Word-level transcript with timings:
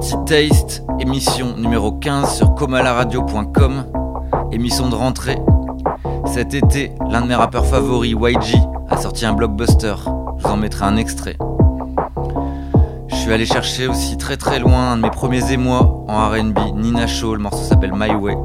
Dirty 0.00 0.14
Taste, 0.26 0.84
émission 1.00 1.56
numéro 1.56 1.90
15 1.92 2.36
sur 2.36 2.54
comalaradio.com, 2.54 3.86
émission 4.52 4.90
de 4.90 4.94
rentrée. 4.94 5.38
Cet 6.26 6.52
été, 6.52 6.92
l'un 7.08 7.22
de 7.22 7.28
mes 7.28 7.34
rappeurs 7.34 7.64
favoris, 7.64 8.12
YG, 8.12 8.58
a 8.90 8.98
sorti 8.98 9.24
un 9.24 9.32
blockbuster. 9.32 9.94
Je 10.38 10.42
vous 10.42 10.52
en 10.52 10.58
mettrai 10.58 10.84
un 10.84 10.96
extrait. 10.96 11.38
Je 13.08 13.14
suis 13.14 13.32
allé 13.32 13.46
chercher 13.46 13.88
aussi 13.88 14.18
très 14.18 14.36
très 14.36 14.58
loin 14.58 14.92
un 14.92 14.96
de 14.98 15.02
mes 15.02 15.10
premiers 15.10 15.50
émois 15.50 16.04
en 16.08 16.28
RB, 16.28 16.58
Nina 16.74 17.06
Shaw, 17.06 17.34
le 17.34 17.40
morceau 17.40 17.62
s'appelle 17.62 17.92
My 17.94 18.14
Way. 18.14 18.36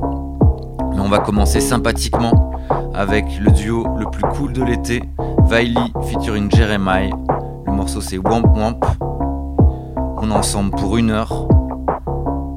Mais 0.94 1.02
on 1.02 1.10
va 1.10 1.20
commencer 1.20 1.60
sympathiquement 1.60 2.52
avec 2.94 3.26
le 3.40 3.52
duo 3.52 3.86
le 3.98 4.06
plus 4.10 4.24
cool 4.38 4.54
de 4.54 4.64
l'été, 4.64 5.04
Viley 5.50 5.92
featuring 6.04 6.50
Jeremiah. 6.50 7.10
Le 7.66 7.74
morceau 7.74 8.00
c'est 8.00 8.18
Wamp 8.18 8.44
Wamp. 8.56 9.11
On 10.24 10.30
est 10.30 10.36
ensemble 10.36 10.70
pour 10.70 10.98
une 10.98 11.10
heure. 11.10 11.48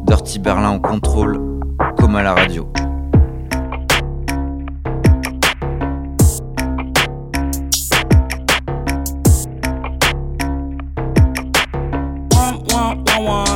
Dirty 0.06 0.38
Berlin 0.38 0.68
en 0.68 0.78
contrôle, 0.78 1.41
comme 1.96 2.14
à 2.14 2.22
la 2.22 2.34
radio. 2.34 2.68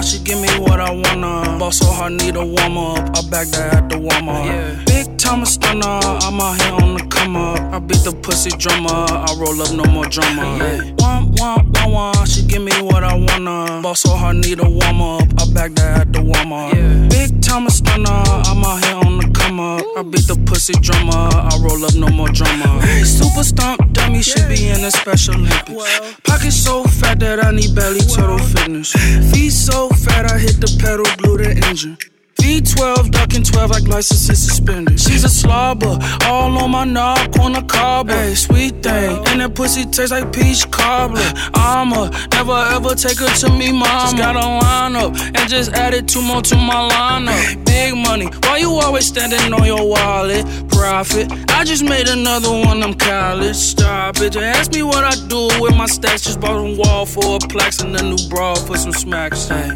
She 0.00 0.20
give 0.24 0.40
me 0.40 0.48
what 0.58 0.80
I 0.80 0.90
wanna. 0.90 1.58
Boss 1.58 1.80
so 1.80 1.86
hard, 1.92 2.12
need 2.14 2.36
a 2.36 2.42
warm 2.42 2.78
up. 2.78 3.10
I 3.14 3.20
back 3.28 3.48
that 3.48 3.74
at 3.74 3.88
the 3.90 3.98
warm 3.98 4.30
up. 4.30 4.46
Yeah. 4.46 4.82
Big 4.86 5.18
time 5.18 5.44
stunner. 5.44 5.84
I'm 5.84 6.40
out 6.40 6.62
here 6.62 6.72
on 6.72 6.94
the 6.96 7.07
come 7.18 7.36
up. 7.36 7.74
I 7.74 7.78
beat 7.78 8.04
the 8.04 8.12
pussy 8.22 8.50
drummer. 8.50 8.88
I 8.90 9.34
roll 9.38 9.60
up, 9.62 9.72
no 9.72 9.84
more 9.84 10.06
drama. 10.06 10.58
Yeah 10.58 11.08
wah, 11.38 11.62
wah, 11.74 11.88
wah. 11.88 12.24
She 12.24 12.42
give 12.42 12.62
me 12.62 12.72
what 12.82 13.04
I 13.04 13.14
wanna. 13.14 13.80
Boss 13.83 14.00
so 14.00 14.14
hard, 14.14 14.36
need 14.36 14.61
a 14.61 14.69
warm 14.69 15.00
up. 15.00 15.28
I 15.41 15.52
back 15.52 15.72
that 15.74 16.00
at 16.00 16.12
the 16.12 16.22
warm 16.22 16.52
up. 16.52 16.74
Yeah. 16.74 17.08
Big 17.08 17.41
time 17.42 17.66
a 17.66 17.70
stunner. 17.70 18.22
I'm 18.48 18.64
out 18.64 18.84
here 18.84 18.96
on 18.96 19.19
the 19.19 19.30
come 19.33 19.61
up. 19.61 19.84
I 19.96 20.02
beat 20.02 20.27
the 20.27 20.36
pussy 20.46 20.74
drummer. 20.74 21.12
I 21.12 21.50
roll 21.62 21.84
up, 21.84 21.94
no 21.94 22.08
more 22.08 22.28
drama. 22.28 22.83
Super 23.05 23.44
stomp 23.44 23.92
dummy 23.92 24.22
should 24.22 24.48
be 24.48 24.69
in 24.69 24.84
a 24.84 24.91
special 24.91 25.34
Olympics. 25.34 26.16
Pocket 26.24 26.52
so 26.52 26.84
fat 26.84 27.20
that 27.20 27.44
I 27.44 27.50
need 27.52 27.74
belly 27.74 28.00
turtle 28.00 28.39
fitness. 28.39 28.92
Feet 29.33 29.50
so 29.50 29.89
fat 29.91 30.30
I 30.30 30.39
hit 30.39 30.61
the 30.61 30.70
pedal, 30.80 31.06
glue 31.16 31.39
the 31.39 31.50
engine. 31.69 31.96
V12, 32.41 33.11
ducking 33.11 33.42
12 33.42 33.70
like 33.70 33.83
license 33.89 34.08
licenses 34.08 34.48
suspended. 34.48 35.00
She's 35.00 35.25
a 35.25 35.28
slobber, 35.28 35.98
all 36.25 36.56
on 36.58 36.70
my 36.70 36.84
knob, 36.84 37.39
on 37.41 37.55
a 37.56 37.62
cobbler. 37.62 38.14
Hey, 38.14 38.34
sweet 38.34 38.83
thing, 38.83 39.27
and 39.28 39.41
that 39.41 39.55
pussy 39.55 39.84
tastes 39.84 40.11
like 40.11 40.33
peach 40.33 40.70
cobbler. 40.70 41.30
I'ma 41.55 42.11
never 42.33 42.58
ever 42.75 42.95
take 42.95 43.19
her 43.19 43.33
to 43.42 43.48
me, 43.50 43.72
mama. 43.72 43.86
Just 43.86 44.17
got 44.17 44.36
a 44.36 44.41
lineup 44.41 45.19
and 45.36 45.48
just 45.48 45.72
added 45.72 46.08
two 46.08 46.22
more 46.22 46.42
to 46.42 46.56
my 46.56 46.89
lineup. 46.89 47.64
Big 47.64 47.95
money, 47.97 48.27
why 48.45 48.58
you 48.58 48.70
always 48.70 49.06
standing 49.06 49.52
on 49.52 49.64
your 49.64 49.89
wallet? 49.89 50.47
Profit, 50.69 51.30
I 51.50 51.64
just 51.64 51.83
made 51.83 52.08
another 52.08 52.50
one, 52.50 52.83
I'm 52.83 52.95
college. 52.95 53.56
Stop 53.56 54.19
it, 54.19 54.33
just 54.33 54.58
ask 54.58 54.73
me 54.73 54.83
what 54.83 55.05
I 55.05 55.14
do 55.28 55.48
with 55.61 55.77
my 55.77 55.86
stacks. 55.86 56.23
Just 56.23 56.41
bought 56.41 56.56
a 56.56 56.77
wall 56.77 57.05
for 57.05 57.36
a 57.36 57.39
plaques 57.39 57.80
and 57.80 57.95
a 57.97 58.02
new 58.02 58.28
bra 58.28 58.55
for 58.55 58.77
some 58.77 58.92
smacks. 58.92 59.48
Hey, 59.48 59.70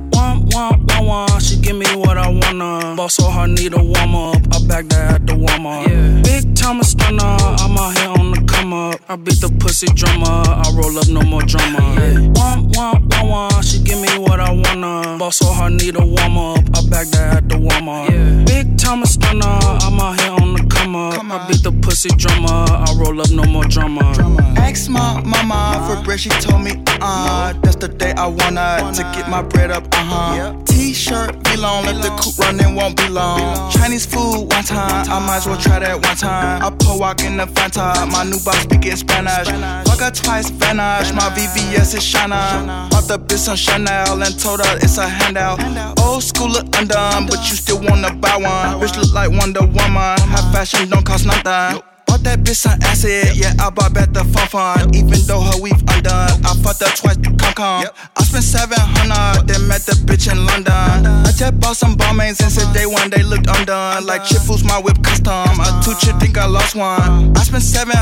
wah, 0.53 0.77
wah, 0.89 1.03
wah, 1.03 1.39
she 1.39 1.57
give 1.57 1.77
me 1.77 1.87
what 1.97 2.19
I 2.19 2.29
wanna. 2.29 2.95
Boss 2.97 3.15
so 3.15 3.25
hard, 3.25 3.51
need 3.51 3.75
a 3.75 3.83
warm 3.83 4.15
up. 4.15 4.37
I 4.53 4.67
back 4.67 4.87
that 4.89 5.15
at 5.15 5.27
the 5.27 5.37
warm 5.37 5.67
up. 5.67 5.87
Yeah. 5.87 6.23
Big 6.23 6.52
time 6.63 6.81
a 6.81 6.85
stunner. 6.85 7.37
I'm 7.63 7.77
out 7.77 7.99
here 7.99 8.09
on 8.09 8.31
the 8.31 8.41
come 8.47 8.73
up. 8.73 9.01
I 9.09 9.17
beat 9.17 9.41
the 9.41 9.51
pussy 9.61 9.87
drummer. 9.87 10.27
I 10.27 10.65
roll 10.75 10.97
up, 10.99 11.09
no 11.09 11.23
more 11.23 11.43
drama. 11.43 11.79
Yeah. 11.99 12.31
Womp, 12.39 12.73
womp, 12.73 13.09
womp, 13.09 13.31
womp. 13.31 13.63
She 13.63 13.79
give 13.83 14.01
me 14.01 14.09
what 14.19 14.39
I 14.41 14.51
wanna. 14.53 15.19
Boss 15.19 15.39
so 15.39 15.47
hard, 15.47 15.73
need 15.73 15.97
a 15.97 16.05
warm 16.05 16.39
up. 16.39 16.65
I 16.77 16.81
back 16.89 17.07
that 17.15 17.37
at 17.37 17.49
the 17.49 17.59
warm 17.59 17.89
up. 17.89 18.09
Yeah. 18.09 18.45
Big 18.45 18.79
time 18.79 19.03
a 19.03 19.07
stunner. 19.07 19.59
I'm 19.87 20.01
out 20.01 20.21
here 20.21 20.33
on 20.33 20.55
the 20.55 20.63
come 20.71 20.95
up. 20.97 21.15
Come 21.15 21.33
I 21.33 21.47
beat 21.49 21.63
the 21.63 21.73
pussy 21.73 22.11
drummer. 22.11 22.67
I 22.87 22.87
roll 22.97 23.21
up, 23.21 23.31
no 23.31 23.45
more 23.45 23.65
drama. 23.65 24.13
drama. 24.15 24.43
Ask 24.57 24.89
my 24.89 25.21
mama 25.23 25.85
for 25.87 26.03
bread. 26.05 26.21
She 26.21 26.31
told 26.31 26.63
me, 26.63 26.73
uh 27.01 27.53
uh. 27.53 27.53
That's 27.63 27.77
the 27.77 27.89
day 27.89 28.13
I 28.13 28.27
wanna, 28.27 28.93
to 28.95 29.03
get 29.15 29.29
my 29.29 29.43
bread 29.43 29.71
up, 29.71 29.85
uh 29.93 30.05
huh. 30.05 30.57
T-shirt, 30.67 31.43
be 31.45 31.57
long, 31.57 31.85
let 31.85 32.03
the 32.03 32.11
coupe 32.21 32.39
running 32.39 32.75
won't 32.75 32.97
be 32.97 33.09
long. 33.09 33.71
Chinese 33.71 34.07
food 34.07 34.47
one 34.51 34.65
time, 34.65 35.09
I 35.11 35.19
might 35.27 35.39
as 35.39 35.47
well 35.47 35.59
try 35.59 35.79
that 35.79 35.95
one 35.95 36.17
time. 36.17 36.52
I 36.61 36.71
pull 36.79 36.99
walk 36.99 37.23
in 37.23 37.37
the 37.37 37.47
Fanta, 37.47 38.11
my 38.11 38.25
new 38.25 38.39
boss 38.45 38.59
speaking 38.63 38.97
Spanish. 38.97 39.49
Fuck 39.89 40.01
her 40.01 40.11
twice, 40.11 40.51
vanish, 40.51 41.13
my 41.13 41.29
VVS 41.35 41.95
is 41.95 42.03
Shana. 42.03 42.91
Bought 42.91 43.09
the 43.09 43.19
bitch 43.19 43.49
on 43.49 43.57
Chanel 43.57 44.23
and 44.23 44.39
told 44.39 44.65
her 44.65 44.77
it's 44.79 44.99
a 44.99 45.09
handout. 45.09 45.61
Old 46.01 46.23
school 46.23 46.49
look 46.49 46.67
undone, 46.77 47.27
but 47.27 47.39
you 47.49 47.57
still 47.57 47.81
wanna 47.81 48.13
buy 48.15 48.37
one. 48.37 48.81
Bitch 48.81 48.97
look 48.97 49.13
like 49.13 49.31
Wonder 49.31 49.61
Woman, 49.63 50.19
high 50.33 50.53
fashion 50.53 50.89
don't 50.89 51.05
cost 51.05 51.27
nothing. 51.27 51.92
Bought 52.13 52.25
that 52.25 52.41
bitch 52.45 52.61
some 52.61 52.77
acid, 52.85 53.33
yeah, 53.33 53.57
I 53.59 53.71
bought 53.71 53.95
back 53.95 54.13
the 54.13 54.21
fun 54.21 54.47
fun. 54.53 54.95
Even 54.95 55.17
though 55.25 55.41
her 55.41 55.57
weave 55.63 55.81
undone, 55.97 56.45
I 56.45 56.53
fucked 56.61 56.85
her 56.85 56.93
twice, 56.93 57.17
come 57.17 57.57
come. 57.57 57.89
Yep. 57.89 57.97
I 58.21 58.23
spent 58.29 58.45
700, 58.45 59.49
then 59.49 59.67
met 59.67 59.81
the 59.89 59.97
bitch 60.05 60.31
in 60.31 60.45
London. 60.45 61.09
I 61.09 61.33
just 61.33 61.59
bought 61.59 61.79
some 61.79 61.97
Balmains 61.97 62.45
and 62.45 62.53
said 62.53 62.69
day 62.77 62.85
one 62.85 63.09
they 63.09 63.23
looked 63.23 63.49
undone. 63.49 64.05
Like 64.05 64.25
Chip 64.25 64.45
Foose 64.45 64.63
my 64.63 64.77
whip 64.79 65.03
custom. 65.03 65.57
A 65.57 65.81
two 65.81 65.97
chip 66.05 66.21
think 66.21 66.37
I 66.37 66.45
lost 66.45 66.77
one. 66.77 67.33
I 67.33 67.49
spent 67.49 67.65
700, 67.65 67.97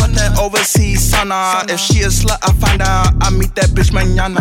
fuck 0.00 0.08
that 0.16 0.40
overseas 0.40 1.12
sauna. 1.12 1.68
If 1.68 1.80
she 1.80 2.00
a 2.00 2.08
slut, 2.08 2.40
I 2.40 2.56
find 2.56 2.80
out. 2.80 3.12
I 3.20 3.28
meet 3.28 3.54
that 3.56 3.76
bitch 3.76 3.92
manana. 3.92 4.40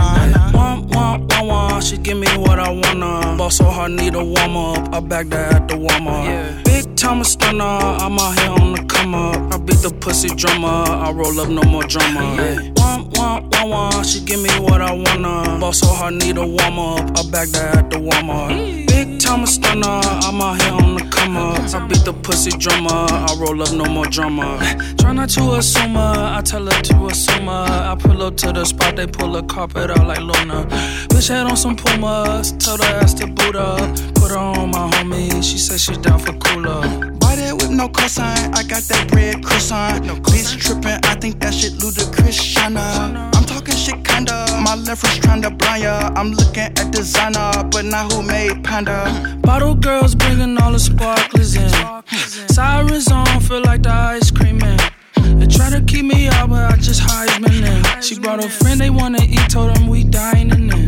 Wah, 0.56 0.80
wah, 0.80 1.18
wah, 1.20 1.44
wah. 1.44 1.80
She 1.82 1.98
give 1.98 2.18
me 2.18 2.32
what 2.40 2.58
I 2.58 2.72
wanna. 2.72 3.36
Boss 3.36 3.58
so 3.58 3.66
hard, 3.66 3.92
need 3.92 4.16
a 4.16 4.24
warm 4.24 4.56
up. 4.56 4.94
I 4.96 5.02
back 5.02 5.28
that 5.28 5.56
at 5.56 5.68
the 5.68 5.76
warm 5.76 6.08
up. 6.08 6.24
Yeah. 6.24 6.69
Time 7.00 7.22
a 7.22 7.24
stunner, 7.24 7.64
I'm 7.64 8.20
out 8.20 8.38
here 8.38 8.52
on 8.52 8.74
the 8.74 8.84
come 8.84 9.16
up. 9.16 9.54
I 9.54 9.58
beat 9.58 9.78
the 9.78 9.90
pussy 9.90 10.28
drummer. 10.36 10.68
I 10.68 11.10
roll 11.12 11.40
up, 11.40 11.48
no 11.48 11.62
more 11.62 11.84
drama. 11.84 12.36
Yeah. 12.36 12.72
Wah, 12.76 13.06
wah, 13.14 13.40
wah, 13.54 13.66
wah. 13.66 14.04
She 14.04 14.20
give 14.20 14.42
me 14.42 14.50
what 14.60 14.82
I 14.82 14.92
wanna. 14.92 15.60
Boss 15.62 15.80
so 15.80 15.88
hard, 15.88 16.16
need 16.16 16.36
a 16.36 16.46
warm 16.46 16.78
up. 16.78 17.18
I 17.18 17.24
back 17.32 17.48
that 17.56 17.78
at 17.78 17.90
the 17.90 18.00
warm 18.00 18.28
mm. 18.28 18.84
up. 18.84 18.89
Time 19.30 19.44
a 19.44 19.46
stunner. 19.46 20.02
I'm 20.26 20.42
out 20.42 20.60
here 20.60 20.74
on 20.74 20.96
the 20.96 21.08
come 21.12 21.38
up. 21.38 21.60
I 21.60 21.88
beat 21.88 22.04
the 22.04 22.14
pussy 22.14 22.50
drummer. 22.50 22.90
I 22.90 23.36
roll 23.40 23.62
up, 23.62 23.72
no 23.74 23.86
more 23.86 24.08
drama. 24.08 24.58
Try 24.98 25.14
not 25.14 25.30
to 25.38 25.54
assume 25.54 25.94
her. 25.94 26.34
I 26.38 26.42
tell 26.42 26.66
her 26.66 26.82
to 26.82 27.06
assume 27.06 27.46
her. 27.46 27.92
I 27.92 27.96
pull 28.00 28.24
up 28.24 28.38
to 28.38 28.52
the 28.52 28.66
spot, 28.66 28.96
they 28.96 29.06
pull 29.06 29.34
the 29.34 29.44
carpet 29.44 29.92
out 29.92 30.08
like 30.08 30.22
Luna. 30.22 30.66
Bitch 31.10 31.30
had 31.30 31.46
on 31.46 31.58
some 31.58 31.76
Pumas. 31.76 32.54
Tell 32.54 32.78
her 32.78 32.96
ass 33.04 33.14
to 33.20 33.28
boot 33.28 33.56
up. 33.56 33.78
Put 34.16 34.32
her 34.32 34.38
on 34.40 34.72
my 34.72 34.90
homie. 34.94 35.44
She 35.44 35.60
said 35.60 35.80
she's 35.80 36.00
down 36.00 36.18
for 36.18 36.34
cooler. 36.34 36.82
Buy 37.22 37.36
that 37.36 37.54
with 37.54 37.70
no 37.70 37.88
cosign. 37.88 38.58
I 38.58 38.64
got 38.64 38.82
that 38.82 39.10
bread 39.12 39.46
croissant. 39.46 40.06
No 40.08 40.16
Bitch 40.16 40.60
trippin', 40.60 41.02
I 41.04 41.14
think 41.14 41.40
that 41.42 41.54
shit 41.54 41.74
ludicrous. 41.74 42.36
Shana. 42.36 43.30
I'm 43.36 43.46
talking 43.46 43.76
shit. 43.76 44.09
My 44.70 44.76
left 44.76 45.02
wrist 45.02 45.24
tryna 45.24 45.58
blind 45.58 45.82
ya. 45.82 46.12
I'm 46.16 46.30
looking 46.30 46.70
at 46.78 46.92
designer, 46.92 47.64
but 47.72 47.86
not 47.86 48.14
who 48.14 48.22
made 48.22 48.64
Panda. 48.64 49.02
Bottle 49.42 49.74
girls 49.74 50.14
bringing 50.14 50.62
all 50.62 50.72
the 50.74 50.78
sparklers 50.78 51.56
in. 51.56 51.72
Sirens 52.50 53.12
on, 53.12 53.26
feel 53.40 53.64
like 53.64 53.82
the 53.82 53.90
ice 53.90 54.30
cream 54.30 54.60
man. 54.60 54.78
They 55.40 55.48
try 55.48 55.72
to 55.72 55.82
keep 55.82 56.06
me 56.06 56.28
out, 56.28 56.52
but 56.52 56.72
I 56.72 56.76
just 56.76 57.02
Heisman 57.02 57.66
in. 57.66 58.02
She 58.04 58.20
brought 58.20 58.46
a 58.46 58.48
friend, 58.48 58.80
they 58.80 58.92
wanna 58.92 59.24
eat, 59.24 59.50
told 59.50 59.76
them 59.76 59.88
we 59.88 60.04
dining 60.04 60.70
in. 60.70 60.88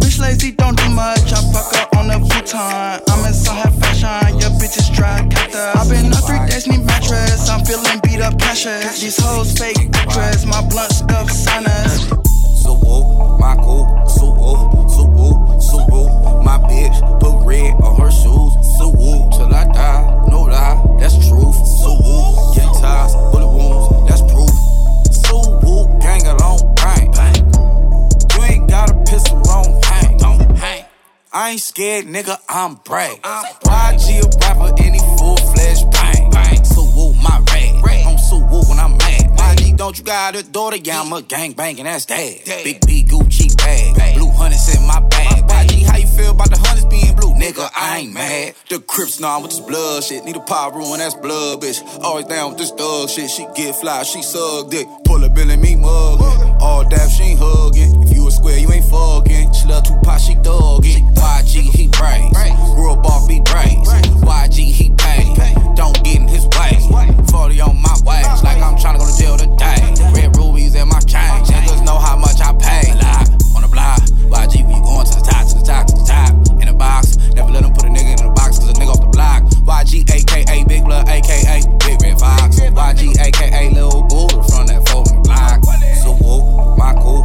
Bitch 0.00 0.18
lazy, 0.18 0.52
don't 0.52 0.74
do 0.74 0.88
much. 0.88 1.30
I 1.30 1.42
fuck 1.52 1.76
her 1.76 1.98
on 1.98 2.08
the 2.08 2.18
futon. 2.32 2.58
I'm 2.58 3.26
in 3.26 3.34
some 3.34 3.54
high 3.54 3.70
fashion, 3.80 4.38
your 4.40 4.48
bitch 4.56 4.78
is 4.78 4.88
dry 4.88 5.20
cactus. 5.28 5.76
I've 5.76 5.90
been 5.90 6.10
up 6.10 6.24
three 6.24 6.40
days, 6.48 6.66
need 6.66 6.86
mattress. 6.86 7.50
I'm 7.50 7.66
feeling 7.66 8.00
beat 8.02 8.22
up 8.22 8.40
cautious. 8.40 9.02
These 9.02 9.22
hoes 9.22 9.52
fake 9.58 9.76
actress, 9.92 10.46
my 10.46 10.66
blunt 10.66 10.90
stuff 10.90 11.30
sinus. 11.30 12.23
So 12.64 12.72
woo, 12.80 13.36
my 13.36 13.56
cool, 13.56 13.84
so 14.08 14.32
woo, 14.32 14.88
so 14.88 15.04
woo, 15.04 15.60
so 15.60 15.84
woo. 15.90 16.08
My 16.44 16.56
bitch 16.56 16.96
put 17.20 17.44
red 17.44 17.74
on 17.82 18.00
her 18.00 18.10
shoes, 18.10 18.52
so 18.78 18.88
woo. 18.88 19.28
Till 19.32 19.54
I 19.54 19.66
die, 19.70 20.26
no 20.28 20.44
lie, 20.44 20.96
that's 20.98 21.12
truth. 21.28 21.56
So 21.82 21.92
woo, 22.00 22.54
get 22.54 22.72
ties, 22.80 23.12
bullet 23.32 23.52
wounds, 23.52 24.08
that's 24.08 24.22
proof. 24.32 24.48
So 25.12 25.60
woo, 25.60 26.00
gang 26.00 26.26
along, 26.26 26.74
bang, 26.76 27.12
bang. 27.12 27.36
You 28.32 28.42
ain't 28.44 28.70
got 28.70 28.90
a 28.90 28.94
pistol 29.04 29.46
on 29.50 29.84
I 31.36 31.50
ain't 31.50 31.60
scared, 31.60 32.06
nigga, 32.06 32.38
I'm 32.48 32.76
brave. 32.76 33.20
YG 33.20 34.24
a 34.24 34.38
rapper, 34.40 34.72
any 34.80 35.00
full 35.18 35.36
don't 39.84 39.98
you 39.98 40.04
got 40.04 40.34
a 40.34 40.42
daughter? 40.42 40.76
Yeah, 40.76 41.02
I'm 41.02 41.12
a 41.12 41.20
gang 41.20 41.52
banging, 41.52 41.84
that's 41.84 42.06
dad. 42.06 42.40
Big 42.46 42.86
B 42.86 43.04
Gucci 43.04 43.54
bag. 43.58 44.16
Blue 44.16 44.30
hundreds 44.30 44.74
in 44.74 44.86
my 44.86 44.98
bag. 45.10 45.46
YG, 45.46 45.84
how 45.84 45.98
you 45.98 46.06
feel 46.06 46.30
about 46.30 46.48
the 46.48 46.56
hundreds 46.56 46.86
being 46.86 47.14
blue? 47.14 47.34
Nigga, 47.34 47.68
I 47.76 47.98
ain't 47.98 48.14
mad. 48.14 48.54
The 48.70 48.78
Crips 48.78 49.20
now 49.20 49.42
with 49.42 49.50
this 49.50 49.60
blood 49.60 50.02
shit. 50.02 50.24
Need 50.24 50.36
a 50.36 50.40
power 50.40 50.72
room, 50.72 50.96
that's 50.96 51.14
blood, 51.14 51.60
bitch. 51.60 51.82
Always 52.02 52.24
down 52.24 52.50
with 52.50 52.58
this 52.60 52.70
thug 52.70 53.10
shit. 53.10 53.28
She 53.28 53.46
get 53.54 53.76
fly, 53.76 54.04
she 54.04 54.22
suck 54.22 54.70
dick. 54.70 54.86
Pull 55.04 55.22
up 55.22 55.34
bill 55.34 55.50
and 55.50 55.60
me 55.60 55.76
mug. 55.76 56.22
All 56.62 56.88
dap, 56.88 57.10
she 57.10 57.24
ain't 57.24 57.40
hugging. 57.42 58.13
Square, 58.44 58.58
you 58.58 58.72
ain't 58.72 58.84
fucking. 58.84 59.54
She 59.54 59.66
love 59.68 59.84
Tupac, 59.84 60.20
she 60.20 60.34
thuggin'. 60.44 61.00
YG, 61.16 61.64
he 61.72 61.88
praise. 61.88 62.28
Up 62.36 63.00
off 63.06 63.26
be 63.26 63.40
praise. 63.40 63.88
YG, 64.20 64.68
he 64.68 64.90
pay. 65.00 65.32
Don't 65.74 65.96
get 66.04 66.20
in 66.20 66.28
his 66.28 66.44
way. 66.52 66.76
40 67.32 67.60
on 67.62 67.80
my 67.80 67.96
waist, 68.04 68.44
like 68.44 68.60
I'm 68.60 68.76
tryna 68.76 68.98
go 69.00 69.08
to 69.08 69.16
jail 69.16 69.38
today. 69.38 69.80
Red 70.12 70.36
rubies 70.36 70.74
in 70.74 70.88
my 70.88 71.00
chain. 71.00 71.40
Niggas 71.48 71.86
know 71.86 71.96
how 71.96 72.18
much 72.18 72.36
I 72.44 72.52
pay. 72.60 72.92
Live 72.92 73.32
on 73.56 73.62
the 73.62 73.68
block. 73.72 74.04
YG, 74.28 74.60
we 74.68 74.76
going 74.84 75.06
to 75.08 75.14
the 75.16 75.24
top, 75.24 75.48
to 75.48 75.54
the 75.56 75.64
top, 75.64 75.86
to 75.86 75.94
the 75.96 76.04
top. 76.04 76.60
In 76.60 76.68
the 76.68 76.74
box. 76.74 77.16
Never 77.32 77.50
let 77.50 77.62
them 77.62 77.72
put 77.72 77.84
a 77.84 77.88
nigga 77.88 78.20
in 78.20 78.28
the 78.28 78.32
box, 78.36 78.58
cause 78.58 78.68
a 78.68 78.74
nigga 78.74 78.92
off 78.92 79.00
the 79.00 79.08
block. 79.08 79.40
YG, 79.64 80.04
aka 80.12 80.64
Big 80.68 80.84
Blood, 80.84 81.08
aka 81.08 81.62
Big 81.80 81.96
Red 82.02 82.20
Fox. 82.20 82.60
YG, 82.60 83.16
aka 83.24 83.70
Lil 83.70 84.02
Bull 84.02 84.28
from 84.28 84.66
that 84.68 84.86
folding 84.90 85.22
block. 85.22 85.64
So 86.04 86.12
whoop, 86.20 86.76
my 86.76 86.92
cool, 87.00 87.24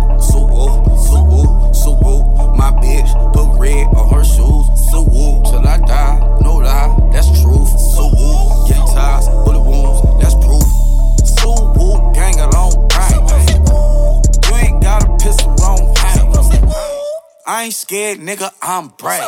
scared, 17.89 18.19
nigga, 18.19 18.51
I'm 18.61 18.89
brave. 19.01 19.19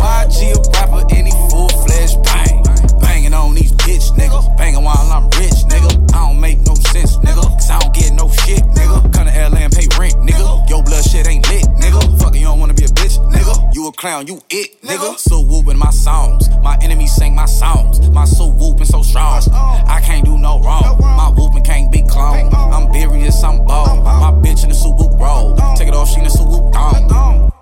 YG 0.00 0.56
a 0.56 0.70
rapper, 0.72 1.04
any 1.14 1.30
full 1.52 1.68
fledged 1.68 2.16
bang. 2.24 2.62
Banging 3.02 3.34
on 3.34 3.54
these 3.54 3.72
bitch 3.72 4.16
niggas. 4.16 4.56
Banging 4.56 4.82
while 4.82 5.12
I'm 5.12 5.24
rich, 5.36 5.60
nigga. 5.68 5.92
I 6.14 6.26
don't 6.26 6.40
make 6.40 6.56
no 6.66 6.74
sense, 6.74 7.18
nigga. 7.18 7.42
Cause 7.42 7.68
I 7.68 7.78
don't 7.80 7.94
get 7.94 8.14
no 8.14 8.30
shit, 8.30 8.64
nigga. 8.64 9.12
Come 9.12 9.26
to 9.26 9.50
LA 9.50 9.58
and 9.60 9.72
pay 9.74 9.86
rent, 10.00 10.14
nigga. 10.24 10.70
Your 10.70 10.82
blood 10.82 11.04
shit 11.04 11.28
ain't 11.28 11.46
lit, 11.50 11.66
nigga. 11.76 12.18
Fuck 12.18 12.34
it, 12.34 12.38
you 12.38 12.46
don't 12.46 12.58
wanna 12.58 12.72
be 12.72 12.84
a 12.84 12.88
bitch, 12.88 13.20
nigga. 13.30 13.74
You 13.74 13.88
a 13.88 13.92
clown, 13.92 14.26
you 14.26 14.40
it, 14.48 14.80
nigga. 14.80 15.18
So 15.18 15.42
whooping 15.42 15.76
my 15.76 15.90
songs. 15.90 16.48
My 16.62 16.78
enemies 16.80 17.14
sing 17.14 17.34
my 17.34 17.44
songs. 17.44 18.08
My 18.08 18.24
soul 18.24 18.52
whooping 18.52 18.86
so 18.86 19.02
strong. 19.02 19.42
I 19.52 20.00
can't 20.02 20.24
do 20.24 20.38
no 20.38 20.60
wrong. 20.60 20.96
My 20.98 21.28
whooping 21.28 21.64
can't 21.64 21.92
be 21.92 22.00
cloned. 22.00 22.54
I'm 22.54 22.90
serious, 22.90 23.44
I'm 23.44 23.58
bold. 23.66 24.02
My 24.02 24.32
bitch 24.42 24.62
in 24.62 24.70
the 24.70 24.74
suit 24.74 24.96
whoop 24.96 25.20
roll. 25.20 25.54
Take 25.76 25.88
it 25.88 25.94
off, 25.94 26.08
she 26.08 26.20
in 26.20 26.24
the 26.24 26.30
suit 26.30 26.48
whoop 26.48 26.72
thong. 26.72 27.52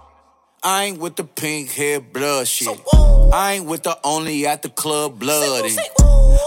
I 0.66 0.86
ain't 0.86 0.98
with 0.98 1.14
the 1.14 1.22
pink 1.22 1.70
hair 1.70 2.00
blood 2.00 2.48
shit. 2.48 2.76
I 3.32 3.52
ain't 3.52 3.66
with 3.66 3.84
the 3.84 3.96
only 4.02 4.48
at 4.48 4.62
the 4.62 4.68
club 4.68 5.16
bloody. 5.16 5.76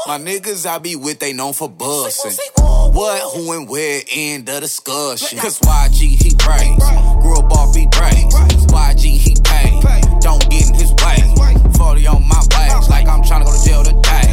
My 0.08 0.20
niggas 0.20 0.66
I 0.66 0.78
be 0.78 0.98
with, 0.98 1.20
they 1.20 1.32
known 1.32 1.54
for 1.54 1.70
bussin'. 1.70 2.38
What, 2.94 3.22
who, 3.34 3.54
and 3.54 3.70
where, 3.70 4.02
end 4.12 4.50
of 4.50 4.60
discussion. 4.60 5.40
Cause 5.40 5.62
YG 5.62 6.22
he 6.22 6.36
praise. 6.36 6.84
Grew 7.22 7.40
up 7.40 7.50
off 7.54 7.74
he 7.74 7.88
praise. 7.88 8.26
YG 8.68 9.04
he 9.04 9.38
pay. 9.42 9.80
Don't 10.20 10.42
get 10.50 10.68
in 10.68 10.74
his 10.74 10.92
way. 11.00 11.72
40 11.78 12.08
on 12.08 12.28
my 12.28 12.42
waist, 12.58 12.90
like 12.90 13.08
I'm 13.08 13.22
tryna 13.24 13.46
go 13.46 13.58
to 13.58 13.66
jail 13.66 13.86
today. 13.86 14.29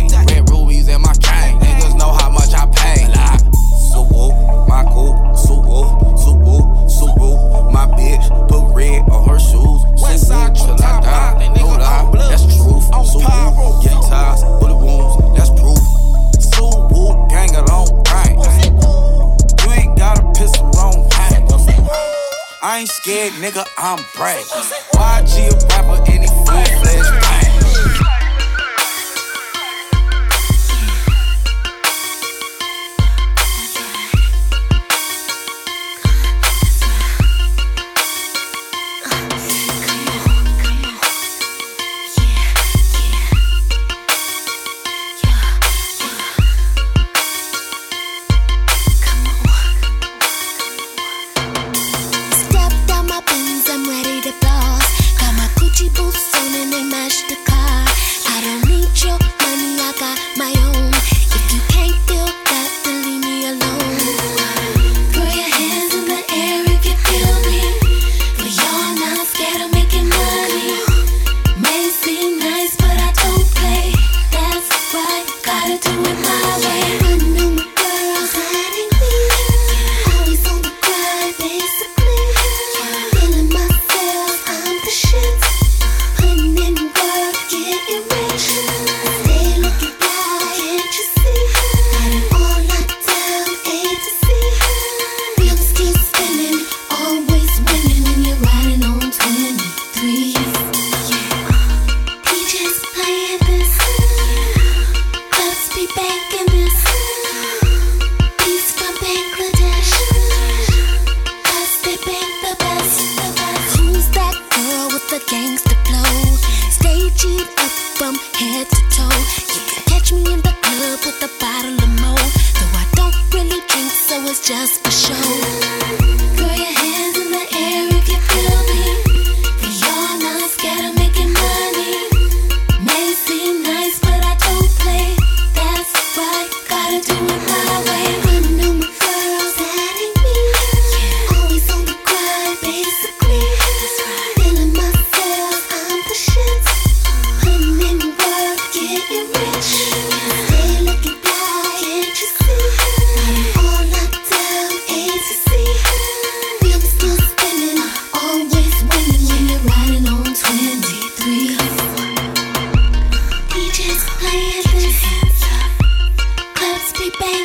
Ties, 13.23 14.43
bullet 14.61 14.77
wounds, 14.77 15.17
that's 15.37 15.51
proof. 15.51 15.79
Gang? 17.31 17.49
You 19.65 19.73
ain't 19.73 19.99
got 19.99 20.19
a 20.19 20.33
pistol. 20.33 20.71
I 22.63 22.81
ain't 22.81 22.89
scared, 22.89 23.33
nigga, 23.35 23.65
I'm 23.79 23.99
brave. 24.17 24.45
YG 24.93 25.49
a 25.49 25.67
rapper, 25.69 26.03
any 26.11 26.27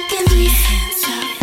be 0.10 0.16
banking 0.16 0.38
these. 0.38 1.41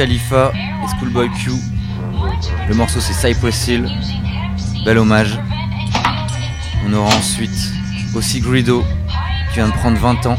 Khalifa 0.00 0.50
et 0.56 0.88
Schoolboy 0.96 1.28
Q. 1.28 1.50
Le 2.70 2.74
morceau 2.74 3.00
c'est 3.00 3.12
Cypress 3.12 3.68
Hill. 3.68 3.86
Bel 4.82 4.96
hommage. 4.96 5.38
On 6.86 6.94
aura 6.94 7.14
ensuite 7.14 7.70
aussi 8.14 8.40
Grido 8.40 8.82
qui 9.50 9.56
vient 9.56 9.68
de 9.68 9.74
prendre 9.74 9.98
20 9.98 10.24
ans 10.24 10.38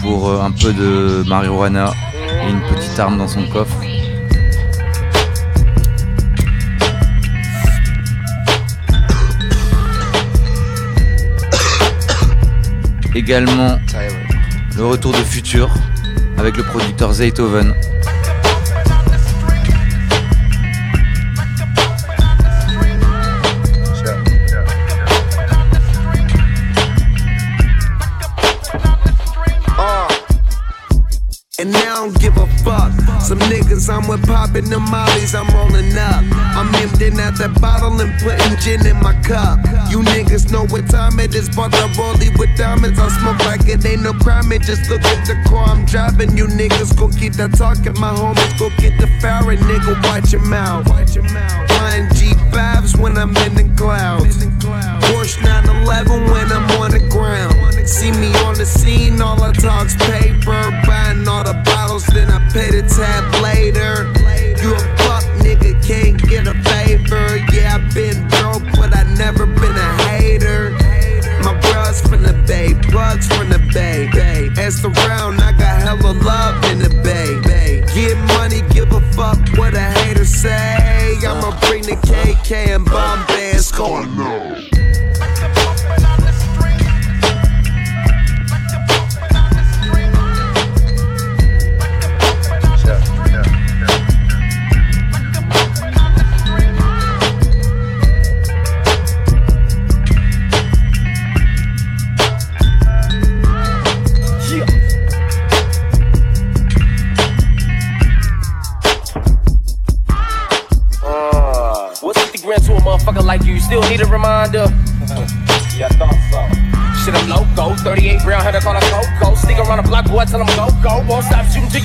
pour 0.00 0.28
euh, 0.28 0.42
un 0.42 0.52
peu 0.52 0.72
de 0.72 1.24
marijuana 1.26 1.92
et 2.44 2.48
une 2.48 2.60
petite 2.60 2.96
arme 3.00 3.18
dans 3.18 3.26
son 3.26 3.44
coffre. 3.48 3.80
Également 13.12 13.76
le 14.76 14.84
retour 14.86 15.10
de 15.10 15.16
Future 15.16 15.74
avec 16.38 16.56
le 16.56 16.62
producteur 16.62 17.12
Zaytoven. 17.14 17.74
Niggas 33.74 33.90
I'm 33.90 34.06
with 34.06 34.24
popping 34.28 34.70
the 34.70 34.78
mollies, 34.78 35.34
I'm 35.34 35.50
rolling 35.50 35.98
up. 35.98 36.22
I'm 36.54 36.72
emptying 36.76 37.18
out 37.18 37.34
that 37.38 37.60
bottle 37.60 38.00
and 38.00 38.14
putting 38.22 38.54
gin 38.62 38.86
in 38.86 39.02
my 39.02 39.14
cup. 39.22 39.58
You 39.90 39.98
niggas 40.14 40.52
know 40.52 40.62
what 40.66 40.88
time 40.88 41.18
it 41.18 41.34
is, 41.34 41.48
bought 41.48 41.72
the 41.72 41.90
rollie 41.98 42.30
with 42.38 42.56
diamonds. 42.56 43.00
I 43.00 43.08
smoke 43.18 43.40
like 43.40 43.66
it 43.66 43.84
ain't 43.84 44.02
no 44.02 44.12
crime, 44.12 44.52
it 44.52 44.62
just 44.62 44.88
look 44.88 45.02
at 45.02 45.26
the 45.26 45.34
car 45.50 45.66
I'm 45.66 45.84
driving. 45.86 46.36
You 46.36 46.46
niggas 46.46 46.96
go 46.96 47.08
keep 47.08 47.32
that 47.34 47.58
talking, 47.58 47.98
my 47.98 48.14
homies 48.14 48.56
go 48.60 48.70
get 48.78 48.94
the 49.00 49.08
Farron, 49.18 49.58
nigga, 49.58 49.98
watch 50.06 50.32
your 50.32 50.46
mouth. 50.46 50.86
Flying 50.86 52.06
G5s 52.14 52.96
when 52.96 53.18
I'm 53.18 53.34
in 53.42 53.54
the 53.58 53.74
clouds. 53.76 54.46
Porsche 55.10 55.42
911 55.42 56.30
when 56.30 56.46
I'm 56.52 56.70
on 56.78 56.92
the 56.92 57.02
ground. 57.10 57.53
See 57.86 58.10
me 58.12 58.34
on 58.44 58.54
the 58.54 58.64
scene, 58.64 59.20
all 59.20 59.42
I 59.42 59.52
talk's 59.52 59.94
paper. 59.96 60.62
Buying 60.86 61.28
all 61.28 61.44
the 61.44 61.52
bottles, 61.64 62.06
then 62.06 62.30
I 62.30 62.38
pay 62.50 62.70
the 62.70 62.82
tab 62.88 63.24
later. 63.42 64.08
You 64.62 64.74
a 64.74 64.78
fuck 65.04 65.24
nigga, 65.44 65.76
can't 65.86 66.16
get 66.28 66.46
a 66.46 66.54
favor. 66.64 67.36
Yeah, 67.52 67.76
I've 67.76 67.94
been 67.94 68.26
broke, 68.28 68.64
but 68.76 68.96
I 68.96 69.02
never 69.14 69.44
been 69.44 69.76
a 69.76 70.02
hater. 70.08 70.70
My 71.44 71.52
bros 71.60 72.00
from 72.00 72.22
the 72.22 72.32
bay, 72.46 72.72
plugs 72.88 73.28
from 73.28 73.50
the 73.50 73.58
bay. 73.74 74.08
bay. 74.12 74.48
As 74.56 74.80
the 74.80 74.88
round, 75.06 75.40
I 75.42 75.52
got 75.52 75.82
hella 75.82 76.12
love 76.12 76.64
in 76.70 76.78
the 76.78 76.88
bay. 77.04 77.84
Get 77.94 78.16
money, 78.34 78.62
give 78.72 78.92
a 78.92 79.00
fuck 79.12 79.38
what 79.56 79.74
a 79.74 79.80
hater 79.80 80.24
say. 80.24 81.16
I'ma 81.24 81.58
bring 81.68 81.82
the 81.82 81.96
KK 81.96 82.74
and 82.74 82.84
Bombay. 82.86 83.52
It's 83.52 83.70
going 83.70 84.08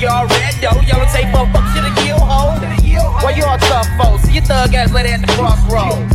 till 0.00 0.08
you're 0.08 0.10
all 0.10 0.26
red, 0.26 0.54
though. 0.60 0.80
Yellow 0.80 1.06
tape, 1.12 1.28
motherfucker, 1.34 1.74
shit, 1.74 1.84
a 1.84 1.92
kill 2.02 2.18
hole. 2.18 2.58
Why 3.22 3.32
you 3.36 3.44
all 3.44 3.58
tough, 3.58 3.88
folks? 3.98 4.22
See 4.24 4.34
your 4.34 4.44
thug 4.44 4.74
ass 4.74 4.92
lady 4.92 5.10
at 5.10 5.20
the 5.20 5.26
crossroad. 5.34 6.08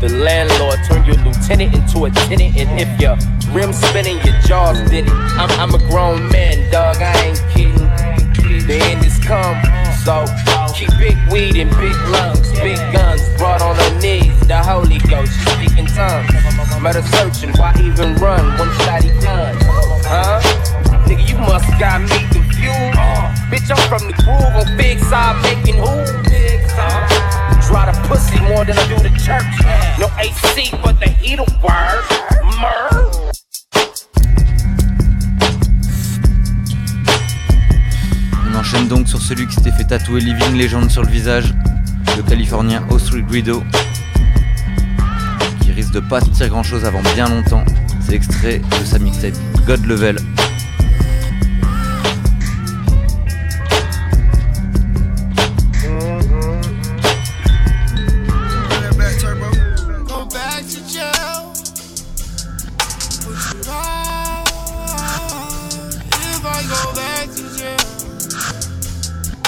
The 0.00 0.08
landlord 0.08 0.78
turned 0.88 1.06
your 1.06 1.16
lieutenant 1.24 1.74
into 1.74 2.04
a 2.04 2.10
tenant, 2.10 2.56
and 2.56 2.80
if 2.80 3.00
your 3.00 3.16
rim 3.52 3.72
spinning, 3.72 4.18
your 4.24 4.38
jaws 4.42 4.78
did 4.90 5.06
it. 5.06 5.12
I'm, 5.38 5.50
I'm 5.58 5.74
a 5.74 5.78
grown 5.90 6.28
man, 6.30 6.70
dog. 6.70 6.96
I 6.98 7.12
ain't 7.26 7.42
kidding. 7.50 7.72
The 8.66 8.78
end 8.78 9.04
is 9.04 9.18
come, 9.18 9.58
so 10.04 10.24
keep 10.74 10.90
big 10.98 11.16
weed 11.32 11.56
and 11.56 11.70
big 11.70 11.96
lungs, 12.10 12.50
big 12.60 12.78
guns 12.92 13.22
brought 13.38 13.62
on 13.62 13.74
her 13.74 14.00
knees. 14.00 14.38
The 14.46 14.58
Holy 14.58 14.98
Ghost 14.98 15.32
speaking 15.46 15.86
tongues. 15.86 16.30
Met 16.82 16.96
her 16.96 17.02
searching, 17.02 17.50
why 17.58 17.72
even 17.78 18.14
run? 18.16 18.58
One 18.58 18.70
shot 18.82 18.91
on 38.48 38.54
enchaîne 38.56 38.86
donc 38.86 39.08
sur 39.08 39.20
celui 39.20 39.48
qui 39.48 39.54
s'était 39.54 39.72
fait 39.72 39.84
tatouer 39.84 40.20
Living 40.20 40.56
Legend 40.56 40.88
sur 40.88 41.02
le 41.02 41.08
visage, 41.08 41.52
le 42.16 42.22
Californien 42.22 42.86
Austri 42.90 43.22
Guido, 43.22 43.64
qui 45.60 45.72
risque 45.72 45.92
de 45.92 46.00
pas 46.00 46.20
sortir 46.20 46.48
grand 46.48 46.62
chose 46.62 46.84
avant 46.84 47.02
bien 47.14 47.28
longtemps. 47.28 47.64
C'est 48.00 48.14
extrait 48.14 48.58
de 48.58 48.84
sa 48.84 49.00
mixtape 49.00 49.34
God 49.66 49.84
Level. 49.86 50.16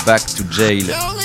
Back 0.04 0.20
to 0.36 0.44
Jail. 0.50 1.23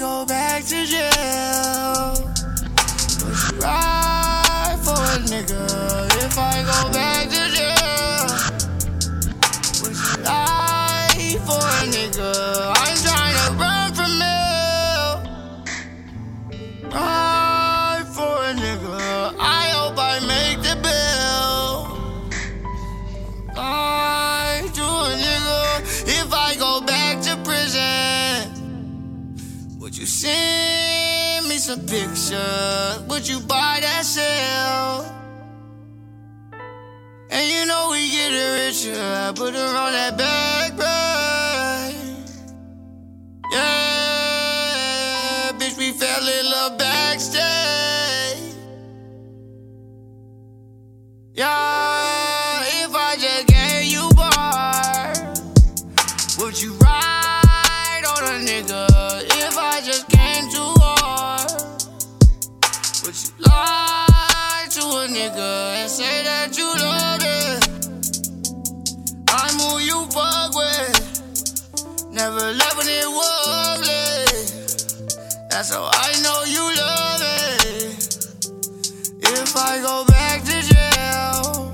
Go 0.00 0.24
back 0.24 0.64
to 0.64 0.86
jail. 0.86 1.09
That's 75.60 75.74
how 75.74 75.90
I 75.92 76.12
know 76.22 76.44
you 76.48 76.62
love 76.74 77.20
it. 77.20 78.16
If 79.20 79.54
I 79.54 79.78
go 79.82 80.06
back 80.06 80.42
to 80.44 80.62
jail, 80.72 81.70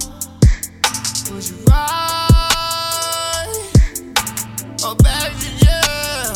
would 1.30 1.48
you 1.48 1.56
ride 1.70 3.46
or 4.84 4.96
back 4.96 5.30
to 5.38 5.48
jail? 5.62 6.34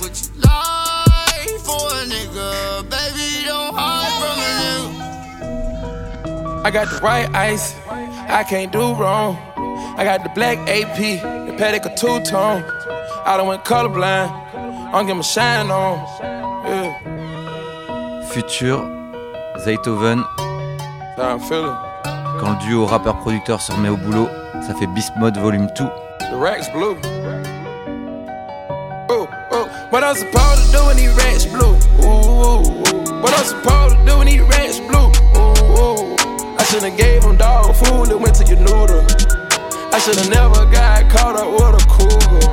Would 0.00 0.14
you 0.22 0.28
lie 0.40 1.58
for 1.66 1.90
a 1.90 2.06
nigga? 2.06 2.86
Baby, 2.88 3.28
don't 3.46 3.74
hide 3.74 4.14
from 4.22 4.38
a 4.38 4.40
nigga. 4.62 6.62
I 6.64 6.70
got 6.70 6.86
the 6.90 7.00
right 7.00 7.28
ice, 7.34 7.74
I 7.88 8.44
can't 8.48 8.70
do 8.70 8.94
wrong. 8.94 9.36
I 9.98 10.04
got 10.04 10.22
the 10.22 10.28
black 10.28 10.58
AP, 10.68 10.96
the 10.96 11.56
a 11.58 11.90
two 11.96 12.20
tone. 12.20 12.62
I 13.26 13.36
don't 13.36 13.48
went 13.48 13.64
colorblind, 13.64 14.30
I 14.88 14.92
don't 14.92 15.06
get 15.06 15.16
my 15.16 15.22
shine 15.22 15.70
on. 15.70 15.98
Yeah, 16.64 16.94
Future, 18.30 18.80
Zaytoven, 19.58 20.24
quand 21.16 22.52
le 22.52 22.66
duo 22.66 22.86
rappeur-producteur 22.86 23.60
se 23.60 23.70
remet 23.72 23.90
au 23.90 23.98
boulot, 23.98 24.30
ça 24.66 24.74
fait 24.74 24.86
Beast 24.86 25.12
Mode 25.18 25.36
Volume 25.36 25.68
2. 25.76 25.84
The 25.84 26.36
racks 26.36 26.70
blue. 26.72 26.96
Ooh, 29.10 29.28
ooh. 29.52 29.66
What 29.90 30.02
I'm 30.02 30.16
supposed 30.16 30.66
to 30.66 30.72
do 30.72 30.86
when 30.86 30.96
these 30.96 31.12
racks 31.16 31.44
blue? 31.44 31.76
Ooh, 32.00 32.06
ooh, 32.06 32.62
ooh. 32.64 33.20
What 33.20 33.34
I'm 33.34 33.44
supposed 33.44 33.94
to 33.94 34.04
do 34.06 34.16
when 34.16 34.26
these 34.26 34.40
racks 34.40 34.80
blue? 34.80 35.12
Ooh, 35.36 35.52
ooh. 35.76 36.16
I 36.58 36.64
should've 36.64 36.96
gave 36.96 37.22
them 37.22 37.36
dog 37.36 37.76
food 37.76 38.08
and 38.10 38.22
went 38.22 38.36
to 38.36 38.44
your 38.46 38.58
noodle. 38.60 39.04
I 39.92 39.98
should've 39.98 40.30
never 40.30 40.64
got 40.72 41.10
caught 41.10 41.36
up 41.36 41.52
with 41.52 41.76
a 41.76 41.86
cougar. 41.88 42.48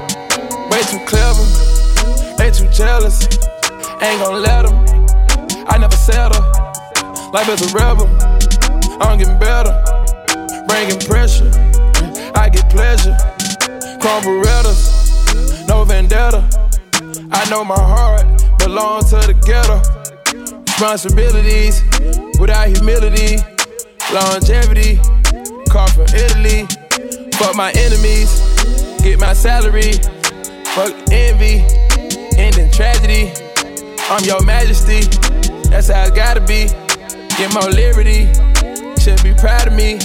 Way 0.70 0.82
too 0.84 1.00
clever, 1.08 1.46
they 2.46 2.52
too 2.52 2.70
jealous. 2.70 3.24
Ain't 4.02 4.22
gon' 4.22 4.42
let 4.42 4.66
them. 4.66 4.78
I 5.68 5.78
never 5.78 5.96
settle. 5.96 6.42
Life 7.32 7.50
is 7.50 7.74
a 7.74 7.76
rebel. 7.76 8.08
I'm 9.02 9.18
getting 9.18 9.40
better. 9.40 9.74
Bringing 10.68 11.00
pressure. 11.00 11.50
I 12.36 12.50
get 12.50 12.70
pleasure. 12.70 13.18
Chrome 14.00 14.24
Berettas, 14.24 15.68
no 15.68 15.84
vendetta. 15.86 16.44
I 17.32 17.50
know 17.50 17.64
my 17.64 17.80
heart 17.80 18.26
belongs 18.60 19.10
to 19.10 19.16
the 19.16 19.34
ghetto. 19.46 19.82
Responsibilities 20.78 21.82
without 22.40 22.68
humility, 22.68 23.38
longevity. 24.14 25.00
Car 25.70 25.88
from 25.90 26.06
Italy, 26.14 26.68
fuck 27.34 27.56
my 27.56 27.72
enemies, 27.72 28.30
get 29.02 29.20
my 29.20 29.34
salary. 29.34 29.94
Fuck 30.76 30.94
envy, 31.10 31.64
ending 32.38 32.72
tragedy. 32.72 33.32
I'm 34.10 34.24
your 34.24 34.42
majesty, 34.44 35.02
that's 35.70 35.90
how 35.90 36.06
it 36.06 36.16
gotta 36.16 36.42
be. 36.42 36.68
Get 37.38 37.54
more 37.54 37.70
liberty, 37.70 38.32
should 39.02 39.22
be 39.24 39.34
proud 39.34 39.68
of 39.68 39.74
me. 39.74 39.98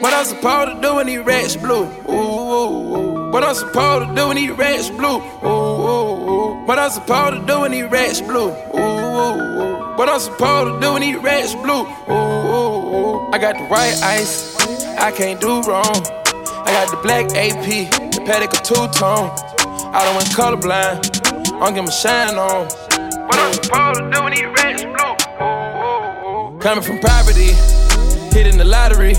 What 0.00 0.12
I'm 0.12 0.24
supposed 0.24 0.76
to 0.76 0.80
do 0.80 0.96
when 0.96 1.06
these 1.06 1.20
rats 1.20 1.56
blue? 1.56 1.84
Ooh, 2.08 2.12
ooh, 2.12 2.96
ooh. 2.96 3.30
What 3.30 3.42
I'm 3.42 3.54
supposed 3.54 4.08
to 4.08 4.14
do 4.14 4.28
when 4.28 4.36
these 4.36 4.50
rats 4.50 4.90
blue? 4.90 5.18
Ooh, 5.18 5.48
ooh, 5.48 6.30
ooh. 6.30 6.64
What 6.66 6.78
I'm 6.78 6.90
supposed 6.90 7.40
to 7.40 7.46
do 7.46 7.60
when 7.60 7.70
these 7.72 7.86
rats 7.86 8.20
blue? 8.20 8.50
Ooh, 8.50 8.78
ooh, 8.78 9.62
ooh. 9.62 9.96
What 9.96 10.08
I'm 10.08 10.20
supposed 10.20 10.74
to 10.74 10.80
do 10.80 10.92
when 10.92 11.02
these 11.02 11.16
rats 11.16 11.54
blue? 11.54 11.86
Ooh, 12.08 12.12
ooh, 12.12 12.94
ooh. 12.94 13.30
I 13.32 13.38
got 13.38 13.56
the 13.56 13.64
right 13.64 13.96
ice, 14.02 14.54
I 14.98 15.10
can't 15.12 15.40
do 15.40 15.62
wrong. 15.62 16.02
I 16.66 16.72
got 16.72 16.90
the 16.90 16.98
black 17.02 17.26
AP, 17.32 17.90
the 18.12 18.20
Patek 18.26 18.58
a 18.58 18.62
two 18.62 18.74
tone. 18.98 19.30
I 19.94 20.04
done 20.04 20.16
went 20.16 20.28
colorblind, 20.28 21.15
I 21.56 21.60
don't 21.60 21.74
get 21.74 21.84
my 21.84 21.90
shine 21.90 22.36
on. 22.36 22.68
What 22.68 23.38
I'm 23.38 23.52
supposed 23.54 24.00
to 24.00 24.10
do 24.12 24.22
when 24.22 24.32
these 24.36 24.44
rats 24.44 24.84
blue? 24.84 25.16
Ooh, 25.40 25.48
ooh, 25.48 26.52
ooh. 26.52 26.58
Coming 26.60 26.84
from 26.84 27.00
poverty, 27.00 27.56
hitting 28.28 28.58
the 28.58 28.64
lottery, 28.68 29.14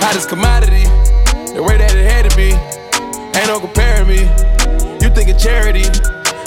hottest 0.00 0.30
commodity, 0.30 0.88
the 1.52 1.60
way 1.62 1.76
that 1.76 1.92
it 1.92 2.08
had 2.08 2.24
to 2.24 2.34
be. 2.34 2.56
Ain't 3.36 3.48
no 3.52 3.60
comparing 3.60 4.08
me. 4.08 4.24
You 5.04 5.12
think 5.12 5.28
thinking 5.28 5.36
charity, 5.36 5.84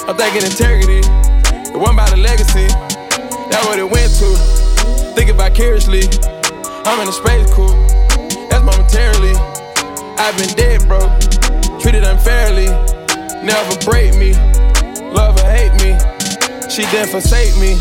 I'm 0.09 0.17
thinking 0.17 0.49
integrity. 0.49 1.05
The 1.69 1.77
one 1.77 1.95
by 1.95 2.09
the 2.09 2.17
legacy, 2.17 2.65
that's 3.53 3.65
what 3.69 3.77
it 3.77 3.85
went 3.85 4.09
to. 4.17 4.33
Thinking 5.13 5.37
vicariously, 5.37 6.09
I'm 6.89 6.97
in 6.97 7.07
a 7.07 7.13
space 7.13 7.45
coupe, 7.53 7.77
that's 8.49 8.65
momentarily. 8.65 9.37
I've 10.17 10.33
been 10.41 10.49
dead, 10.57 10.89
bro, 10.89 11.05
treated 11.77 12.03
unfairly. 12.03 12.65
Never 13.45 13.77
break 13.85 14.15
me, 14.17 14.33
love 15.13 15.37
or 15.39 15.49
hate 15.49 15.73
me. 15.83 15.97
She 16.69 16.81
didn't 16.91 17.09
forsake 17.09 17.55
me, 17.57 17.77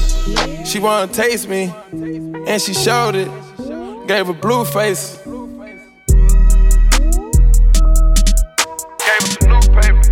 she 0.64 0.78
wanna 0.78 1.12
taste 1.12 1.48
me, 1.48 1.72
and 1.90 2.60
she 2.60 2.74
showed 2.74 3.14
it. 3.14 3.30
Gave 4.06 4.28
a 4.28 4.34
blue 4.34 4.64
face. 4.64 5.18
Gave 5.24 5.36
her 9.06 9.26
some 9.40 9.48
newspaper. 9.48 10.02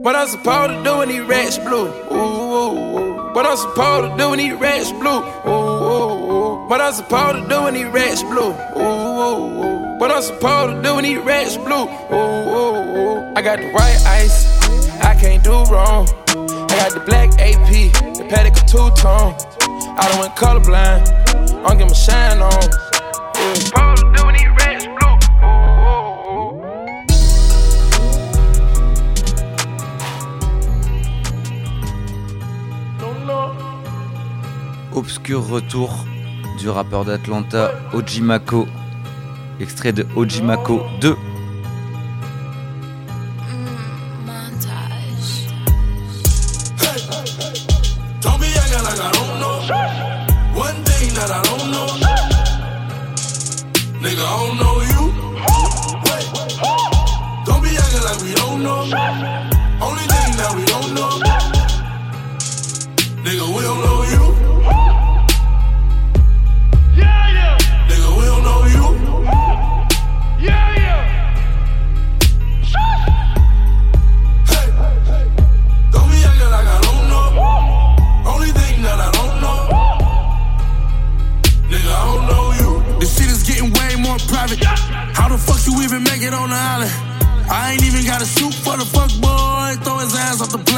What 0.00 0.16
I'm 0.16 0.28
supposed 0.28 0.70
to 0.70 0.82
do 0.82 0.98
when 0.98 1.08
these 1.08 1.20
rats 1.22 1.58
blue? 1.58 1.88
Ooh, 2.10 2.14
ooh, 2.14 2.98
ooh. 2.98 3.32
What 3.34 3.44
I'm 3.44 3.56
supposed 3.56 4.10
to 4.10 4.16
do 4.16 4.30
when 4.30 4.38
these 4.38 4.54
rats 4.54 4.90
blue? 4.92 5.20
Ooh, 5.20 5.50
ooh, 5.50 6.32
ooh. 6.32 6.66
What 6.68 6.80
I'm 6.80 6.92
supposed 6.94 7.42
to 7.42 7.48
do 7.48 7.62
when 7.64 7.74
these 7.74 7.86
rats 7.88 8.22
blue? 8.22 8.52
Ooh, 8.52 8.80
ooh, 8.80 9.64
ooh. 9.64 9.98
What 9.98 10.10
I'm 10.10 10.22
supposed 10.22 10.76
to 10.76 10.82
do 10.82 10.94
when 10.94 11.04
these 11.04 11.18
rats 11.18 11.56
blue? 11.56 11.84
Ooh, 11.84 12.14
ooh, 12.14 12.98
ooh. 12.98 13.34
I 13.36 13.42
got 13.42 13.58
the 13.58 13.70
right 13.72 13.98
ice, 14.06 14.46
can't 15.20 15.42
do 15.42 15.64
wrong. 15.72 16.08
I 16.28 16.76
got 16.78 16.92
the 16.92 17.02
black 17.06 17.30
AP, 17.40 17.92
the 18.16 18.26
paddock 18.28 18.56
a 18.56 18.66
two 18.66 18.90
tone. 19.00 19.34
I 19.98 20.08
done 20.10 20.20
went 20.20 20.34
colorblind, 20.36 21.08
I 21.64 21.68
don't 21.68 21.78
get 21.78 21.88
my 21.88 21.94
shine 21.94 22.40
on. 22.40 22.86
Yeah. 23.36 23.96
Obscur 34.96 35.42
retour 35.42 36.06
du 36.58 36.70
rappeur 36.70 37.04
d'Atlanta 37.04 37.70
Ojimako. 37.92 38.66
Extrait 39.60 39.92
de 39.92 40.06
Ojimako 40.16 40.80
2. 41.02 41.16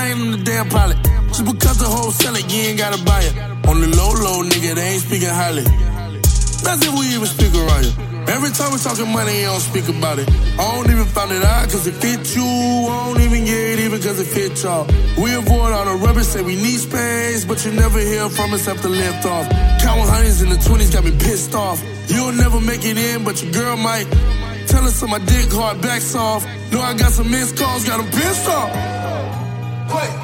the 0.06 0.40
damn 0.44 0.68
pilot. 0.68 0.96
Just 1.28 1.44
because 1.44 1.78
the 1.78 1.86
whole 1.86 2.10
selling, 2.10 2.48
you 2.48 2.70
ain't 2.70 2.78
gotta 2.78 3.02
buy 3.04 3.20
it. 3.22 3.34
On 3.66 3.80
the 3.80 3.88
low, 3.98 4.14
low, 4.14 4.42
nigga, 4.46 4.74
they 4.74 4.94
ain't 4.94 5.02
speaking 5.02 5.28
highly. 5.28 5.64
That's 6.62 6.86
if 6.86 6.92
we 6.94 7.06
even 7.14 7.26
speak 7.26 7.54
around 7.54 7.84
you. 7.84 7.92
Every 8.28 8.50
time 8.50 8.70
we 8.72 8.78
talking 8.78 9.10
money, 9.10 9.40
you 9.40 9.46
don't 9.46 9.60
speak 9.60 9.88
about 9.88 10.18
it. 10.18 10.28
I 10.58 10.64
don't 10.76 10.90
even 10.90 11.06
find 11.06 11.32
it 11.32 11.42
out, 11.42 11.70
cause 11.70 11.86
it 11.86 11.94
fit 11.94 12.36
you. 12.36 12.44
I 12.44 13.10
don't 13.10 13.20
even 13.22 13.44
get 13.44 13.58
it, 13.74 13.78
even 13.80 14.00
cause 14.00 14.20
it 14.20 14.28
fit 14.28 14.62
y'all. 14.62 14.86
We 15.18 15.34
avoid 15.34 15.72
all 15.72 15.86
the 15.86 15.96
rubbish, 16.04 16.26
say 16.26 16.42
we 16.42 16.54
need 16.54 16.78
space, 16.78 17.44
but 17.44 17.64
you 17.64 17.72
never 17.72 17.98
hear 17.98 18.28
from 18.28 18.52
us 18.54 18.68
after 18.68 18.88
lift 18.88 19.26
off. 19.26 19.48
Counting 19.80 20.06
hundreds 20.06 20.42
in 20.42 20.50
the 20.50 20.60
20s 20.60 20.92
got 20.92 21.04
me 21.04 21.12
pissed 21.12 21.54
off. 21.54 21.82
You'll 22.06 22.32
never 22.32 22.60
make 22.60 22.84
it 22.84 22.98
in, 22.98 23.24
but 23.24 23.42
your 23.42 23.50
girl 23.52 23.76
might. 23.76 24.06
Tell 24.68 24.84
her 24.84 24.90
some 24.90 25.10
my 25.10 25.18
dick 25.18 25.50
hard 25.50 25.80
back 25.80 26.02
soft. 26.02 26.46
Know 26.70 26.80
I 26.80 26.94
got 26.94 27.12
some 27.12 27.30
missed 27.30 27.56
calls, 27.56 27.84
got 27.84 27.98
them 27.98 28.10
pissed 28.12 28.48
off. 28.48 28.97
Wait. 29.88 30.17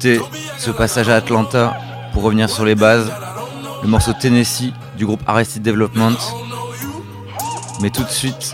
ce 0.00 0.70
passage 0.70 1.08
à 1.08 1.16
Atlanta 1.16 1.76
pour 2.12 2.22
revenir 2.22 2.48
sur 2.48 2.64
les 2.64 2.74
bases, 2.74 3.10
le 3.82 3.88
morceau 3.88 4.12
Tennessee 4.12 4.72
du 4.96 5.06
groupe 5.06 5.22
Arrested 5.26 5.62
Development. 5.62 6.16
Mais 7.80 7.90
tout 7.90 8.04
de 8.04 8.10
suite, 8.10 8.52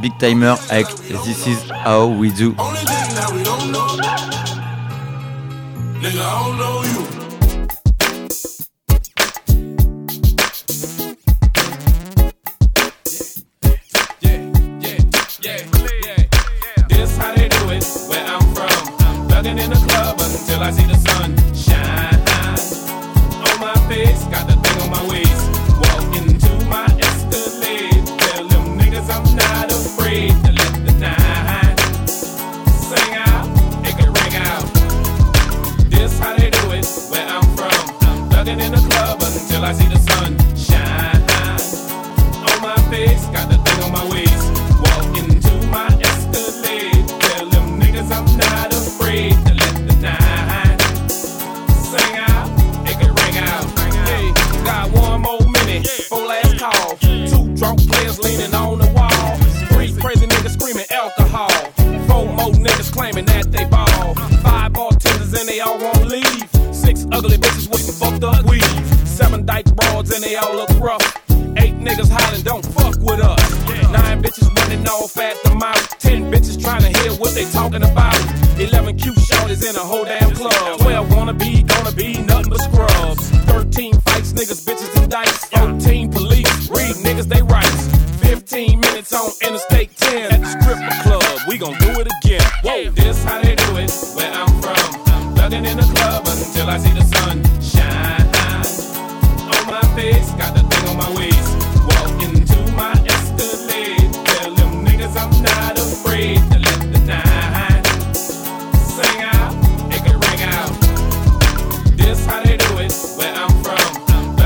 Big 0.00 0.16
Timer 0.18 0.54
avec 0.70 0.86
This 1.24 1.46
Is 1.46 1.58
How 1.86 2.06
We 2.06 2.34
Do. 2.34 2.54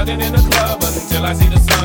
riding 0.08 0.26
in 0.26 0.32
the 0.32 0.50
club 0.50 0.82
until 0.82 1.24
I 1.24 1.32
see 1.34 1.48
the 1.48 1.58
sun. 1.58 1.77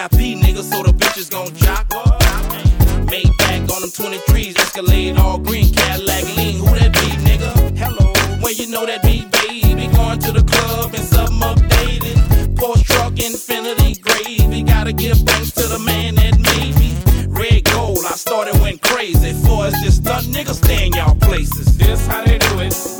VIP, 0.00 0.40
nigga, 0.40 0.62
so 0.62 0.82
the 0.82 0.92
bitches 0.92 1.30
gon' 1.30 1.54
jock. 1.56 1.84
Made 3.10 3.36
back 3.36 3.60
on 3.74 3.82
them 3.82 3.90
23s, 3.90 4.58
Escalade, 4.58 5.18
all 5.18 5.38
green, 5.38 5.74
Cadillac, 5.74 6.24
lean. 6.36 6.56
Who 6.58 6.74
that 6.78 6.92
be, 6.92 7.08
nigga? 7.28 7.76
Hello. 7.76 8.10
Well, 8.40 8.52
you 8.52 8.68
know 8.68 8.86
that 8.86 9.02
be, 9.02 9.26
baby. 9.42 9.88
Going 9.94 10.18
to 10.20 10.32
the 10.32 10.42
club 10.42 10.94
and 10.94 11.04
something 11.04 11.40
updated. 11.40 12.16
Porsche 12.54 12.84
truck, 12.84 13.12
Infiniti 13.14 14.00
gravy. 14.00 14.62
Gotta 14.62 14.94
give 14.94 15.18
thanks 15.18 15.50
to 15.52 15.68
the 15.68 15.78
man 15.78 16.14
that 16.14 16.38
made 16.38 16.74
me. 16.80 16.96
Red 17.28 17.64
gold, 17.64 18.04
I 18.06 18.16
started 18.16 18.58
went 18.62 18.80
crazy. 18.80 19.34
For 19.44 19.66
it's 19.66 19.82
just 19.82 20.04
done, 20.04 20.24
niggas 20.24 20.64
stay 20.64 20.86
in 20.86 20.92
y'all 20.94 21.14
places. 21.16 21.76
This 21.76 22.06
how 22.06 22.24
they 22.24 22.38
do 22.38 22.60
it. 22.60 22.99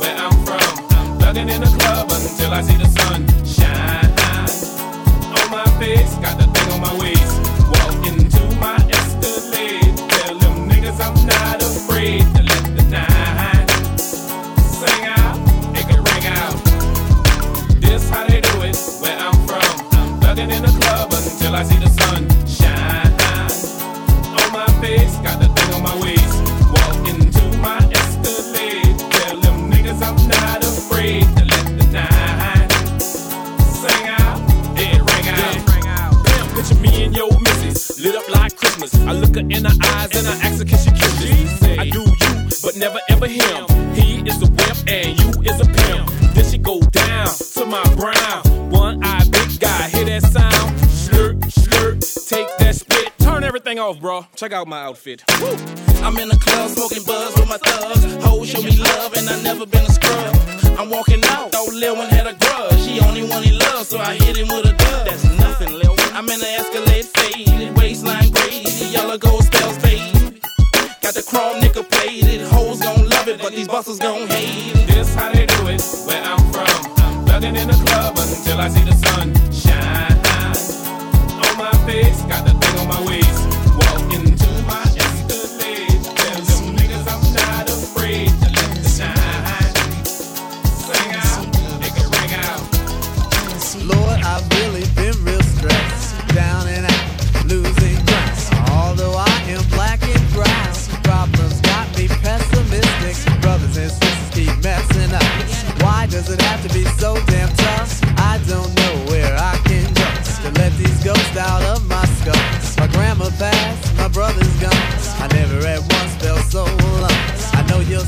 in 39.37 39.65
her 39.65 39.77
eyes 39.95 40.15
and 40.15 40.27
I 40.27 40.35
ask 40.43 40.59
her, 40.59 40.65
can 40.65 40.77
she 40.77 40.91
kiss 40.91 41.61
me? 41.61 41.77
I 41.77 41.89
do 41.89 42.01
you, 42.01 42.49
but 42.63 42.75
never 42.75 42.99
ever 43.09 43.27
him. 43.27 43.65
He 43.93 44.21
is 44.27 44.41
a 44.41 44.47
wimp 44.47 44.87
and 44.87 45.19
you 45.19 45.41
is 45.43 45.59
a 45.59 45.65
pimp. 45.65 46.09
Then 46.33 46.45
she 46.45 46.57
go 46.57 46.79
down 46.79 47.27
to 47.27 47.65
my 47.65 47.83
brown. 47.95 48.69
One 48.69 49.03
eye 49.03 49.23
big 49.29 49.59
guy, 49.59 49.89
hear 49.89 50.05
that 50.05 50.23
sound? 50.23 50.77
Slurp, 50.89 51.39
slurp, 51.45 52.27
take 52.27 52.47
that 52.59 52.75
spit. 52.75 53.13
Turn 53.19 53.43
everything 53.43 53.79
off, 53.79 53.99
bro. 53.99 54.25
Check 54.35 54.51
out 54.51 54.67
my 54.67 54.81
outfit. 54.81 55.23
Woo. 55.39 55.55
I'm 56.03 56.17
in 56.17 56.29
the 56.29 56.37
club 56.37 56.69
smoking 56.69 57.03
buzz 57.03 57.35
with 57.37 57.47
my 57.47 57.57
thugs. 57.57 58.23
Hoes 58.23 58.49
show 58.49 58.61
me 58.61 58.75
love 58.77 59.13
and 59.13 59.29
I 59.29 59.41
never 59.43 59.65
been 59.65 59.85
a 59.85 59.91
scrub. 59.91 60.35
I'm 60.79 60.89
walking 60.89 61.21
out, 61.25 61.51
though 61.51 61.67
Lil 61.71 61.95
one 61.95 62.09
had 62.09 62.27
a 62.27 62.33
grudge. 62.33 62.81
She 62.81 62.99
only 62.99 63.23
one 63.23 63.43
he 63.43 63.51
loves, 63.51 63.89
so 63.89 63.99
I 63.99 64.15
hit 64.15 64.35
him 64.37 64.47
with 64.47 64.65
a 64.65 64.70
The 71.31 71.37
chrome 71.37 71.59
nickel 71.61 71.83
plated, 71.83 72.41
hoes 72.41 72.81
gon' 72.81 73.07
love 73.07 73.27
it, 73.29 73.41
but 73.41 73.53
these 73.53 73.67
busters 73.67 73.99
gon' 73.99 74.27
hate 74.27 74.75
it. 74.75 74.87
This 74.87 75.15
how 75.15 75.31
they 75.31 75.45
do 75.45 75.67
it 75.67 75.81
where 76.05 76.21
I'm 76.21 76.39
from. 76.51 76.67
I'm 76.97 77.25
thugging 77.25 77.55
in 77.57 77.69
the 77.69 77.83
club 77.85 78.17
until 78.17 78.59
I 78.59 78.67
see 78.67 78.83
the 78.83 79.00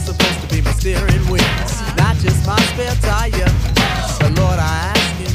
supposed 0.04 0.42
to 0.42 0.48
be 0.54 0.62
my 0.62 0.72
steering 0.72 1.24
wheel, 1.32 1.44
not 1.98 2.16
just 2.18 2.46
my 2.46 2.60
spare 2.72 2.96
tire. 3.02 3.52
But 4.20 4.32
Lord, 4.38 4.60
I 4.60 4.92
ask 4.92 5.10
you 5.20 5.32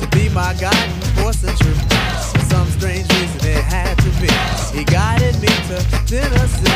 to 0.00 0.06
be 0.16 0.28
my 0.28 0.54
guiding 0.54 1.00
force 1.18 1.42
and 1.42 1.56
truth. 1.58 1.82
For 2.32 2.44
some 2.46 2.68
strange 2.70 3.08
reason, 3.14 3.40
it 3.50 3.64
had 3.64 3.98
to 3.98 4.10
be. 4.22 4.30
He 4.76 4.84
guided 4.84 5.40
me 5.40 5.48
to 5.68 5.82
Tennessee. 6.06 6.71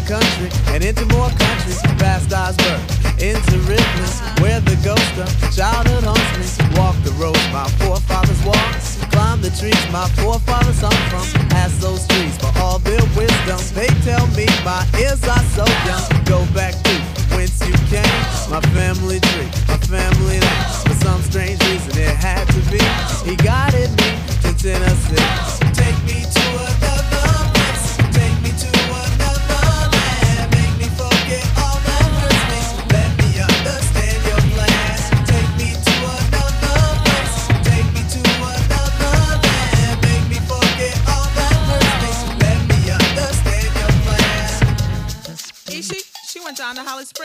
The 0.00 0.06
country 0.06 0.48
and 0.74 0.84
into 0.84 1.04
more 1.16 1.30
countries, 1.42 1.82
past 1.98 2.30
Osborne, 2.32 2.78
into 3.18 3.58
Ripley, 3.66 4.10
where 4.38 4.60
the 4.60 4.78
ghost 4.86 5.14
of 5.18 5.26
childhood 5.50 6.04
haunts 6.04 6.30
me. 6.38 6.46
Walk 6.78 6.94
the 7.02 7.10
roads 7.18 7.42
my 7.50 7.66
forefathers 7.82 8.38
walked, 8.46 8.78
climb 9.10 9.40
the 9.40 9.50
trees 9.50 9.78
my 9.90 10.06
forefathers 10.22 10.80
hung 10.80 11.02
from. 11.10 11.26
Ask 11.56 11.80
those 11.80 12.06
trees 12.06 12.36
for 12.38 12.52
all 12.62 12.78
their 12.78 13.02
wisdom. 13.18 13.58
They 13.74 13.90
tell 14.06 14.26
me 14.38 14.46
my 14.62 14.86
ears 15.02 15.22
are 15.26 15.46
so 15.58 15.66
young. 15.82 16.06
Go 16.24 16.46
back 16.54 16.74
to 16.74 16.94
whence 17.34 17.58
you 17.66 17.74
came. 17.90 18.22
My 18.50 18.62
family 18.78 19.18
tree, 19.18 19.50
my 19.66 19.78
family 19.90 20.38
name. 20.38 20.66
For 20.86 20.94
some 21.02 21.22
strange 21.22 21.58
reason, 21.66 21.98
it 21.98 22.14
had 22.14 22.46
to 22.54 22.60
be. 22.70 22.82
He 23.26 23.34
guided 23.34 23.90
me 23.98 24.10
to 24.46 24.50
Tennessee. 24.54 25.67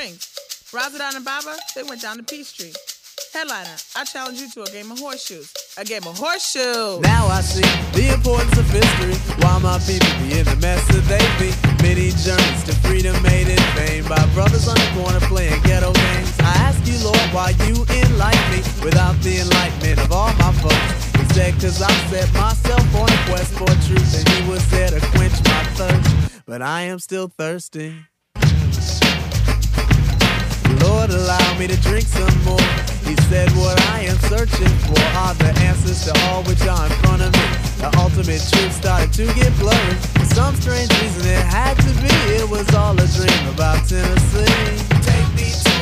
To 0.04 0.76
Razadon 0.76 1.16
and 1.16 1.24
Baba, 1.24 1.56
they 1.76 1.84
went 1.84 2.02
down 2.02 2.18
to 2.18 2.24
Peachtree. 2.24 2.74
Headliner, 3.34 3.78
I 3.96 4.04
challenge 4.04 4.42
you 4.42 4.50
to 4.52 4.64
a 4.64 4.70
game 4.70 4.92
of 4.92 5.00
horseshoes. 5.00 5.54
A 5.78 5.86
game 5.86 6.04
of 6.06 6.18
horseshoes. 6.18 7.00
Now 7.02 7.28
I 7.28 7.42
see 7.42 7.64
the 7.96 8.14
importance 8.14 8.58
of 8.58 8.68
history. 8.70 9.16
Why 9.42 9.58
my 9.60 9.80
people 9.80 10.12
be 10.20 10.38
in 10.38 10.46
the 10.46 10.58
mess 10.60 10.84
that 10.92 11.06
they 11.08 11.24
be. 11.40 11.56
Many 11.82 12.12
journeys 12.20 12.64
to 12.68 12.76
freedom 12.84 13.16
made 13.24 13.48
in 13.48 13.64
vain 13.80 14.04
by 14.04 14.20
brothers 14.34 14.68
on 14.68 14.76
the 14.76 14.90
corner 14.94 15.20
playing 15.32 15.62
ghetto 15.64 15.94
games. 15.94 16.36
I 16.40 16.54
ask 16.68 16.84
you, 16.86 17.00
Lord, 17.04 17.28
why 17.32 17.56
you 17.64 17.86
enlighten 18.04 18.52
me 18.52 18.60
without 18.84 19.16
the 19.22 19.40
enlightenment 19.40 20.00
of 20.04 20.12
all 20.12 20.34
my 20.36 20.52
folks. 20.60 21.04
Said, 21.34 21.54
cause 21.56 21.82
I 21.82 21.92
set 22.12 22.32
myself 22.34 22.86
on 22.94 23.10
a 23.10 23.20
quest 23.26 23.54
for 23.54 23.66
truth, 23.88 24.14
and 24.14 24.30
he 24.30 24.52
was 24.52 24.62
there 24.70 24.92
to 24.92 25.00
quench 25.18 25.34
my 25.46 25.64
thirst. 25.74 26.44
But 26.46 26.62
I 26.62 26.82
am 26.84 27.00
still 27.00 27.28
thirsty. 27.28 27.96
Allow 31.12 31.60
me 31.60 31.68
to 31.68 31.76
drink 31.82 32.08
some 32.08 32.44
more. 32.46 32.60
He 33.04 33.16
said, 33.28 33.50
What 33.60 33.80
I 33.92 34.02
am 34.08 34.18
searching 34.32 34.72
for 34.88 35.00
are 35.20 35.34
the 35.36 35.52
answers 35.60 36.06
to 36.06 36.14
all 36.28 36.44
which 36.44 36.62
are 36.62 36.86
in 36.86 36.92
front 37.04 37.22
of 37.22 37.34
me. 37.34 37.48
The 37.84 37.92
ultimate 38.00 38.40
truth 38.40 38.72
started 38.72 39.12
to 39.14 39.26
get 39.34 39.52
blurry. 39.60 39.96
For 40.16 40.26
some 40.34 40.56
strange 40.56 40.90
reason, 41.02 41.28
it 41.28 41.44
had 41.44 41.76
to 41.76 41.92
be. 42.02 42.14
It 42.40 42.50
was 42.50 42.74
all 42.74 42.94
a 42.94 43.08
dream 43.08 43.44
about 43.54 43.86
Tennessee. 43.88 44.80
Take 45.04 45.30
me 45.36 45.52
to 45.52 45.73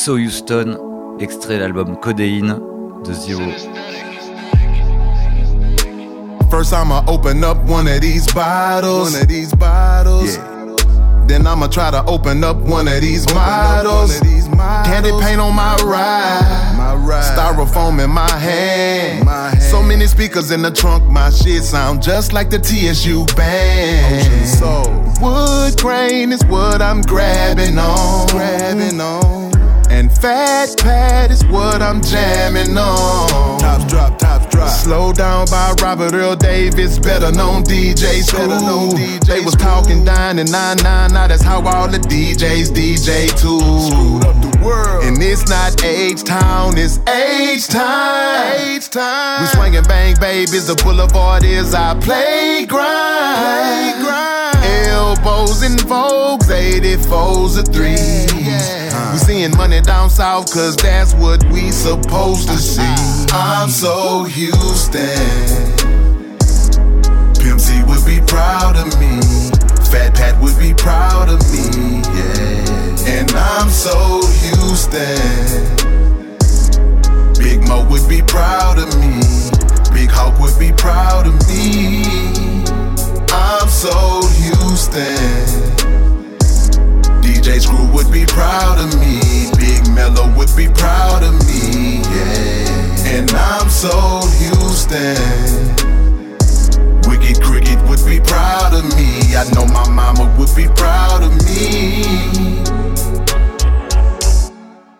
So 0.00 0.16
Houston, 0.16 0.78
extrait 1.20 1.58
de 1.58 1.64
l'album 1.64 1.94
Codéine 1.94 2.58
de 3.04 3.12
Zero. 3.12 3.42
First, 6.50 6.72
I'ma 6.72 7.04
open 7.06 7.44
up 7.44 7.58
one 7.68 7.86
of 7.86 8.00
these 8.00 8.26
bottles. 8.32 9.12
One 9.12 9.20
of 9.20 9.28
these 9.28 9.52
bottles. 9.52 10.36
Yeah. 10.36 11.26
Then 11.26 11.46
I'ma 11.46 11.66
try 11.66 11.90
to 11.90 12.02
open 12.06 12.42
up 12.44 12.56
one 12.56 12.88
of 12.88 13.02
these 13.02 13.26
models. 13.34 14.18
Candy 14.86 15.10
paint 15.20 15.38
on 15.38 15.54
my 15.54 15.76
ride. 15.84 16.74
My 16.78 16.94
ride. 16.94 17.36
Styrofoam 17.36 18.02
in 18.02 18.08
my 18.08 18.30
hand. 18.38 19.26
my 19.26 19.50
hand. 19.50 19.62
So 19.62 19.82
many 19.82 20.06
speakers 20.06 20.50
in 20.50 20.62
the 20.62 20.70
trunk, 20.70 21.10
my 21.10 21.28
shit 21.28 21.62
sound 21.62 22.02
just 22.02 22.32
like 22.32 22.48
the 22.48 22.58
TSU 22.58 23.26
band. 23.36 24.48
So 24.48 24.80
wood 25.20 25.78
grain 25.78 26.32
is 26.32 26.42
what 26.46 26.80
I'm 26.80 27.02
grabbing 27.02 27.78
on. 27.78 28.28
Grabbing 28.28 28.98
on. 28.98 29.59
And 30.00 30.10
fat 30.10 30.78
pad 30.78 31.30
is 31.30 31.44
what 31.44 31.82
I'm 31.82 32.00
jamming 32.00 32.78
on. 32.78 33.60
Tops 33.60 33.84
drop, 33.84 34.18
tops 34.18 34.46
drop. 34.46 34.70
Slow 34.70 35.12
down 35.12 35.46
by 35.50 35.74
Robert 35.82 36.14
Earl 36.14 36.36
Davis, 36.36 36.98
better 36.98 37.30
known 37.30 37.64
DJ 37.64 38.22
Screw. 38.22 38.48
Better 38.48 38.64
known 38.64 38.92
DJ 38.92 39.20
they 39.26 39.40
was 39.44 39.54
talking 39.56 40.02
down 40.02 40.38
in 40.38 40.50
99, 40.50 41.12
now 41.12 41.26
that's 41.26 41.42
how 41.42 41.60
all 41.66 41.86
the 41.86 41.98
DJs 41.98 42.72
DJ 42.72 43.28
too. 43.38 43.60
Screwed 43.60 44.24
up 44.24 44.40
the 44.40 44.58
world. 44.64 45.04
And 45.04 45.22
it's 45.22 45.46
not 45.50 45.84
H 45.84 46.24
Town, 46.24 46.78
it's 46.78 46.98
H 47.06 47.68
time. 47.68 48.58
H 48.58 48.88
time. 48.88 49.42
We 49.42 49.48
swinging 49.48 49.84
bang 49.84 50.16
babies, 50.18 50.66
the 50.66 50.76
boulevard 50.76 51.44
is 51.44 51.74
our 51.74 51.94
playground. 52.00 54.00
playground. 54.00 54.64
Elbows 54.64 55.62
in 55.62 55.76
Vogues, 55.76 56.48
84s 56.48 57.58
or 57.58 57.62
threes. 57.70 58.32
We 58.32 58.79
seeing 59.20 59.56
money 59.56 59.80
down 59.80 60.10
south, 60.10 60.52
cause 60.52 60.76
that's 60.76 61.14
what 61.14 61.44
we 61.52 61.70
supposed 61.70 62.48
to 62.48 62.56
see. 62.56 62.94
I'm 63.32 63.68
so 63.68 64.24
Houston. 64.24 64.98
Pimp 67.40 67.60
C 67.60 67.82
would 67.84 68.04
be 68.04 68.20
proud 68.26 68.76
of 68.76 68.86
me. 68.98 69.20
Fat 69.90 70.14
Pat 70.14 70.40
would 70.40 70.58
be 70.58 70.72
proud 70.74 71.28
of 71.28 71.40
me, 71.52 72.02
yeah. 72.16 73.18
And 73.18 73.30
I'm 73.32 73.68
so 73.68 74.22
Houston. 74.42 75.80
Big 77.38 77.66
Mo 77.68 77.86
would 77.90 78.08
be 78.08 78.22
proud 78.22 78.78
of 78.78 78.88
me. 79.00 79.20
Big 79.92 80.10
Hawk 80.10 80.38
would 80.40 80.58
be 80.58 80.72
proud 80.72 81.26
of 81.26 81.34
me. 81.48 82.04
I'm 83.32 83.68
so 83.68 84.22
Houston. 84.38 85.79
DJ 87.50 87.62
Screw 87.62 87.92
would 87.92 88.12
be 88.12 88.24
proud 88.26 88.78
of 88.78 88.94
me. 89.00 89.50
Big 89.58 89.82
Mello 89.90 90.32
would 90.36 90.54
be 90.56 90.68
proud 90.68 91.24
of 91.24 91.34
me, 91.48 91.98
yeah. 91.98 93.18
And 93.18 93.28
I'm 93.32 93.68
so 93.68 93.90
Houston. 94.38 95.18
Wicked 97.10 97.42
Cricket 97.42 97.82
would 97.88 98.04
be 98.06 98.20
proud 98.20 98.72
of 98.72 98.84
me. 98.94 99.34
I 99.34 99.50
know 99.52 99.66
my 99.66 99.88
mama 99.90 100.32
would 100.38 100.54
be 100.54 100.68
proud 100.76 101.24
of 101.24 101.34
me. 101.44 102.04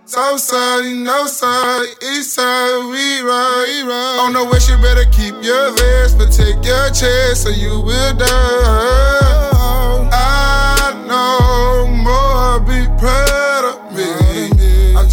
Southside, 0.04 0.86
north 1.06 1.28
side, 1.28 1.86
east 2.02 2.34
side, 2.34 2.82
we 2.90 3.20
ride, 3.20 3.64
we 3.68 3.82
ride. 3.82 4.26
On 4.26 4.32
the 4.32 4.44
west, 4.44 4.68
you 4.68 4.76
better 4.78 5.08
keep 5.12 5.34
your 5.40 5.70
vest, 5.76 6.18
but 6.18 6.32
take 6.32 6.64
your 6.64 6.90
chance 6.90 7.46
or 7.46 7.52
you 7.52 7.80
will 7.80 8.14
die. 8.16 8.26
I 10.12 10.39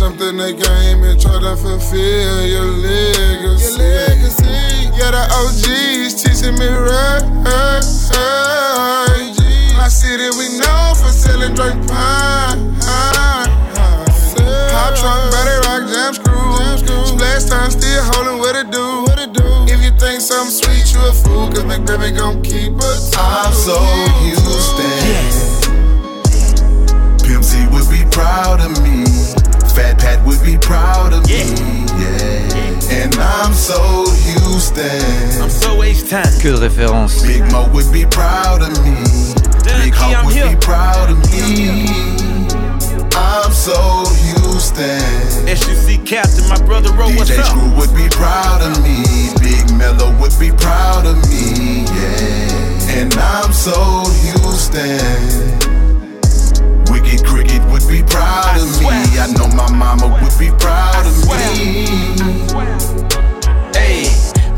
me. 0.10 0.17
I 0.17 0.20
jumped 0.20 0.22
in 0.22 0.38
the 0.38 0.54
game 0.54 1.04
and 1.04 1.20
tried 1.20 1.41
to 1.41 1.56
fulfill 1.56 2.46
your 2.46 2.65
legacy. 2.65 3.80
Your 3.80 3.88
legacy. 3.88 4.43
Yeah, 4.96 5.12
the 5.12 5.24
OGs 5.32 6.24
teaching 6.24 6.56
me 6.58 6.67
right. 6.67 7.24
My 9.78 9.88
city, 9.89 10.30
we 10.38 10.48
known 10.60 10.96
for 10.96 11.12
selling 11.12 11.56
drink 11.56 11.88
pine. 11.88 12.76
Pop 14.72 14.96
trunk, 14.96 15.32
body 15.32 15.56
rock, 15.65 15.84
jam 15.91 16.13
screw. 16.13 17.06
Splash 17.06 17.46
time, 17.46 17.72
still 17.72 18.04
holding 18.13 18.38
what 18.39 18.56
it 18.56 18.72
do. 18.72 19.06
If 19.72 19.84
you 19.84 19.91
think 20.00 20.22
something 20.22 20.52
sweet, 20.52 20.93
you 20.93 21.00
a 21.08 21.12
fool, 21.13 21.48
cause 21.48 21.63
McBaby 21.63 22.17
gon' 22.17 22.41
keep 22.43 22.78
us. 22.78 23.13
I'm 23.17 23.54
so 23.54 23.78
Houston. 24.24 24.88
Pimp 27.24 27.43
C 27.43 27.67
would 27.67 27.89
be 27.89 28.04
proud 28.12 28.62
of 28.62 28.72
me. 28.84 29.06
Fat 29.78 30.00
Pat 30.00 30.26
would 30.26 30.42
be 30.44 30.58
proud 30.58 31.13
of 31.13 31.22
me. 31.28 31.46
Yeah. 32.02 32.98
And 32.98 33.13
I'm 33.13 33.54
so 33.54 34.10
Houston. 34.26 35.40
I'm 35.40 35.52
so 35.52 35.84
H-Time. 35.84 36.34
Que 36.42 36.50
de 36.50 36.58
références. 36.58 37.22
Big 37.22 37.44
Mo 37.52 37.70
would 37.70 37.92
be 37.94 38.04
proud 38.08 38.63
of 38.63 38.74
me. 38.84 38.98
Big 39.63 39.94
Hawk 39.94 40.26
would 40.26 40.34
be 40.34 40.56
proud 40.60 41.12
of 41.12 41.18
me. 41.30 41.86
I'm 43.13 43.54
so 43.54 43.78
Houston. 44.26 44.98
SUC 45.46 46.04
Captain, 46.08 46.50
my 46.50 46.60
brother 46.66 46.92
Ro, 46.94 47.10
what's 47.13 47.30
DJ 47.30 47.38
up? 47.38 47.46
Screw 47.46 47.70
would 47.78 47.94
be 47.94 48.10
proud 48.10 48.63
of 48.63 48.82
me. 48.82 49.30
Big 49.40 49.72
Mello 49.78 50.10
would 50.20 50.34
be 50.40 50.50
proud 50.50 51.06
of 51.06 51.18
me. 51.30 51.86
Yeah. 51.86 52.98
And 52.98 53.13
I'm 53.13 53.54
so 53.54 54.10
Houston. 54.26 55.66
Wicked 57.88 58.10
Cricket 58.10 58.10
would 58.10 58.10
be 58.10 58.12
proud 58.12 58.58
of 58.58 58.82
me. 58.82 58.88
I 59.19 59.28
know 59.38 59.47
my 59.56 59.69
mama 59.71 60.08
would 60.08 60.39
be 60.39 60.50
proud 60.60 61.06
of 61.06 61.15
me. 61.28 61.86
Hey, 63.73 64.04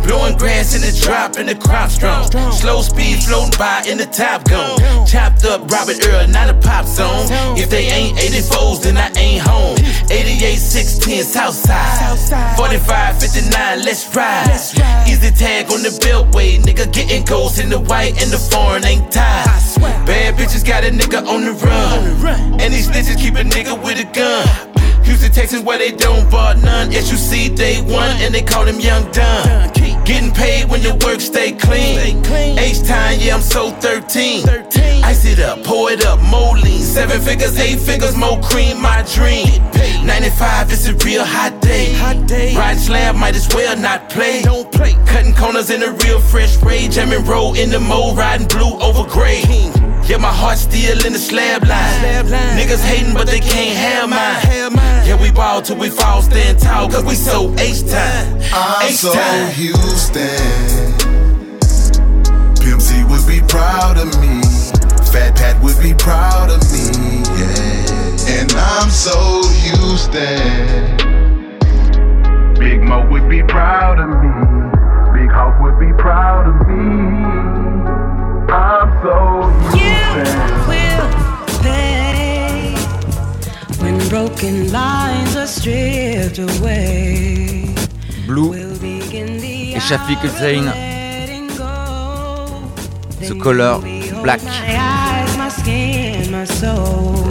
blowing 0.03 0.37
grass 0.37 0.75
in 0.75 0.81
the 0.81 0.93
drop 1.03 1.37
and 1.37 1.47
the 1.49 1.55
crop 1.55 1.89
strong. 1.89 2.29
Slow 2.51 2.81
speed 2.81 3.23
floating 3.23 3.57
by 3.57 3.83
in 3.87 3.97
the 3.97 4.05
top 4.05 4.47
gun. 4.49 4.79
Chopped 5.05 5.45
up 5.45 5.69
Robert 5.71 5.99
Earl, 6.07 6.27
not 6.27 6.49
a 6.49 6.53
pop 6.53 6.85
song. 6.85 7.27
If 7.57 7.69
they 7.69 7.87
ain't 7.87 8.17
84s, 8.17 8.83
then 8.83 8.97
I 8.97 9.11
ain't 9.17 9.41
home. 9.41 9.77
88, 10.11 10.55
610 10.57 11.23
Southside. 11.23 12.55
45, 12.57 13.19
59, 13.21 13.81
let's 13.83 14.15
ride. 14.15 14.49
Easy 15.07 15.31
tag 15.31 15.71
on 15.71 15.81
the 15.83 15.89
beltway. 16.01 16.57
Nigga 16.57 16.91
getting 16.91 17.23
ghosts 17.25 17.59
in 17.59 17.69
the 17.69 17.79
white 17.79 18.21
and 18.21 18.31
the 18.31 18.37
foreign 18.37 18.85
ain't 18.85 19.11
tied. 19.11 19.45
Bad 20.05 20.35
bitches 20.35 20.65
got 20.65 20.83
a 20.83 20.89
nigga 20.89 21.25
on 21.27 21.45
the 21.45 21.53
run. 21.53 22.59
And 22.59 22.73
these 22.73 22.89
snitches 22.89 23.17
keep 23.17 23.35
a 23.35 23.43
nigga 23.43 23.77
with 23.83 23.99
a 23.99 24.07
gun. 24.13 24.47
Houston, 25.09 25.31
Texas, 25.31 25.61
where 25.63 25.79
they 25.79 25.91
don't 25.91 26.29
bar 26.29 26.53
none. 26.55 26.91
SUC, 26.91 27.55
day 27.55 27.81
one, 27.81 28.15
and 28.21 28.31
they 28.31 28.43
call 28.43 28.63
him 28.63 28.79
Young 28.79 29.09
Dunn. 29.11 29.73
Getting 30.05 30.31
paid 30.31 30.69
when 30.69 30.83
the 30.83 30.93
work 31.03 31.19
stay 31.19 31.51
clean. 31.51 32.23
H 32.57 32.83
time, 32.83 33.17
yeah, 33.19 33.33
I'm 33.33 33.41
so 33.41 33.71
13. 33.71 34.47
Ice 35.03 35.25
it 35.25 35.39
up, 35.39 35.63
pour 35.63 35.89
it 35.91 36.05
up, 36.05 36.19
lean. 36.63 36.81
Seven 36.81 37.19
figures, 37.21 37.57
eight 37.59 37.79
figures, 37.79 38.15
more 38.15 38.39
cream, 38.41 38.79
my 38.79 39.01
dream. 39.15 39.47
95, 40.05 40.71
it's 40.71 40.87
a 40.87 40.93
real 41.05 41.25
hot 41.25 41.59
day. 41.59 41.95
Ride 42.55 42.77
slab, 42.77 43.15
might 43.15 43.35
as 43.35 43.47
well 43.53 43.75
not 43.77 44.09
play. 44.11 44.43
Cutting 45.07 45.33
corners 45.33 45.71
in 45.71 45.81
a 45.81 45.91
real 46.03 46.19
fresh 46.19 46.55
rage. 46.61 46.93
Jamming 46.93 47.25
roll 47.25 47.55
in 47.55 47.71
the 47.71 47.79
mo, 47.79 48.13
riding 48.13 48.47
blue 48.47 48.77
over 48.79 49.09
gray. 49.09 49.41
Yeah, 50.09 50.17
my 50.17 50.33
heart 50.33 50.57
still 50.57 51.05
in 51.05 51.13
the 51.13 51.19
slab 51.19 51.67
line. 51.67 52.25
Niggas 52.57 52.81
hating, 52.83 53.13
but 53.13 53.27
they 53.27 53.39
can't 53.39 53.77
have 53.77 54.09
mine. 54.09 55.05
Yeah, 55.05 55.21
we 55.21 55.29
ball 55.31 55.61
till 55.61 55.77
we 55.77 55.91
fall, 55.91 56.23
stand 56.23 56.57
tall, 56.57 56.89
cause 56.89 57.03
we 57.05 57.13
so 57.13 57.53
H-time. 57.59 58.41
I'm 58.51 58.91
so 58.91 59.13
Houston. 59.53 60.25
Pimp 62.57 62.81
C 62.81 63.03
would 63.03 63.27
be 63.27 63.39
proud 63.47 63.99
of 63.99 64.07
me. 64.19 64.41
Fat 65.13 65.35
Pat 65.37 65.61
would 65.61 65.79
be 65.79 65.93
proud 65.93 66.49
of 66.49 66.61
me. 66.71 67.21
Yeah. 67.37 68.41
And 68.41 68.51
I'm 68.53 68.89
so 68.89 69.43
Houston. 69.61 70.97
Big 72.55 72.81
Mo 72.81 73.07
would 73.11 73.29
be 73.29 73.43
proud 73.43 73.99
of 73.99 74.09
me. 74.09 74.33
Big 75.13 75.29
Hawk 75.29 75.61
would 75.61 75.77
be 75.79 75.93
proud 76.01 76.47
of 76.47 76.67
me. 76.67 77.29
I'm 78.51 78.89
so 79.03 79.48
broken 84.39 84.71
lines 84.71 85.35
are 85.35 85.47
stripped 85.47 86.39
away. 86.39 87.75
Blue 88.25 88.53
et 88.53 89.79
Shafiq 89.79 90.19
Hussein. 90.19 90.65
The 93.19 93.37
color 93.41 93.79
black. 94.23 94.41
My 94.43 94.77
eyes, 94.77 95.37
my 95.37 95.49
skin, 95.49 96.31
my 96.31 96.45
soul. 96.45 97.25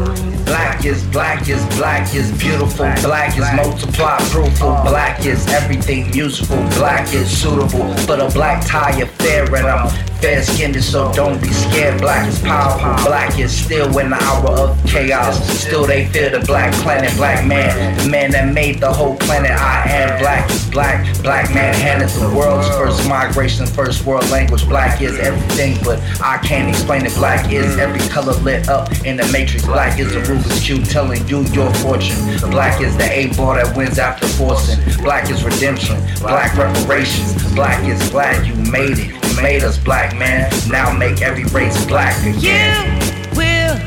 Black 0.44 0.84
is 0.84 1.02
black 1.06 1.48
is 1.48 1.64
black 1.76 2.14
is 2.14 2.30
beautiful. 2.32 2.92
Black 3.02 3.38
is 3.38 3.46
multiply 3.54 4.18
fruitful. 4.30 4.72
Black 4.84 5.24
is 5.24 5.46
everything 5.48 6.12
useful. 6.12 6.59
Black 6.76 7.14
is 7.14 7.28
suitable 7.30 7.94
for 8.06 8.16
the 8.16 8.30
black 8.34 8.66
tie 8.66 9.00
affair. 9.00 9.44
And 9.54 9.66
I'm 9.66 10.07
fair 10.20 10.42
skinned, 10.42 10.82
so 10.82 11.12
don't 11.12 11.40
be 11.40 11.48
scared. 11.48 12.00
Black 12.00 12.28
is 12.28 12.38
powerful. 12.40 13.04
Black 13.06 13.38
is 13.38 13.52
still 13.52 13.96
in 13.98 14.10
the 14.10 14.16
hour 14.16 14.50
of 14.50 14.86
chaos. 14.86 15.38
Still 15.60 15.86
they 15.86 16.06
fear 16.06 16.30
the 16.30 16.40
black 16.40 16.72
planet. 16.82 17.14
Black 17.16 17.46
man, 17.46 17.96
the 17.98 18.08
man 18.08 18.30
that 18.32 18.52
made 18.52 18.80
the 18.80 18.92
whole 18.92 19.16
planet. 19.16 19.50
I 19.50 19.84
am 19.88 20.18
black 20.20 20.50
is 20.50 20.68
black. 20.70 21.22
Black 21.22 21.54
man 21.54 21.74
handed 21.74 22.08
the 22.10 22.28
world's 22.34 22.68
first 22.68 23.08
migration, 23.08 23.66
first 23.66 24.04
world 24.04 24.28
language. 24.30 24.66
Black 24.68 25.00
is 25.00 25.18
everything, 25.18 25.78
but 25.84 26.00
I 26.20 26.38
can't 26.38 26.68
explain 26.68 27.06
it. 27.06 27.14
Black 27.14 27.52
is 27.52 27.78
every 27.78 28.06
color 28.08 28.34
lit 28.40 28.68
up 28.68 28.90
in 29.04 29.16
the 29.16 29.26
matrix. 29.32 29.64
Black 29.64 29.98
is 29.98 30.12
the 30.12 30.20
Rubik's 30.20 30.60
Cube 30.60 30.84
telling 30.84 31.26
you 31.28 31.42
your 31.52 31.72
fortune. 31.74 32.18
Black 32.50 32.80
is 32.80 32.96
the 32.96 33.10
A 33.10 33.28
ball 33.36 33.54
that 33.54 33.76
wins 33.76 33.98
after 33.98 34.26
forcing. 34.26 34.78
Black 35.02 35.30
is 35.30 35.44
redemption. 35.44 35.96
Black 36.20 36.56
reparations. 36.56 37.34
Black 37.54 37.84
is 37.88 38.08
glad 38.10 38.46
you 38.46 38.54
made 38.70 38.98
it. 38.98 39.08
You 39.08 39.42
made 39.42 39.62
us 39.62 39.78
black, 39.78 40.07
man. 40.16 40.50
Now 40.68 40.92
make 40.96 41.22
every 41.22 41.44
race 41.44 41.84
black 41.86 42.16
again. 42.24 42.98
will 43.36 43.78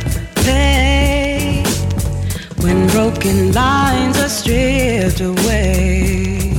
pay 0.43 1.63
when 2.61 2.87
broken 2.87 3.51
lines 3.53 4.17
are 4.19 4.29
stripped 4.29 5.21
away. 5.21 6.53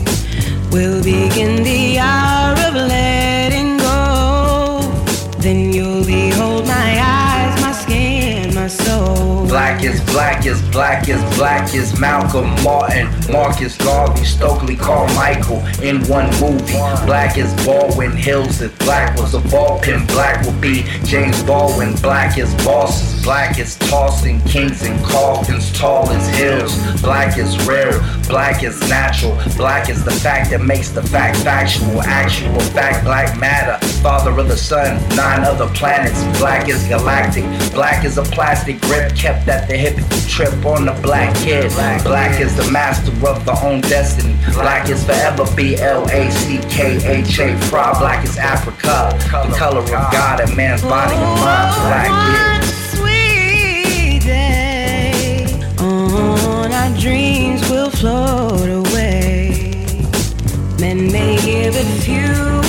We'll 0.71 1.03
begin 1.03 1.63
the 1.63 1.99
hour 1.99 2.53
of 2.69 2.75
letting 2.75 3.77
go. 3.79 4.81
Then 5.39 5.73
you'll 5.73 6.05
behold 6.05 6.67
my 6.67 7.01
eyes, 7.01 7.12
Black 9.53 9.85
is 9.85 10.01
black 10.05 10.47
as 10.47 10.63
black 10.71 11.11
as 11.11 11.37
black 11.37 11.75
as 11.75 12.01
Malcolm 12.01 12.49
Martin, 12.65 13.07
Marcus 13.31 13.77
Garvey, 13.77 14.25
Stokely 14.25 14.77
Carmichael 14.77 15.59
in 15.83 16.03
one 16.09 16.31
movie. 16.41 16.73
Black 17.05 17.37
as 17.37 17.53
Baldwin 17.67 18.13
Hills, 18.13 18.63
if 18.63 18.77
black 18.79 19.15
was 19.19 19.35
a 19.35 19.41
ball 19.51 19.79
pin, 19.81 20.07
black 20.07 20.43
would 20.47 20.59
be 20.59 20.85
James 21.05 21.43
Baldwin. 21.43 21.95
Black 21.97 22.39
as 22.39 22.55
bosses, 22.65 23.23
black 23.23 23.59
as 23.59 23.77
tossing 23.77 24.41
kings 24.45 24.85
and 24.85 24.99
coffins, 25.05 25.71
tall 25.79 26.09
as 26.09 26.27
hills. 26.35 27.03
Black 27.03 27.37
is 27.37 27.63
rare, 27.67 28.01
black 28.29 28.63
is 28.63 28.81
natural, 28.89 29.37
black 29.59 29.91
is 29.91 30.03
the 30.03 30.13
fact 30.13 30.49
that 30.49 30.63
makes 30.63 30.89
the 30.89 31.03
fact 31.03 31.37
factual, 31.37 32.01
actual 32.01 32.59
fact, 32.73 33.05
black 33.05 33.39
matter. 33.39 33.87
Father 33.99 34.31
of 34.31 34.49
the 34.49 34.57
sun, 34.57 34.97
nine 35.15 35.45
other 35.45 35.69
planets. 35.75 36.23
Black 36.39 36.71
is 36.71 36.89
galactic, 36.89 37.45
black 37.75 38.07
is 38.07 38.17
a 38.17 38.23
plastic 38.23 38.81
grip 38.81 39.15
kept 39.15 39.42
at 39.49 39.69
the 39.69 39.77
hip 39.77 39.97
trip 40.29 40.65
on 40.65 40.87
the 40.87 40.93
black 41.03 41.35
kid. 41.37 41.71
Black 42.05 42.41
is 42.41 42.57
the 42.57 42.71
master 42.71 43.11
of 43.27 43.45
the 43.45 43.59
own 43.63 43.81
destiny. 43.83 44.37
Black 44.53 44.89
is 44.89 45.05
forever 45.05 45.45
B 45.57 45.77
L 45.77 46.05
A 46.11 46.31
C 46.31 46.59
K 46.71 46.97
H 47.05 47.39
A. 47.39 47.57
Fra. 47.69 47.95
Black 47.99 48.25
is 48.25 48.39
Africa, 48.39 49.11
the 49.19 49.55
color 49.57 49.81
of 49.81 49.89
God 49.89 50.41
and 50.41 50.57
man's 50.57 50.83
body 50.83 51.15
and 51.15 51.41
mind. 51.41 51.75
Oh, 51.75 51.87
black 51.89 52.63
is. 52.63 52.99
sweet 52.99 54.23
day 54.25 55.45
on 55.79 56.73
our 56.73 56.99
dreams 56.99 57.69
will 57.69 57.91
float 57.91 58.69
away 58.69 59.73
men 60.79 61.11
may 61.13 61.37
give 61.43 61.75
it 61.77 61.87
few 62.03 62.62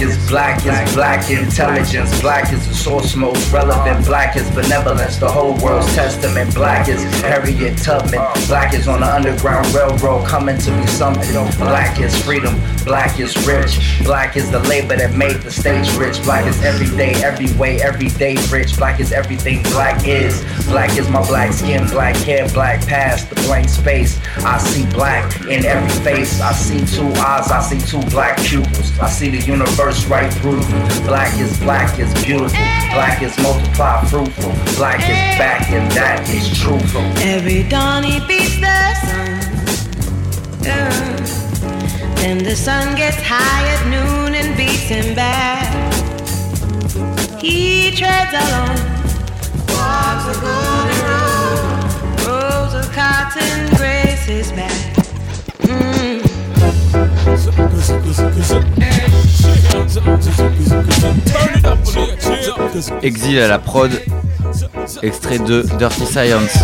Black 0.00 0.08
is 0.08 0.30
black 0.30 0.64
is 0.64 0.94
black 0.94 1.30
intelligence. 1.30 2.20
Black 2.22 2.52
is 2.54 2.66
the 2.66 2.72
source 2.72 3.14
most 3.14 3.52
relevant. 3.52 4.06
Black 4.06 4.34
is 4.34 4.50
benevolence, 4.52 5.18
the 5.18 5.28
whole 5.28 5.54
world's 5.58 5.94
testament. 5.94 6.54
Black 6.54 6.88
is 6.88 7.02
Harriet 7.20 7.76
Tubman. 7.76 8.18
Black 8.46 8.72
is 8.72 8.88
on 8.88 9.00
the 9.00 9.06
Underground 9.06 9.66
Railroad 9.74 10.26
coming 10.26 10.56
to 10.56 10.70
be 10.70 10.86
something. 10.86 11.30
Black 11.58 12.00
is 12.00 12.16
freedom. 12.24 12.58
Black 12.86 13.20
is 13.20 13.36
rich. 13.46 13.78
Black 14.02 14.38
is 14.38 14.50
the 14.50 14.60
labor 14.60 14.96
that 14.96 15.14
made 15.14 15.36
the 15.42 15.50
stage 15.50 15.94
rich. 15.98 16.22
Black 16.22 16.46
is 16.46 16.62
every 16.62 16.88
day, 16.96 17.12
every 17.22 17.52
way, 17.58 17.82
every 17.82 18.08
day 18.08 18.36
rich. 18.50 18.78
Black 18.78 19.00
is 19.00 19.12
everything 19.12 19.62
black 19.64 20.08
is. 20.08 20.42
Black 20.64 20.96
is 20.96 21.10
my 21.10 21.20
black 21.26 21.52
skin, 21.52 21.86
black 21.88 22.16
hair, 22.16 22.48
black 22.54 22.80
past, 22.86 23.28
the 23.28 23.34
blank 23.42 23.68
space. 23.68 24.18
I 24.38 24.56
see 24.56 24.86
black 24.94 25.38
in 25.42 25.66
every 25.66 25.90
face. 26.02 26.40
I 26.40 26.52
see 26.52 26.78
two 26.86 27.08
eyes, 27.20 27.50
I 27.50 27.60
see 27.60 27.80
two 27.86 28.00
black 28.08 28.38
pupils. 28.38 28.98
I 28.98 29.10
see 29.10 29.28
the 29.28 29.44
universe 29.44 29.89
right 30.08 30.32
through. 30.34 30.60
Black 31.06 31.32
is 31.38 31.58
black 31.58 31.98
is 31.98 32.12
beautiful. 32.24 32.58
Black 32.92 33.22
is 33.22 33.36
multiply 33.38 34.04
fruitful. 34.04 34.52
Black 34.76 35.00
is 35.00 35.38
back 35.38 35.70
and 35.70 35.90
that 35.92 36.28
is 36.28 36.46
truthful. 36.58 37.02
every 37.22 37.62
dawn 37.68 38.02
he 38.02 38.18
beats 38.26 38.56
the 38.60 38.94
sun 39.06 39.30
Uh, 40.66 41.16
then 42.20 42.38
the 42.38 42.54
sun 42.56 42.96
gets 42.96 43.20
high 43.20 43.64
at 43.74 43.82
noon 43.94 44.34
and 44.34 44.56
beats 44.56 44.88
him 44.94 45.14
back 45.14 45.68
he 47.40 47.90
treads 47.90 48.34
alone 48.42 48.80
walks 49.74 50.26
a 50.32 50.36
golden 50.44 51.00
road 51.08 51.62
rows 52.26 52.74
of 52.74 52.86
cotton 52.92 53.58
grace 53.76 54.52
back 54.52 54.78
mm. 55.62 56.29
Exil 63.02 63.38
à 63.38 63.48
la 63.48 63.58
prod, 63.58 63.90
extrait 65.02 65.38
de 65.38 65.62
Dirty 65.78 66.06
Science. 66.06 66.56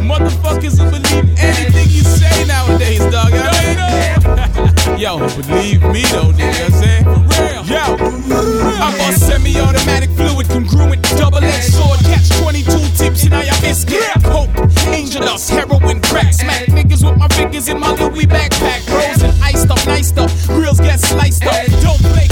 Motherfuckers 0.00 0.78
will 0.78 0.90
believe 0.90 1.28
anything 1.38 1.88
you 1.90 2.02
say 2.02 2.44
nowadays, 2.46 3.00
dog. 3.10 3.30
You 3.30 3.40
know 3.40 3.86
I? 3.88 4.96
Yo, 4.96 5.18
believe 5.18 5.82
me 5.82 6.02
though, 6.12 6.32
nigga. 6.32 6.58
You 6.58 6.64
I'm 6.64 6.72
saying? 6.72 7.04
For 7.04 7.20
real. 7.42 7.62
Yo, 7.66 7.84
I'm 8.80 9.00
on 9.00 9.12
semi-automatic 9.12 10.10
fluid 10.10 10.48
congruent, 10.48 11.02
double-edged 11.16 11.72
sword, 11.72 11.98
catch 12.00 12.28
22 12.40 12.70
tips 12.96 13.24
in 13.24 13.32
your 13.32 13.58
biscuit. 13.60 14.02
Coke, 14.22 14.50
angel 14.88 15.22
dust, 15.22 15.50
heroin, 15.50 16.00
crack, 16.00 16.32
smack 16.32 16.66
niggas 16.68 17.04
with 17.04 17.18
my 17.18 17.28
fingers 17.28 17.68
in 17.68 17.80
my 17.80 17.92
Louis 17.94 18.26
backpack. 18.26 18.82
Frozen, 18.86 19.30
iced 19.42 19.70
up, 19.70 19.86
niced 19.86 20.18
up, 20.18 20.30
grills 20.46 20.78
get 20.78 21.00
sliced 21.00 21.44
up. 21.44 21.66
Don't 21.82 22.00
play 22.12 22.28
crap, 22.28 22.30
but 22.30 22.31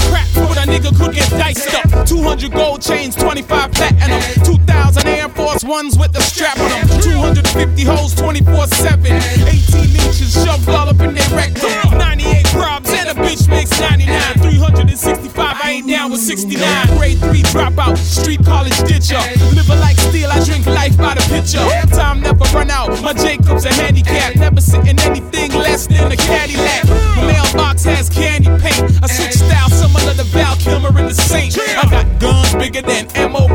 nigga 0.71 0.97
could 0.97 1.13
get 1.13 1.29
diced 1.31 1.73
up. 1.73 2.07
200 2.07 2.51
gold 2.51 2.81
chains, 2.81 3.15
25 3.15 3.71
platinum, 3.73 4.21
2,000 4.45 5.07
Air 5.07 5.27
Force 5.29 5.63
Ones 5.63 5.97
with 5.97 6.13
the 6.13 6.21
strap 6.21 6.57
on 6.59 6.69
them. 6.69 7.01
250 7.01 7.83
holes, 7.83 8.15
24 8.15 8.67
7. 8.67 9.05
18 9.05 9.81
inches 9.99 10.33
shoved 10.33 10.69
all 10.69 10.87
up 10.87 10.99
in 11.01 11.13
their 11.13 11.29
rectum. 11.35 11.97
98 11.97 12.45
probs 12.47 12.90
a 13.11 13.13
bitch 13.15 13.47
makes 13.49 13.79
99. 13.79 14.07
365, 14.39 15.57
I 15.63 15.71
ain't 15.71 15.87
down 15.87 16.11
with 16.11 16.21
69. 16.21 16.87
Grade 16.97 17.19
3 17.19 17.43
dropout, 17.51 17.97
street 17.97 18.43
college 18.45 18.77
ditcher. 18.83 19.19
Liver 19.53 19.75
like 19.75 19.97
steel, 19.97 20.29
I 20.31 20.43
drink 20.43 20.65
life 20.65 20.97
by 20.97 21.15
the 21.15 21.23
pitcher. 21.27 21.59
Time 21.95 22.21
never 22.21 22.45
run 22.55 22.71
out, 22.71 22.89
my 23.01 23.13
Jacob's 23.13 23.65
a 23.65 23.73
handicap. 23.73 24.35
Never 24.35 24.61
sit 24.61 24.87
in 24.87 24.99
anything 24.99 25.51
less 25.53 25.87
than 25.87 26.11
a 26.11 26.15
Cadillac. 26.15 26.85
My 27.17 27.33
mailbox 27.33 27.83
has 27.83 28.09
candy 28.09 28.47
paint. 28.61 29.03
I 29.03 29.07
switch 29.07 29.35
style 29.35 29.69
similar 29.69 30.13
to 30.13 30.23
Val 30.31 30.55
Kilmer 30.57 30.97
in 30.99 31.07
the 31.07 31.13
Saint. 31.13 31.57
I 31.59 31.83
got 31.89 32.07
guns 32.19 32.55
bigger 32.55 32.81
than 32.81 33.07
MOP. 33.31 33.51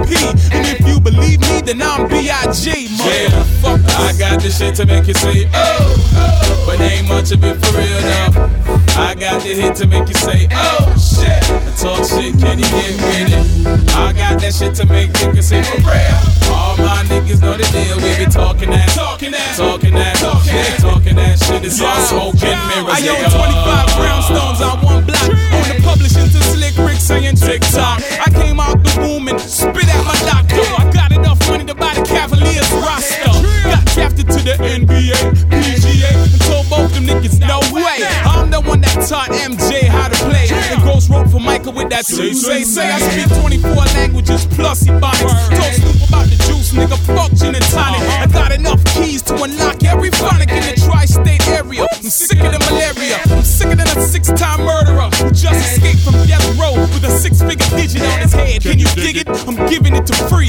And 0.53 0.67
if 0.67 0.87
you 0.87 1.01
believe 1.01 1.41
me, 1.41 1.63
then 1.63 1.81
I'm 1.81 2.09
B.I.G. 2.09 2.89
Motherfucker. 2.99 3.97
I 3.97 4.13
got 4.19 4.43
this 4.43 4.59
shit 4.59 4.75
to 4.77 4.87
make 4.87 5.07
you 5.07 5.15
say, 5.15 5.49
oh, 5.55 5.97
oh, 6.15 6.65
but 6.67 6.81
ain't 6.81 7.09
much 7.09 7.33
of 7.33 7.43
it 7.45 7.57
for 7.65 7.77
real 7.79 8.01
now. 8.03 8.57
I 8.99 9.15
got 9.15 9.45
the 9.47 9.55
hit 9.63 9.77
to 9.77 9.87
make 9.87 10.09
you 10.09 10.15
say, 10.15 10.49
oh 10.51 10.91
shit. 10.99 11.39
I 11.47 11.71
talk 11.79 12.03
shit, 12.03 12.35
can 12.39 12.59
you 12.59 12.67
get 12.67 12.95
with 12.99 13.31
it? 13.31 13.95
I 13.95 14.13
got 14.13 14.41
that 14.43 14.53
shit 14.55 14.75
to 14.77 14.87
make 14.87 15.11
niggas 15.23 15.47
say 15.47 15.63
for 15.63 15.79
real. 15.87 16.19
All 16.51 16.75
my 16.79 17.07
niggas 17.07 17.41
know 17.41 17.55
the 17.55 17.67
deal. 17.71 17.97
We 18.03 18.11
be 18.19 18.27
talking 18.27 18.71
that, 18.71 18.91
talking 18.91 19.31
that, 19.31 19.55
talking 19.55 19.95
that, 19.95 20.17
talking 20.19 20.51
that, 20.51 20.79
talking 20.83 21.17
that 21.17 21.39
shit. 21.39 21.63
It's 21.63 21.81
all 21.81 21.95
smoke 22.03 22.43
and 22.43 22.59
mirrors. 22.75 22.91
I 22.91 23.07
own 23.07 23.23
25 23.31 23.87
brownstones 23.95 24.61
on 24.67 24.77
one 24.83 25.03
block. 25.07 25.31
On 25.31 25.67
the 25.71 25.79
publishing 25.85 26.27
to 26.27 26.41
slick 26.51 26.75
Rick 26.83 26.99
saying 26.99 27.37
TikTok. 27.37 28.03
I 28.19 28.31
came 28.35 28.59
out 28.59 28.83
the 28.83 28.93
womb 28.99 29.29
and 29.29 29.39
spit 29.41 29.87
out 29.95 30.05
my 30.07 30.19
doctor. 30.27 30.67
I 30.75 30.91
got 30.91 31.13
enough 31.13 31.39
money 31.49 31.65
to 31.67 31.75
buy 31.75 31.95
the 31.95 32.03
Cavaliers 32.03 32.71
roster. 32.83 33.31
Got 33.63 33.85
drafted 33.95 34.27
to 34.27 34.41
the 34.43 34.59
NBA, 34.59 35.15
PGA, 35.55 36.11
and 36.11 36.41
told 36.43 36.67
both 36.67 36.91
them 36.95 37.07
niggas 37.07 37.39
no 37.39 37.63
way. 37.71 38.03
I'm 38.27 38.51
the 38.51 38.61
one 38.61 38.81
that 38.83 39.07
taught 39.07 39.36
MJ 39.37 39.89
how 39.89 40.09
to 40.09 40.17
play. 40.25 40.49
And 40.51 40.83
Ghost 40.83 41.11
wrote 41.11 41.31
for 41.31 41.41
Michael 41.41 41.73
with 41.73 41.91
that 41.91 42.07
say, 42.07 42.33
say, 42.33 42.63
say. 42.63 42.91
I 42.91 42.99
speak 42.99 43.39
24 43.41 43.71
languages 43.99 44.47
plus 44.47 44.85
ebonics. 44.85 45.37
Told 45.51 45.75
Snoop 45.75 46.09
about 46.09 46.27
the 46.27 46.37
juice, 46.47 46.73
nigga, 46.73 46.99
fuck 47.15 47.33
gin 47.33 47.55
and 47.55 47.65
tonic. 47.71 48.01
Uh-huh. 48.01 48.25
I 48.25 48.27
got 48.27 48.53
enough 48.53 48.83
keys 48.85 49.23
to 49.23 49.35
unlock 49.43 49.83
every 49.85 50.11
phonic 50.11 50.51
in 50.51 50.63
the 50.63 50.81
tri-state 50.81 51.47
area. 51.49 51.87
I'm 51.93 52.03
sick 52.03 52.39
of 52.41 52.53
the 52.53 52.61
malaria. 52.71 53.19
I'm 53.31 53.43
sicker 53.43 53.77
than 53.77 53.89
a 53.89 54.01
six-time 54.01 54.65
murderer 54.65 55.11
who 55.21 55.31
just 55.31 55.61
escaped 55.61 56.01
from 56.01 56.15
death 56.27 56.45
row 56.59 56.75
with 56.95 57.05
a 57.05 57.11
six-figure 57.11 57.77
digit 57.77 58.03
on 58.03 58.21
his 58.21 58.33
head. 58.33 58.63
Can 58.63 58.79
you 58.79 58.87
dig 58.95 59.17
it? 59.17 59.29
I'm 59.47 59.57
giving 59.69 59.95
it 59.95 60.07
to 60.07 60.15
free. 60.31 60.49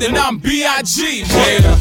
Then 0.00 0.16
I'm 0.16 0.38
B.I.G. 0.38 1.24
Yeah, 1.28 1.76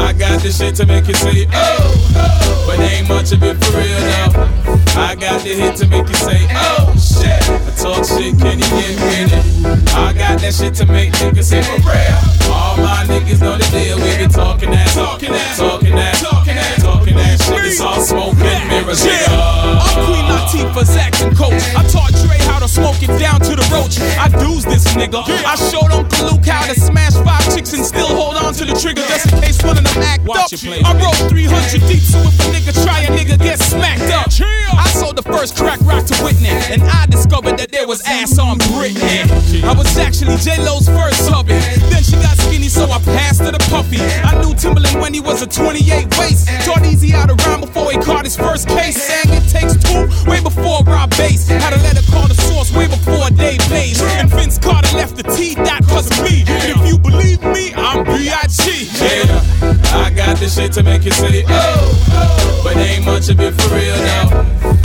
I 0.00 0.14
got 0.16 0.40
this 0.40 0.58
shit 0.58 0.74
to 0.76 0.86
make 0.86 1.06
you 1.06 1.14
say, 1.14 1.46
oh, 1.52 2.12
oh. 2.16 2.64
but 2.66 2.80
ain't 2.80 3.08
much 3.08 3.32
of 3.32 3.42
it 3.42 3.62
for 3.62 3.76
real 3.76 4.00
now. 4.00 4.48
I 4.96 5.14
got 5.14 5.42
the 5.42 5.52
hit 5.52 5.76
to 5.76 5.86
make 5.86 6.08
you 6.08 6.14
say, 6.14 6.48
oh 6.50 6.88
shit. 6.96 7.44
I 7.44 7.70
talk 7.76 8.04
shit, 8.08 8.34
can 8.40 8.58
you 8.58 8.68
get 8.72 8.96
with 9.04 9.36
it? 9.36 9.94
I 9.94 10.12
got 10.16 10.40
that 10.40 10.54
shit 10.54 10.74
to 10.80 10.86
make 10.86 11.12
niggas 11.20 11.44
say 11.44 11.62
for 11.62 11.76
real. 11.84 12.18
All 12.50 12.76
my 12.78 13.04
niggas 13.04 13.40
know 13.40 13.58
the 13.58 13.68
deal. 13.68 14.00
We 14.00 14.16
be 14.16 14.32
talking 14.32 14.70
that, 14.72 14.88
talking 14.96 15.32
that, 15.32 15.56
talking 15.56 15.94
that, 15.94 16.14
talking 16.24 16.56
that, 16.56 16.76
talking 16.80 17.16
that 17.16 17.36
shit. 17.38 17.64
It's 17.64 17.80
all 17.80 18.00
smoke 18.00 18.34
and 18.40 18.68
mirrors. 18.68 19.04
Yeah, 19.04 19.28
I'm 19.28 20.08
Queen 20.08 20.24
Latifah's 20.24 20.96
acting 20.96 21.36
coach. 21.36 21.62
I 21.76 21.84
taught 21.84 22.16
Dre 22.24 22.37
how 22.58 22.66
to 22.66 22.72
smoke 22.72 22.98
it 23.02 23.14
down 23.22 23.38
to 23.38 23.54
the 23.54 23.62
roach. 23.70 24.02
I 24.18 24.26
do's 24.26 24.64
this 24.64 24.82
nigga. 24.98 25.22
I 25.46 25.54
showed 25.70 25.94
Uncle 25.94 26.34
Luke 26.34 26.44
how 26.44 26.66
to 26.66 26.74
smash 26.74 27.14
five 27.22 27.44
chicks 27.54 27.72
and 27.72 27.84
still 27.86 28.08
hold 28.08 28.34
on 28.34 28.52
to 28.54 28.64
the 28.64 28.74
trigger 28.74 29.02
just 29.06 29.30
in 29.30 29.38
case 29.40 29.62
one 29.62 29.78
of 29.78 29.84
them 29.84 30.02
act 30.02 30.26
up. 30.26 30.50
I 30.50 30.90
wrote 30.98 31.30
300 31.30 31.86
deep, 31.86 32.02
so 32.02 32.18
if 32.18 32.34
a 32.34 32.44
nigga 32.50 32.74
try, 32.82 33.06
a 33.06 33.10
nigga 33.14 33.38
get 33.38 33.60
smacked 33.60 34.10
up. 34.10 34.26
I 34.74 34.90
sold 34.90 35.14
the 35.16 35.22
first 35.22 35.56
crack 35.56 35.78
rock 35.82 36.04
to 36.06 36.14
Whitney, 36.24 36.50
and 36.74 36.82
I 36.82 37.06
discovered 37.06 37.58
that 37.58 37.70
there 37.70 37.86
was 37.86 38.02
ass 38.06 38.38
on 38.38 38.58
Britney. 38.74 39.62
I 39.62 39.72
was 39.72 39.96
actually 39.96 40.34
J 40.42 40.58
Lo's 40.58 40.88
first 40.88 41.30
hubby. 41.30 41.54
Then 41.94 42.02
she 42.02 42.18
got 42.18 42.34
skinny, 42.38 42.68
so 42.68 42.90
I 42.90 42.98
passed 43.14 43.40
her 43.40 43.52
the 43.52 43.62
puppy. 43.70 44.02
I 44.26 44.34
knew 44.42 44.54
Timberland 44.54 44.98
when 45.00 45.14
he 45.14 45.20
was 45.20 45.42
a 45.42 45.46
28 45.46 46.10
waist. 46.18 46.48
Taught 46.66 46.86
Easy 46.86 47.12
to 47.12 47.34
rhyme 47.46 47.60
before 47.60 47.92
he 47.92 47.98
caught 47.98 48.24
his 48.24 48.36
first 48.36 48.66
case. 48.66 48.98
Sang 48.98 49.30
it 49.30 49.46
takes 49.46 49.78
two, 49.78 50.08
way 50.28 50.40
before 50.42 50.82
Rob 50.82 51.10
Bass. 51.10 51.46
Had 51.46 51.72
a 51.72 51.80
letter 51.86 52.02
called 52.10 52.30
source 52.48 52.72
way 52.72 52.86
before 52.86 53.28
day 53.30 53.56
plays. 53.68 54.00
And 54.02 54.30
Vince 54.30 54.58
Carter 54.58 54.96
left 54.96 55.16
the 55.16 55.22
T 55.22 55.54
dot 55.54 55.84
cause 55.86 56.10
me. 56.22 56.44
And 56.46 56.70
if 56.74 56.80
you 56.88 56.98
believe 56.98 57.42
me, 57.42 57.72
I'm 57.74 58.04
B.I.G. 58.04 58.88
Yeah, 58.98 60.04
I 60.04 60.10
got 60.14 60.38
this 60.38 60.56
shit 60.56 60.72
to 60.72 60.82
make 60.82 61.04
you 61.04 61.12
say, 61.12 61.44
oh, 61.48 61.52
oh. 61.52 62.60
but 62.64 62.76
ain't 62.76 63.04
much 63.04 63.28
of 63.28 63.40
it 63.40 63.54
for 63.60 63.74
real 63.74 63.96
now. 64.12 64.26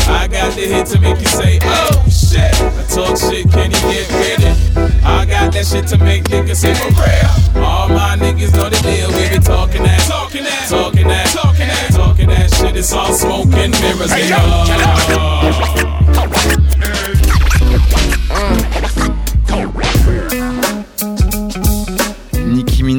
I 0.07 0.27
got 0.27 0.53
the 0.53 0.65
hit 0.67 0.87
to 0.87 0.99
make 0.99 1.19
you 1.19 1.27
say, 1.27 1.59
oh, 1.63 2.03
shit. 2.09 2.53
I 2.53 2.83
talk 2.91 3.17
shit, 3.17 3.49
can 3.51 3.71
you 3.71 3.81
get 3.91 4.07
with 4.19 4.43
it? 4.43 5.05
I 5.05 5.25
got 5.25 5.53
that 5.53 5.65
shit 5.65 5.87
to 5.87 5.97
make 5.97 6.25
niggas 6.25 6.57
say, 6.57 6.73
for 6.75 6.91
real. 6.99 7.63
All 7.63 7.87
my 7.89 8.17
niggas 8.19 8.53
know 8.55 8.69
the 8.69 8.79
deal, 8.83 9.09
we 9.15 9.29
be 9.29 9.39
talking 9.43 9.83
that, 9.83 10.01
talking 10.07 10.43
that, 10.43 10.67
talking 10.69 11.07
that, 11.07 11.27
talking 11.27 11.67
that, 11.67 11.89
talking 11.91 12.29
that 12.29 12.53
shit. 12.53 12.75
It's 12.75 12.93
all 12.93 13.13
smoke 13.13 13.53
and 13.53 13.71
mirrors. 13.81 14.11
Hey, 14.11 14.29
yo, 14.29 15.92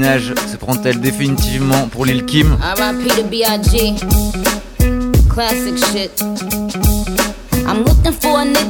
Se 0.04 0.56
prend-elle 0.58 1.00
définitivement 1.00 1.88
pour 1.88 2.04
Lil 2.04 2.26
Kim? 2.26 2.58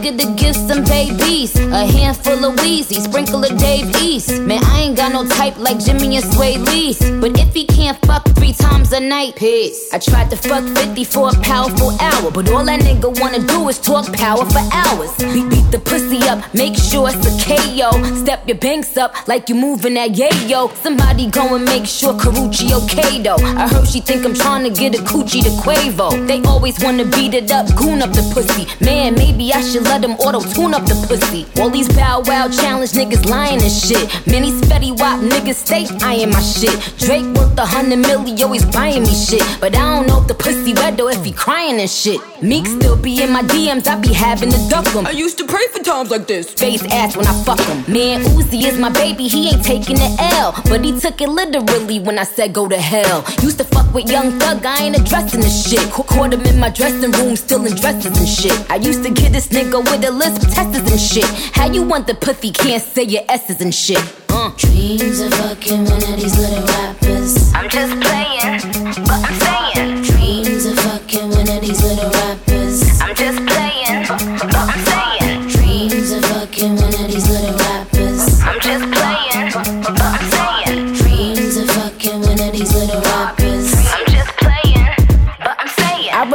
I'm 0.07 0.17
looking 0.17 0.37
for 0.37 0.37
a 0.37 0.37
nigga 0.37 0.37
to 0.37 0.43
give 0.43 0.57
some 0.57 0.85
babies. 0.85 1.57
A 1.57 1.87
handful 1.87 2.45
of 2.45 2.61
Wheezy, 2.61 3.01
sprinkle 3.01 3.43
of 3.45 3.57
Dave 3.59 3.95
East. 4.03 4.41
Man, 4.41 4.63
I 4.65 4.83
ain't 4.83 4.97
got 4.97 5.13
no 5.13 5.27
type 5.27 5.59
like 5.59 5.79
Jimmy 5.79 6.17
and 6.17 6.25
Sway 6.35 6.59
Lee's. 6.59 6.99
But 7.21 7.39
if 7.39 7.55
he 7.55 7.67
can't 7.67 7.99
fuck 8.07 8.25
three 8.37 8.53
times 8.53 8.93
a 8.93 9.01
night, 9.01 9.37
peace. 9.37 9.93
I 9.93 9.99
tried 9.99 10.31
to 10.31 10.37
fuck 10.37 10.65
50 10.77 11.05
for 11.05 11.31
a 11.31 11.35
powerful 11.41 11.91
hour. 12.01 12.31
But 12.31 12.51
all 12.51 12.65
that 12.65 12.81
nigga 12.81 13.19
wanna 13.21 13.41
do 13.47 13.69
is 13.69 13.79
talk 13.79 14.13
power 14.13 14.45
for 14.45 14.63
hours. 14.73 15.13
Beat, 15.19 15.49
beat 15.51 15.71
the 15.71 15.79
pussy 15.79 16.21
up, 16.29 16.39
make 16.55 16.77
sure 16.77 17.09
it's 17.11 17.27
a 17.27 17.35
KO. 17.45 17.91
Step 18.25 18.47
your 18.47 18.59
banks 18.59 18.97
up 18.97 19.27
like 19.27 19.49
you 19.49 19.55
moving 19.55 19.95
that 19.95 20.11
yayo. 20.11 20.75
Somebody 20.83 21.31
go 21.31 21.55
and 21.55 21.65
make 21.65 21.87
sure 21.87 22.13
Karuchi 22.15 22.73
okay 22.85 23.23
though. 23.23 23.43
I 23.57 23.69
heard 23.69 23.89
she 23.89 24.01
think 24.01 24.25
I'm 24.25 24.35
trying 24.35 24.65
to 24.65 24.71
get 24.71 24.95
a 24.95 25.03
coochie 25.03 25.43
to 25.43 25.51
Quavo. 25.63 26.27
They 26.27 26.43
always 26.43 26.79
wanna 26.81 27.05
beat 27.05 27.35
it 27.35 27.51
up, 27.51 27.75
goon 27.77 28.03
up 28.03 28.13
the 28.13 28.23
pussy. 28.35 28.67
Man, 28.85 29.15
maybe 29.15 29.53
I 29.53 29.61
should 29.63 29.87
let 29.95 30.03
them 30.03 30.16
auto 30.26 30.40
tune 30.40 30.74
up 30.74 30.84
the 30.86 30.95
pussy. 31.07 31.47
All 31.61 31.70
these 31.70 31.88
bow 31.95 32.20
wow 32.26 32.49
challenge 32.49 32.90
niggas 32.99 33.28
lying 33.30 33.62
and 33.62 33.70
shit. 33.70 34.05
Many 34.26 34.51
spetty 34.51 34.90
wop 34.99 35.20
niggas 35.20 35.55
stay 35.66 35.86
eyeing 36.03 36.30
my 36.30 36.40
shit. 36.42 36.74
Drake 36.99 37.24
worth 37.36 37.57
a 37.59 37.64
hundred 37.64 38.01
milli, 38.01 38.34
always 38.42 38.64
buying 38.64 39.05
me 39.05 39.14
shit. 39.14 39.45
But 39.61 39.76
I 39.76 39.84
don't 39.95 40.09
know 40.09 40.20
if 40.22 40.26
the 40.26 40.34
pussy 40.34 40.74
wet 40.74 41.01
or 41.01 41.12
if 41.12 41.24
he 41.24 41.30
crying 41.30 41.78
and 41.78 41.88
shit. 41.88 42.20
Meek 42.42 42.66
still 42.66 42.97
be 42.97 43.22
in 43.22 43.30
my 43.30 43.42
DMs, 43.42 43.86
I 43.86 43.95
be 44.01 44.12
having 44.12 44.51
to 44.51 44.59
duck 44.68 44.86
him. 44.88 45.07
I 45.07 45.11
used 45.12 45.38
to 45.38 45.47
pray 45.47 45.64
for 45.72 45.78
times 45.78 46.11
like 46.11 46.26
this. 46.26 46.53
Face 46.53 46.82
ass 46.90 47.16
when 47.16 47.26
I 47.28 47.34
fuck 47.45 47.61
him. 47.61 47.78
Man, 47.86 48.22
Uzi 48.34 48.64
is 48.64 48.76
my 48.78 48.90
baby, 48.90 49.28
he 49.28 49.51
ain't 49.51 49.64
taking 49.64 49.95
the 49.97 50.11
L. 50.42 50.53
But 50.68 50.84
he 50.84 50.99
took 50.99 51.20
it 51.20 51.28
literally 51.28 52.01
when 52.01 52.18
I 52.18 52.24
said 52.24 52.53
go 52.53 52.66
to 52.66 52.76
hell. 52.76 53.24
Used 53.42 53.59
to 53.59 53.64
fuck 53.64 53.95
with 53.95 54.11
young 54.11 54.40
thug, 54.40 54.66
I 54.66 54.82
ain't 54.86 54.99
addressing 54.99 55.40
the 55.40 55.49
shit. 55.49 55.88
Ca- 55.92 56.03
Caught 56.03 56.34
him 56.34 56.40
in 56.42 56.59
my 56.59 56.70
dressing 56.70 57.12
room, 57.12 57.36
still 57.36 57.64
in 57.64 57.74
dresses 57.76 58.18
and 58.18 58.28
shit. 58.28 58.59
I 58.68 58.76
used 58.76 59.05
to 59.05 59.11
get 59.11 59.32
this 59.32 59.49
nigga 59.49 59.84
with 59.85 60.05
a 60.05 60.11
list 60.11 60.45
of 60.45 60.53
testers 60.53 60.91
and 60.91 61.01
shit. 61.01 61.24
How 61.55 61.66
you 61.70 61.82
want 61.82 62.07
the 62.07 62.14
pussy, 62.14 62.51
can't 62.51 62.82
say 62.82 63.05
your 63.05 63.22
S's 63.28 63.61
and 63.61 63.74
shit. 63.74 63.99
Uh. 64.30 64.51
Dreams 64.57 65.20
of 65.20 65.32
fucking 65.35 65.85
one 65.85 66.03
of 66.03 66.16
these 66.16 66.37
little 66.39 66.64
rappers. 66.66 67.53
I'm 67.55 67.68
just 67.70 67.93
playing, 68.01 68.34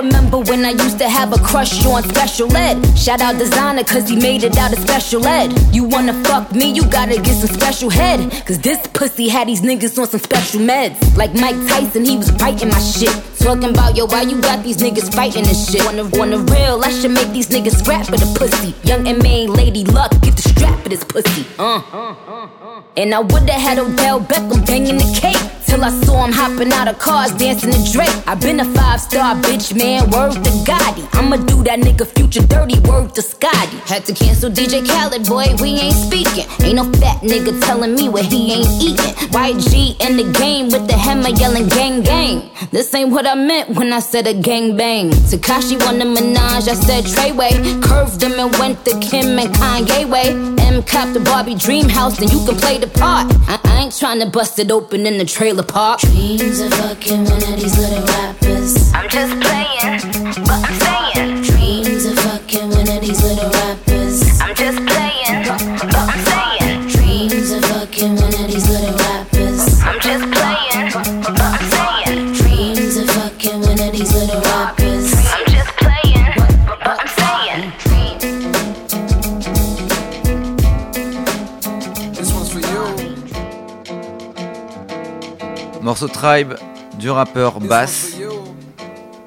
remember 0.09 0.39
when 0.39 0.65
I 0.65 0.71
used 0.71 0.97
to 0.99 1.07
have 1.07 1.33
a 1.33 1.39
crush 1.39 1.85
on 1.85 2.03
special 2.03 2.55
ed. 2.55 2.77
Shout 2.97 3.21
out 3.21 3.37
designer, 3.37 3.83
cause 3.83 4.09
he 4.09 4.15
made 4.15 4.43
it 4.43 4.57
out 4.57 4.73
of 4.73 4.79
special 4.79 5.25
ed. 5.25 5.53
You 5.73 5.83
wanna 5.83 6.13
fuck 6.23 6.53
me, 6.53 6.71
you 6.71 6.85
gotta 6.85 7.15
get 7.15 7.35
some 7.35 7.55
special 7.55 7.89
head. 7.89 8.19
Cause 8.45 8.59
this 8.59 8.79
pussy 8.87 9.27
had 9.29 9.47
these 9.47 9.61
niggas 9.61 9.97
on 9.99 10.07
some 10.07 10.19
special 10.19 10.61
meds. 10.61 10.97
Like 11.15 11.33
Mike 11.35 11.55
Tyson, 11.67 12.05
he 12.05 12.17
was 12.17 12.31
biting 12.31 12.69
my 12.69 12.79
shit. 12.79 13.15
Talking 13.39 13.69
about, 13.69 13.95
yo, 13.95 14.05
why 14.05 14.23
you 14.23 14.41
got 14.41 14.63
these 14.63 14.77
niggas 14.77 15.13
fighting 15.15 15.43
this 15.43 15.71
shit? 15.71 15.85
Wanna, 15.85 16.05
wanna 16.13 16.37
real, 16.37 16.83
I 16.83 16.91
should 16.91 17.11
make 17.11 17.29
these 17.31 17.49
niggas 17.49 17.79
scrap 17.79 18.05
for 18.05 18.17
the 18.17 18.29
pussy. 18.37 18.73
Young 18.87 19.07
and 19.07 19.21
main 19.21 19.53
lady 19.53 19.83
luck, 19.85 20.11
get 20.21 20.35
the 20.35 20.41
strap 20.41 20.79
for 20.81 20.89
this 20.89 21.03
pussy. 21.03 21.45
Uh. 21.57 21.81
And 22.97 23.13
I 23.13 23.19
would've 23.19 23.49
had 23.49 23.77
Odell 23.79 24.19
Beckham 24.21 24.65
banging 24.65 24.97
the 24.97 25.19
cake. 25.19 25.58
Till 25.79 25.87
I 25.87 26.03
saw 26.03 26.25
him 26.25 26.33
hopping 26.33 26.73
out 26.73 26.89
of 26.89 26.99
cars, 26.99 27.31
dancing 27.31 27.71
to 27.71 27.91
Drake. 27.93 28.11
i 28.27 28.35
been 28.35 28.59
a 28.59 28.65
five 28.65 28.99
star 28.99 29.33
bitch, 29.35 29.73
man, 29.77 30.09
word 30.11 30.33
to 30.33 30.51
Gotti. 30.67 31.07
I'ma 31.13 31.37
do 31.37 31.63
that 31.63 31.79
nigga 31.79 32.05
future 32.05 32.45
dirty, 32.45 32.77
word 32.81 33.15
to 33.15 33.21
Scotty. 33.21 33.77
Had 33.87 34.03
to 34.07 34.13
cancel 34.13 34.51
DJ 34.51 34.85
Khaled, 34.85 35.25
boy, 35.25 35.45
we 35.61 35.79
ain't 35.79 35.95
speaking. 35.95 36.43
Ain't 36.65 36.75
no 36.75 36.83
fat 36.99 37.21
nigga 37.21 37.57
telling 37.63 37.95
me 37.95 38.09
what 38.09 38.25
he 38.25 38.51
ain't 38.51 38.67
eating. 38.81 39.13
YG 39.31 39.95
in 40.05 40.17
the 40.17 40.29
game 40.37 40.65
with 40.65 40.85
the 40.85 40.97
hammer 40.97 41.29
yelling 41.29 41.69
gang 41.69 42.01
gang. 42.01 42.49
This 42.71 42.93
ain't 42.93 43.11
what 43.11 43.25
I 43.25 43.35
meant 43.35 43.69
when 43.77 43.93
I 43.93 44.01
said 44.01 44.27
a 44.27 44.33
gang 44.33 44.75
bang. 44.75 45.11
Takashi 45.31 45.79
won 45.85 45.97
the 45.97 46.03
Minaj, 46.03 46.67
I 46.67 46.73
said 46.73 47.05
Treyway. 47.05 47.81
Curved 47.83 48.21
him 48.21 48.37
and 48.37 48.53
went 48.57 48.83
to 48.83 48.99
Kim 48.99 49.39
and 49.39 49.49
Kanye 49.55 50.09
way. 50.09 50.27
M 50.59 50.83
cop 50.83 51.13
the 51.13 51.21
Barbie 51.21 51.55
dream 51.55 51.87
house, 51.87 52.17
then 52.19 52.27
you 52.27 52.45
can 52.45 52.57
play 52.57 52.77
the 52.77 52.87
part. 52.87 53.31
I, 53.47 53.59
I 53.63 53.83
ain't 53.83 53.97
trying 53.97 54.19
to 54.19 54.25
bust 54.25 54.59
it 54.59 54.71
open 54.71 55.05
in 55.07 55.17
the 55.17 55.25
trailer 55.25 55.63
park. 55.71 55.99
Dreams 56.01 56.59
of 56.59 56.73
fucking 56.73 57.25
one 57.25 57.43
of 57.43 57.55
these 57.55 57.77
little 57.77 58.03
rappers. 58.05 58.91
I'm 58.93 59.09
just 59.09 59.33
playing, 59.41 59.99
but 60.45 60.68
Morceau 86.01 86.13
Tribe 86.13 86.53
du 86.97 87.09
rappeur 87.09 87.59
Bass 87.59 88.11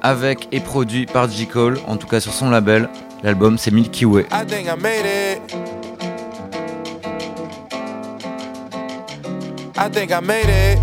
avec 0.01 0.47
et 0.51 0.59
produit 0.59 1.05
par 1.05 1.29
J. 1.29 1.45
Cole, 1.45 1.77
en 1.87 1.97
tout 1.97 2.07
cas 2.07 2.19
sur 2.19 2.33
son 2.33 2.49
label. 2.49 2.89
L'album 3.21 3.59
c'est 3.59 3.69
Milky 3.69 4.05
Way. 4.05 4.25
I 4.31 4.43
think 4.43 4.65
I 4.65 4.75
made 4.75 5.05
it. 5.05 5.55
I 9.77 9.87
think 9.91 10.09
I 10.09 10.19
made 10.19 10.49
it. 10.49 10.79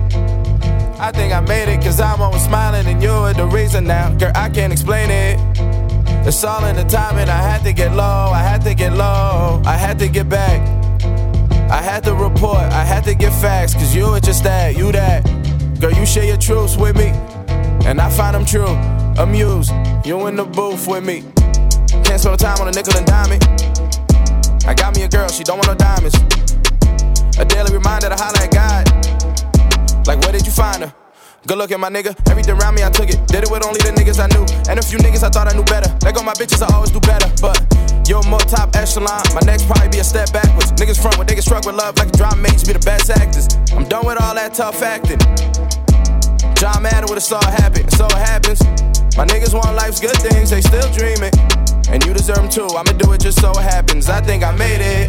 I 1.00 1.10
think 1.12 1.32
I 1.32 1.40
made 1.40 1.68
it 1.68 1.82
cause 1.82 2.00
I'm 2.00 2.20
always 2.20 2.44
smiling 2.44 2.86
and 2.86 3.02
you're 3.02 3.34
the 3.34 3.48
reason 3.52 3.84
now. 3.84 4.10
Girl, 4.16 4.30
I 4.36 4.48
can't 4.48 4.72
explain 4.72 5.10
it. 5.10 5.40
It's 6.24 6.44
all 6.44 6.64
in 6.66 6.76
the 6.76 6.84
timing. 6.84 7.28
I 7.28 7.42
had 7.42 7.64
to 7.64 7.72
get 7.72 7.96
low, 7.96 8.30
I 8.32 8.38
had 8.38 8.62
to 8.62 8.74
get 8.74 8.92
low, 8.92 9.60
I 9.66 9.76
had 9.76 9.98
to 9.98 10.08
get 10.08 10.28
back. 10.28 10.60
I 11.68 11.82
had 11.82 12.04
to 12.04 12.14
report, 12.14 12.62
I 12.70 12.84
had 12.84 13.02
to 13.06 13.14
get 13.16 13.32
facts 13.32 13.74
cause 13.74 13.92
you 13.92 14.08
were 14.12 14.20
just 14.20 14.44
that, 14.44 14.76
you 14.76 14.92
that. 14.92 15.39
Girl, 15.80 15.92
you 15.92 16.04
share 16.04 16.24
your 16.24 16.36
truths 16.36 16.76
with 16.76 16.94
me, 16.94 17.06
and 17.86 18.02
I 18.02 18.10
find 18.10 18.34
them 18.34 18.44
true. 18.44 18.66
Amused, 19.16 19.72
you 20.04 20.26
in 20.26 20.36
the 20.36 20.44
booth 20.44 20.86
with 20.86 21.02
me. 21.02 21.22
Can't 22.04 22.20
spend 22.20 22.38
time 22.38 22.60
on 22.60 22.68
a 22.68 22.70
nickel 22.70 22.94
and 22.98 23.06
dime. 23.06 23.32
I 24.68 24.74
got 24.74 24.94
me 24.94 25.04
a 25.04 25.08
girl, 25.08 25.28
she 25.30 25.42
don't 25.42 25.56
want 25.56 25.68
no 25.68 25.74
diamonds. 25.74 26.16
A 27.38 27.46
daily 27.46 27.72
reminder 27.72 28.10
to 28.10 28.16
holler 28.16 28.40
at 28.40 28.52
God. 28.52 30.06
Like, 30.06 30.20
where 30.20 30.32
did 30.32 30.44
you 30.44 30.52
find 30.52 30.82
her? 30.82 30.99
Good 31.46 31.56
looking, 31.56 31.80
my 31.80 31.88
nigga. 31.88 32.12
Everything 32.28 32.60
around 32.60 32.74
me, 32.74 32.84
I 32.84 32.90
took 32.90 33.08
it. 33.08 33.16
Did 33.26 33.44
it 33.44 33.50
with 33.50 33.64
only 33.64 33.80
the 33.80 33.96
niggas 33.96 34.20
I 34.20 34.28
knew. 34.28 34.44
And 34.68 34.78
a 34.78 34.82
few 34.82 34.98
niggas 34.98 35.24
I 35.24 35.30
thought 35.30 35.48
I 35.48 35.56
knew 35.56 35.64
better. 35.64 35.88
They 36.04 36.12
go 36.12 36.22
my 36.22 36.34
bitches, 36.34 36.60
I 36.60 36.68
always 36.74 36.90
do 36.90 37.00
better. 37.00 37.32
But 37.40 37.56
you're 38.06 38.22
more 38.28 38.44
top 38.44 38.76
echelon. 38.76 39.24
My 39.32 39.40
next 39.48 39.64
probably 39.64 39.88
be 39.88 39.98
a 40.00 40.04
step 40.04 40.32
backwards. 40.32 40.72
Niggas 40.72 41.00
front 41.00 41.16
when 41.16 41.26
they 41.26 41.34
get 41.34 41.44
struck 41.44 41.64
with 41.64 41.76
love 41.76 41.96
like 41.96 42.08
a 42.08 42.16
drama 42.16 42.36
mates 42.36 42.64
be 42.64 42.74
the 42.74 42.84
best 42.84 43.08
actors. 43.08 43.48
I'm 43.72 43.88
done 43.88 44.04
with 44.04 44.20
all 44.20 44.34
that 44.34 44.52
tough 44.52 44.82
acting. 44.82 45.18
John 46.60 46.84
Madden 46.84 47.08
would 47.08 47.16
have 47.16 47.24
saw 47.24 47.40
happen, 47.40 47.88
so 47.88 48.04
it 48.04 48.20
happens. 48.20 48.60
My 49.16 49.24
niggas 49.24 49.56
want 49.56 49.74
life's 49.74 49.98
good 49.98 50.16
things, 50.20 50.50
they 50.50 50.60
still 50.60 50.92
dreaming. 50.92 51.32
And 51.88 52.04
you 52.04 52.12
deserve 52.12 52.44
them 52.44 52.50
too, 52.52 52.68
I'ma 52.76 52.92
do 53.00 53.12
it 53.12 53.20
just 53.24 53.40
so 53.40 53.50
it 53.52 53.64
happens. 53.64 54.10
I 54.10 54.20
think 54.20 54.44
I 54.44 54.52
made 54.52 54.84
it. 54.84 55.08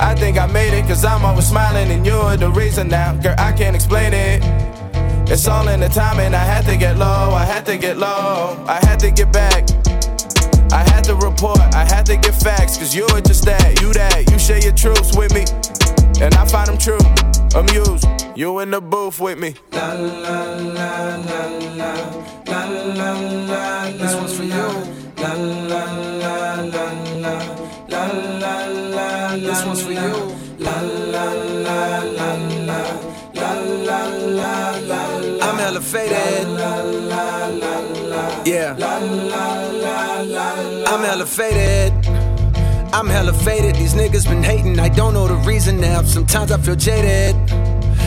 I 0.00 0.14
think 0.14 0.38
I 0.38 0.46
made 0.46 0.72
it, 0.72 0.86
cause 0.86 1.04
I'm 1.04 1.24
always 1.24 1.46
smiling 1.46 1.90
and 1.90 2.06
you're 2.06 2.36
the 2.38 2.50
reason 2.50 2.88
now. 2.88 3.14
Girl, 3.20 3.34
I 3.36 3.52
can't 3.52 3.76
explain 3.76 4.14
it. 4.14 4.67
It's 5.30 5.46
all 5.46 5.68
in 5.68 5.80
the 5.80 5.88
timing, 5.88 6.34
I 6.34 6.44
had 6.44 6.64
to 6.66 6.76
get 6.76 6.96
low, 6.96 7.32
I 7.34 7.44
had 7.44 7.66
to 7.66 7.76
get 7.76 7.98
low, 7.98 8.64
I 8.66 8.78
had 8.86 8.98
to 9.00 9.10
get 9.10 9.30
back. 9.30 9.68
I 10.72 10.82
had 10.90 11.04
to 11.04 11.14
report, 11.14 11.60
I 11.74 11.84
had 11.84 12.06
to 12.06 12.16
get 12.16 12.34
facts, 12.34 12.78
cause 12.78 12.94
you 12.94 13.06
were 13.12 13.20
just 13.20 13.44
that, 13.44 13.80
you 13.80 13.92
that, 13.92 14.30
you 14.30 14.38
share 14.38 14.58
your 14.58 14.72
truths 14.72 15.16
with 15.16 15.32
me, 15.34 15.44
and 16.24 16.34
I 16.34 16.46
find 16.46 16.68
them 16.68 16.78
true. 16.78 16.98
Amused, 17.54 18.06
You 18.36 18.60
in 18.60 18.70
the 18.70 18.80
booth 18.80 19.20
with 19.20 19.38
me. 19.38 19.54
La 19.72 19.92
la 19.92 20.44
la 20.54 21.16
la 21.16 21.46
la 21.76 21.92
la 22.46 22.64
la 22.94 23.12
la. 23.48 23.90
This 23.90 24.14
one's 24.14 24.36
for 24.36 24.44
you. 24.44 24.68
La 25.16 25.32
la 25.32 25.84
la 26.22 26.54
la 26.60 26.90
la 27.24 27.34
la 27.88 28.06
la 28.38 28.66
la. 28.66 29.36
This 29.36 29.64
one's 29.64 29.82
for 29.82 29.92
you. 29.92 30.36
La 30.58 30.80
la 30.80 31.32
la 31.32 32.02
la 32.02 32.34
la 32.68 32.80
la 33.34 33.52
la 33.88 34.70
la 34.80 35.17
la. 35.70 35.80
I'm 35.80 35.84
elevated. 35.84 36.48
Yeah. 38.46 38.76
I'm 40.86 41.04
elevated. 41.04 41.92
I'm 42.92 43.10
elevated. 43.10 43.74
These 43.76 43.94
niggas 43.94 44.28
been 44.28 44.42
hating. 44.42 44.78
I 44.78 44.88
don't 44.88 45.12
know 45.12 45.28
the 45.28 45.36
reason 45.36 45.80
now. 45.80 46.02
Sometimes 46.02 46.52
I 46.52 46.58
feel 46.58 46.76
jaded. 46.76 47.36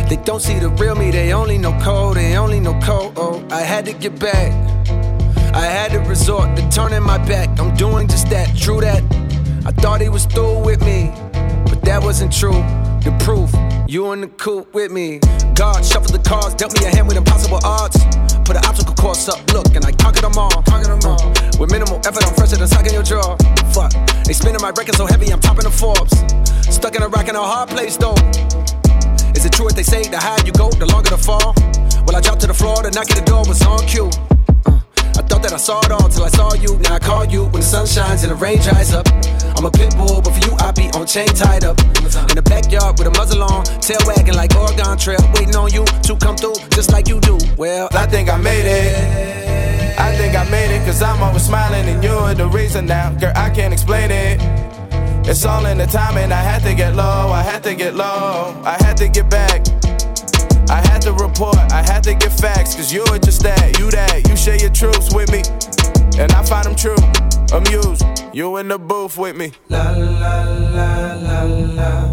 They 0.09 0.17
don't 0.23 0.41
see 0.41 0.59
the 0.59 0.69
real 0.69 0.95
me. 0.95 1.11
They 1.11 1.33
only 1.33 1.57
know 1.57 1.77
cold. 1.81 2.17
They 2.17 2.35
only 2.35 2.59
know 2.59 2.79
cold. 2.81 3.13
Oh, 3.15 3.45
I 3.51 3.61
had 3.61 3.85
to 3.85 3.93
get 3.93 4.19
back. 4.19 4.51
I 5.53 5.65
had 5.65 5.91
to 5.91 5.99
resort 5.99 6.55
to 6.57 6.69
turning 6.69 7.03
my 7.03 7.17
back. 7.17 7.59
I'm 7.59 7.75
doing 7.75 8.07
just 8.07 8.29
that. 8.29 8.55
True 8.57 8.81
that. 8.81 9.03
I 9.65 9.71
thought 9.71 10.01
he 10.01 10.09
was 10.09 10.25
through 10.25 10.63
with 10.63 10.81
me, 10.83 11.11
but 11.65 11.81
that 11.83 12.01
wasn't 12.01 12.33
true. 12.33 12.63
The 13.01 13.09
proof, 13.25 13.49
you 13.89 14.11
in 14.13 14.21
the 14.21 14.27
coop 14.27 14.73
with 14.75 14.91
me. 14.91 15.19
God 15.55 15.83
shuffled 15.83 16.13
the 16.13 16.21
cards, 16.21 16.53
dealt 16.53 16.77
me 16.79 16.85
a 16.85 16.89
hand 16.89 17.07
with 17.07 17.17
impossible 17.17 17.59
odds. 17.63 17.97
Put 18.45 18.55
an 18.55 18.63
obstacle 18.65 18.93
course 18.93 19.27
up, 19.27 19.41
look, 19.53 19.73
and 19.73 19.83
I 19.83 19.91
conquered 19.91 20.21
them 20.21 20.37
all. 20.37 20.53
Conquered 20.69 20.93
them 20.93 21.09
all. 21.09 21.17
Mm. 21.17 21.59
With 21.59 21.71
minimal 21.71 21.97
effort, 22.05 22.21
I'm 22.21 22.35
fresher 22.35 22.57
than 22.57 22.67
sucking 22.67 22.93
your 22.93 23.01
jaw. 23.01 23.35
Fuck, 23.73 23.89
they 24.25 24.33
spinning 24.33 24.61
my 24.61 24.69
record 24.69 24.95
so 24.95 25.07
heavy, 25.07 25.33
I'm 25.33 25.39
topping 25.39 25.65
the 25.65 25.73
Forbes. 25.73 26.13
Stuck 26.69 26.95
in 26.95 27.01
a 27.01 27.09
rock 27.09 27.27
in 27.27 27.35
a 27.35 27.41
hard 27.41 27.69
place 27.69 27.97
though. 27.97 28.15
Is 29.33 29.45
it 29.45 29.53
true 29.53 29.65
what 29.65 29.75
they 29.75 29.83
say? 29.83 30.03
The 30.03 30.19
higher 30.19 30.45
you 30.45 30.53
go, 30.53 30.69
the 30.69 30.85
longer 30.85 31.09
the 31.09 31.17
fall. 31.17 31.57
Well, 32.05 32.15
I 32.15 32.21
dropped 32.21 32.41
to 32.41 32.47
the 32.47 32.53
floor, 32.53 32.83
the 32.83 32.91
knock 32.91 33.09
at 33.09 33.17
the 33.17 33.25
door 33.25 33.41
was 33.49 33.65
on 33.65 33.81
cue. 33.89 34.09
I 35.21 35.23
thought 35.25 35.43
that 35.43 35.53
I 35.53 35.57
saw 35.57 35.79
it 35.85 35.91
all 35.91 36.09
till 36.09 36.23
I 36.23 36.29
saw 36.29 36.51
you. 36.55 36.79
Now 36.79 36.95
I 36.95 36.99
call 36.99 37.25
you 37.25 37.43
when 37.53 37.61
the 37.61 37.69
sun 37.73 37.85
shines 37.85 38.23
and 38.23 38.31
the 38.31 38.35
rain 38.35 38.57
dries 38.57 38.91
up. 38.91 39.05
I'm 39.55 39.65
a 39.65 39.69
pit 39.69 39.93
bull, 39.95 40.19
but 40.19 40.33
for 40.33 40.41
you, 40.49 40.57
I 40.57 40.71
be 40.71 40.89
on 40.97 41.05
chain 41.05 41.27
tied 41.27 41.63
up. 41.63 41.77
In 41.77 42.33
the 42.33 42.41
backyard 42.41 42.97
with 42.97 43.05
a 43.05 43.11
muzzle 43.11 43.43
on, 43.43 43.63
tail 43.85 44.01
wagging 44.07 44.33
like 44.33 44.55
Oregon 44.55 44.97
Trail, 44.97 45.21
waiting 45.35 45.55
on 45.55 45.69
you 45.71 45.85
to 45.85 46.15
come 46.17 46.35
through 46.35 46.57
just 46.73 46.91
like 46.91 47.07
you 47.07 47.19
do. 47.19 47.37
Well, 47.55 47.87
I 47.91 48.07
think 48.07 48.33
I 48.33 48.37
made 48.37 48.65
it. 48.65 49.99
I 49.99 50.17
think 50.17 50.35
I 50.35 50.49
made 50.49 50.73
it, 50.73 50.83
cause 50.87 51.03
I'm 51.03 51.21
always 51.21 51.45
smiling 51.45 51.87
and 51.87 52.03
you're 52.03 52.33
the 52.33 52.47
reason 52.47 52.87
now. 52.87 53.13
Girl, 53.13 53.33
I 53.35 53.51
can't 53.51 53.73
explain 53.73 54.09
it. 54.09 54.41
It's 55.29 55.45
all 55.45 55.67
in 55.67 55.77
the 55.77 55.85
timing. 55.85 56.31
I 56.31 56.41
had 56.41 56.63
to 56.63 56.73
get 56.73 56.95
low, 56.95 57.29
I 57.29 57.43
had 57.43 57.61
to 57.65 57.75
get 57.75 57.93
low, 57.93 58.59
I 58.65 58.75
had 58.81 58.97
to 58.97 59.07
get 59.07 59.29
back. 59.29 59.61
I 60.71 60.79
had 60.87 61.01
to 61.01 61.11
report, 61.11 61.57
I 61.73 61.83
had 61.83 62.01
to 62.05 62.13
get 62.13 62.31
facts, 62.31 62.75
cause 62.75 62.93
you're 62.93 63.19
just 63.19 63.43
that, 63.43 63.77
you 63.77 63.91
that, 63.91 64.25
you 64.29 64.37
share 64.37 64.55
your 64.55 64.69
truths 64.69 65.13
with 65.13 65.29
me. 65.29 65.43
And 66.17 66.31
I 66.31 66.43
find 66.43 66.65
them 66.65 66.75
true, 66.75 66.95
amused. 67.53 68.05
You 68.33 68.55
in 68.55 68.69
the 68.69 68.79
booth 68.79 69.17
with 69.17 69.35
me. 69.35 69.51
La 69.67 69.91
la 69.91 70.43
la 70.43 71.13
la 71.15 71.41
la 71.43 72.10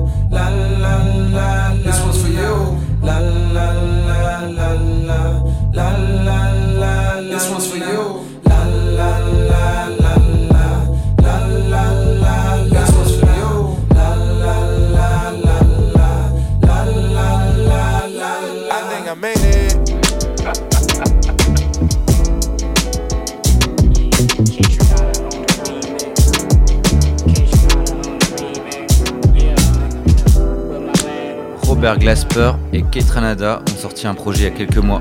Robert 31.79 31.99
Glasper 32.01 32.55
et 32.73 32.83
Kate 32.83 33.09
Ranada 33.09 33.63
ont 33.63 33.79
sorti 33.79 34.09
un 34.09 34.15
projet 34.15 34.41
il 34.41 34.45
y 34.45 34.47
a 34.49 34.51
quelques 34.51 34.79
mois. 34.79 34.99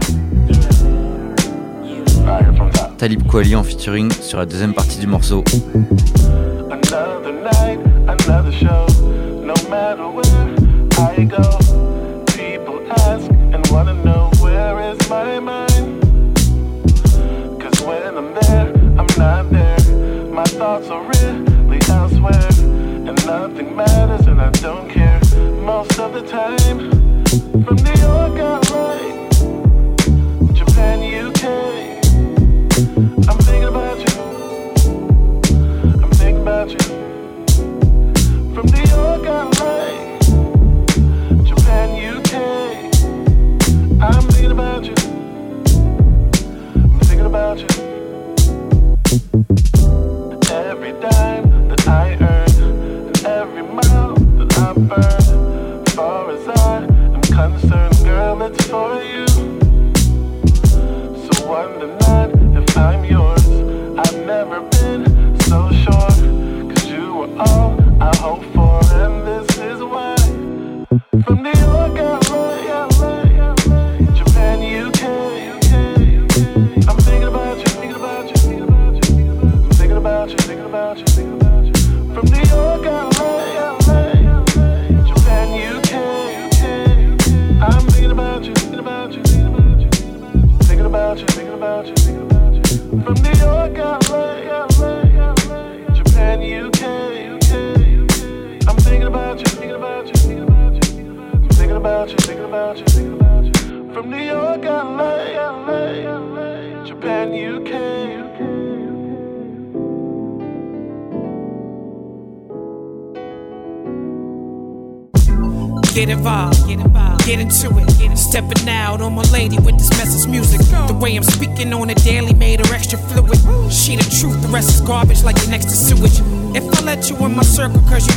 Talib 3.00 3.24
Kweli 3.28 3.56
en 3.56 3.64
featuring 3.64 4.12
sur 4.12 4.38
la 4.38 4.46
deuxième 4.46 4.76
partie 4.76 5.00
du 5.00 5.08
morceau. 5.08 5.44
Burn. 54.88 55.17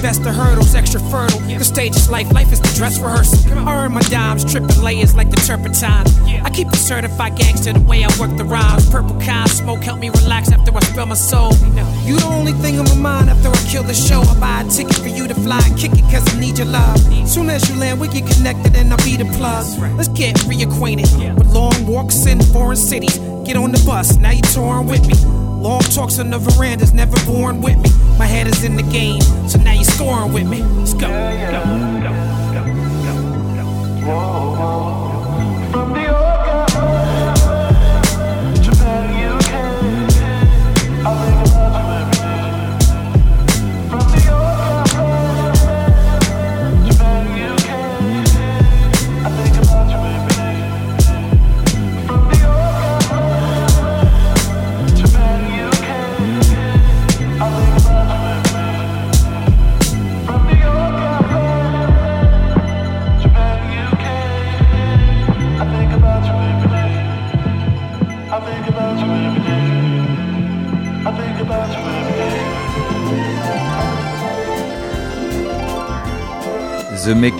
Best 0.01 0.23
the 0.23 0.33
hurdles, 0.33 0.75
extra 0.75 1.01
fertile. 1.01 1.41
The 1.41 1.65
stage 1.65 1.95
is 1.97 2.11
life, 2.11 2.33
life 2.33 2.53
is 2.53 2.61
the 2.61 2.73
dress 2.75 2.99
rehearsal. 2.99 3.59
I 3.59 3.85
earn 3.85 3.93
my 3.93 4.01
dimes, 4.03 4.51
tripping 4.51 4.81
layers 4.83 5.15
like 5.15 5.31
the 5.31 5.37
turpentine. 5.37 6.07
I 6.45 6.51
keep 6.51 6.69
a 6.69 6.77
certified 6.77 7.37
gangster 7.37 7.73
the 7.73 7.81
way 7.81 8.05
I 8.05 8.09
work 8.19 8.37
the 8.37 8.45
rhymes. 8.45 8.89
Purple 8.91 9.21
kind 9.21 9.49
smoke 9.51 9.83
help 9.83 10.01
me 10.01 10.09
relax 10.11 10.53
after 10.53 10.75
I 10.75 10.81
spill 10.81 11.07
my 11.07 11.15
soul. 11.15 11.53
You 12.05 12.17
the 12.19 12.27
only 12.27 12.53
thing 12.53 12.79
on 12.79 12.87
my 12.87 12.95
mind 12.95 13.31
after 13.31 13.49
I 13.49 13.71
kill 13.71 13.83
the 13.83 13.95
show. 13.95 14.21
I 14.23 14.39
buy 14.41 14.63
a 14.63 14.71
ticket 14.71 14.97
for 14.97 15.09
you 15.09 15.29
to 15.29 15.35
fly 15.35 15.61
and 15.65 15.79
kick 15.79 15.93
it 15.93 16.03
cause 16.11 16.27
I 16.35 16.41
need 16.41 16.59
your 16.59 16.69
love. 16.69 16.99
Soon 17.29 17.51
as 17.51 17.69
you 17.69 17.77
land, 17.77 18.01
we 18.01 18.09
get 18.09 18.27
connected 18.31 18.77
and 18.77 18.93
I'll 18.93 19.05
be 19.05 19.17
the 19.17 19.27
plug. 19.37 19.67
Let's 19.97 20.09
get 20.09 20.37
reacquainted 20.49 21.37
with 21.37 21.49
long 21.49 21.87
walks 21.87 22.27
in 22.27 22.41
foreign 22.53 22.77
cities. 22.77 23.19
Get 23.45 23.57
on 23.57 23.73
the 23.73 23.83
bus, 23.87 24.17
now 24.17 24.31
you 24.31 24.43
touring 24.43 24.87
with 24.87 25.07
me. 25.07 25.15
Long 25.61 25.83
talks 25.83 26.19
on 26.19 26.31
the 26.31 26.39
verandas, 26.39 26.95
never 26.95 27.19
born 27.27 27.61
with 27.61 27.77
me. 27.77 27.91
My 28.19 28.25
head 28.25 28.47
is 28.47 28.65
in 28.65 28.77
the 28.77 28.83
game, 28.83 29.21
so 30.01 30.07
scoring 30.07 30.33
with 30.33 30.49
me. 30.49 30.63
Let's 30.63 30.95
go. 30.95 31.01
go, 31.01 31.09
go, 31.09 31.63
go, 32.01 32.13
go, 32.55 32.65
go, 33.05 33.15
go. 33.57 33.65
Whoa, 34.07 35.10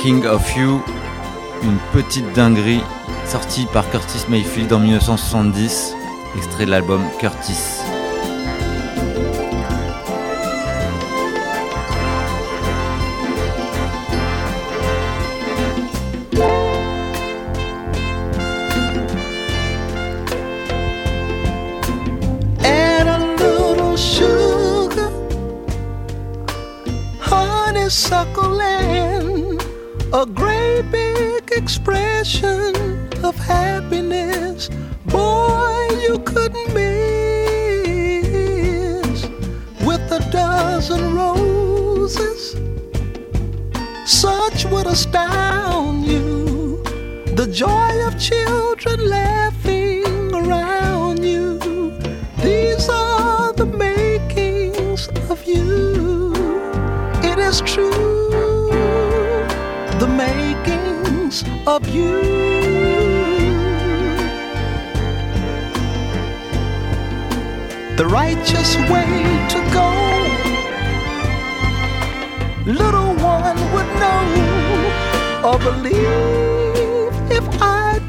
Making 0.01 0.25
of 0.29 0.57
You, 0.57 0.81
une 1.63 1.77
petite 1.93 2.33
dinguerie 2.33 2.81
sortie 3.27 3.67
par 3.71 3.91
Curtis 3.91 4.25
Mayfield 4.31 4.73
en 4.73 4.79
1970, 4.79 5.95
extrait 6.39 6.65
de 6.65 6.71
l'album 6.71 7.03
Curtis. 7.19 7.80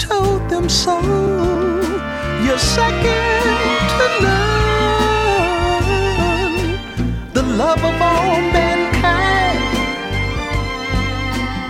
Told 0.01 0.49
them 0.49 0.67
so. 0.67 0.99
You're 2.43 2.57
second 2.57 3.87
to 3.97 4.07
none, 4.25 5.87
the 7.33 7.43
love 7.43 7.77
of 7.77 8.01
all 8.01 8.41
mankind 8.57 9.59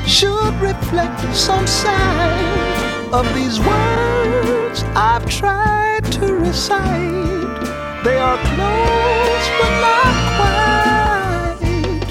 should 0.07 0.55
reflect 0.61 1.19
some 1.35 1.67
sign 1.67 3.13
of 3.13 3.25
these 3.35 3.59
words 3.59 4.83
I've 4.95 5.25
tried 5.25 6.05
to 6.13 6.33
recite. 6.35 7.65
They 8.05 8.17
are 8.17 8.37
close 8.53 9.47
but 9.59 9.73
not 9.87 10.15
quite, 10.39 12.09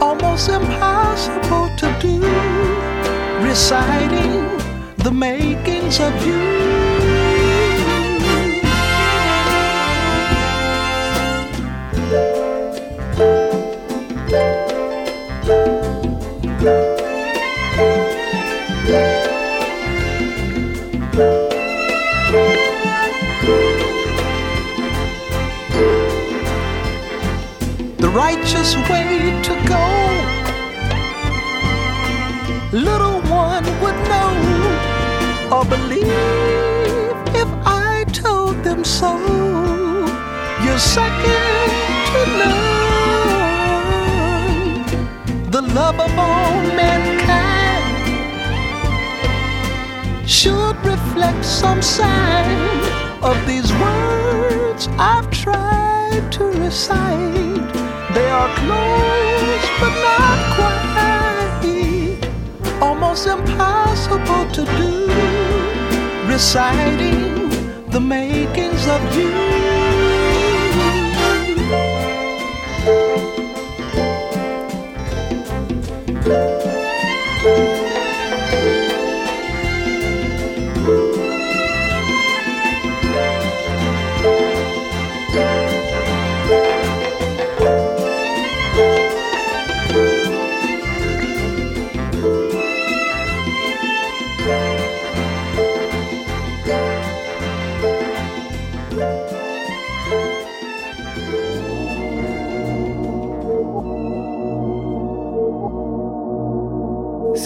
almost 0.00 0.48
impossible 0.48 1.68
to 1.80 1.88
do. 2.00 2.20
Reciting 3.46 4.57
the 5.08 5.14
makings 5.14 6.00
of 6.00 6.12
you. 6.26 6.38
The 27.96 28.10
righteous 28.10 28.76
way 28.90 29.40
to 29.42 29.57
or 35.58 35.64
believe 35.64 37.16
if 37.34 37.48
I 37.66 38.04
told 38.12 38.62
them 38.62 38.84
so. 38.84 39.10
You're 40.62 40.78
second 40.78 41.70
to 42.10 42.20
none, 42.40 42.60
the 45.50 45.62
love 45.62 45.98
of 45.98 46.12
all 46.16 46.62
mankind 46.82 47.96
should 50.30 50.76
reflect 50.84 51.44
some 51.44 51.82
sign 51.82 52.58
of 53.30 53.36
these 53.48 53.72
words 53.86 54.88
I've 55.12 55.28
tried 55.30 56.30
to 56.36 56.44
recite. 56.62 57.72
They 58.14 58.28
are 58.40 58.50
close 58.62 59.66
but 59.80 59.94
not 60.06 60.38
quite, 60.54 60.78
almost 62.80 63.26
impossible 63.26 64.44
to 64.52 64.64
do. 64.78 65.07
Reciting 66.38 67.88
the 67.90 67.98
makings 67.98 68.86
of 68.86 69.02
you. 69.16 69.67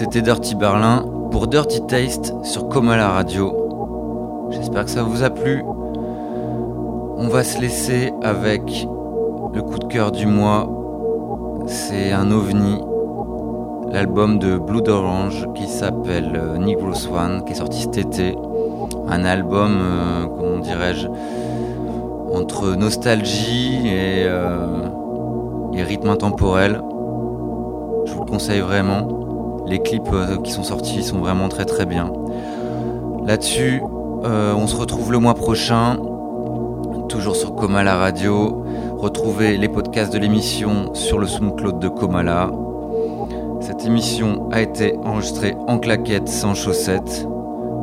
C'était 0.02 0.22
Dirty 0.22 0.56
Berlin 0.56 1.04
pour 1.30 1.46
Dirty 1.46 1.80
Taste 1.86 2.34
sur 2.42 2.68
Coma 2.68 2.96
la 2.96 3.10
radio. 3.10 4.48
J'espère 4.50 4.86
que 4.86 4.90
ça 4.90 5.04
vous 5.04 5.22
a 5.22 5.30
plu. 5.30 5.62
On 5.64 7.28
va 7.28 7.44
se 7.44 7.60
laisser 7.60 8.12
avec 8.20 8.62
le 9.54 9.62
coup 9.62 9.78
de 9.78 9.86
cœur 9.86 10.10
du 10.10 10.26
mois. 10.26 10.68
C'est 11.68 12.10
un 12.10 12.32
ovni, 12.32 12.80
l'album 13.92 14.40
de 14.40 14.58
Blood 14.58 14.88
Orange 14.88 15.46
qui 15.54 15.68
s'appelle 15.68 16.32
euh, 16.34 16.58
Negro 16.58 16.92
Swan, 16.94 17.44
qui 17.44 17.52
est 17.52 17.56
sorti 17.56 17.82
cet 17.82 17.96
été. 17.96 18.36
Un 19.08 19.24
album, 19.24 19.78
euh, 19.80 20.26
comment 20.26 20.58
dirais-je, 20.58 21.06
entre 22.34 22.74
nostalgie 22.74 23.86
et, 23.86 24.24
euh, 24.26 24.88
et 25.74 25.84
rythme 25.84 26.08
intemporel. 26.08 26.82
Je 28.06 28.12
vous 28.14 28.24
le 28.24 28.30
conseille 28.32 28.62
vraiment. 28.62 29.21
Les 29.66 29.80
clips 29.80 30.12
euh, 30.12 30.36
qui 30.38 30.52
sont 30.52 30.62
sortis 30.62 31.02
sont 31.02 31.18
vraiment 31.18 31.48
très 31.48 31.64
très 31.64 31.86
bien. 31.86 32.12
Là-dessus, 33.24 33.82
euh, 34.24 34.52
on 34.54 34.66
se 34.66 34.76
retrouve 34.76 35.12
le 35.12 35.18
mois 35.18 35.34
prochain, 35.34 35.96
toujours 37.08 37.36
sur 37.36 37.54
Comala 37.54 37.96
Radio. 37.96 38.64
Retrouvez 38.98 39.56
les 39.56 39.68
podcasts 39.68 40.12
de 40.12 40.18
l'émission 40.18 40.94
sur 40.94 41.18
le 41.18 41.26
SoundCloud 41.26 41.78
de 41.78 41.88
Comala. 41.88 42.50
Cette 43.60 43.84
émission 43.84 44.48
a 44.50 44.60
été 44.60 44.96
enregistrée 45.04 45.54
en 45.66 45.78
claquette, 45.78 46.28
sans 46.28 46.54
chaussettes. 46.54 47.26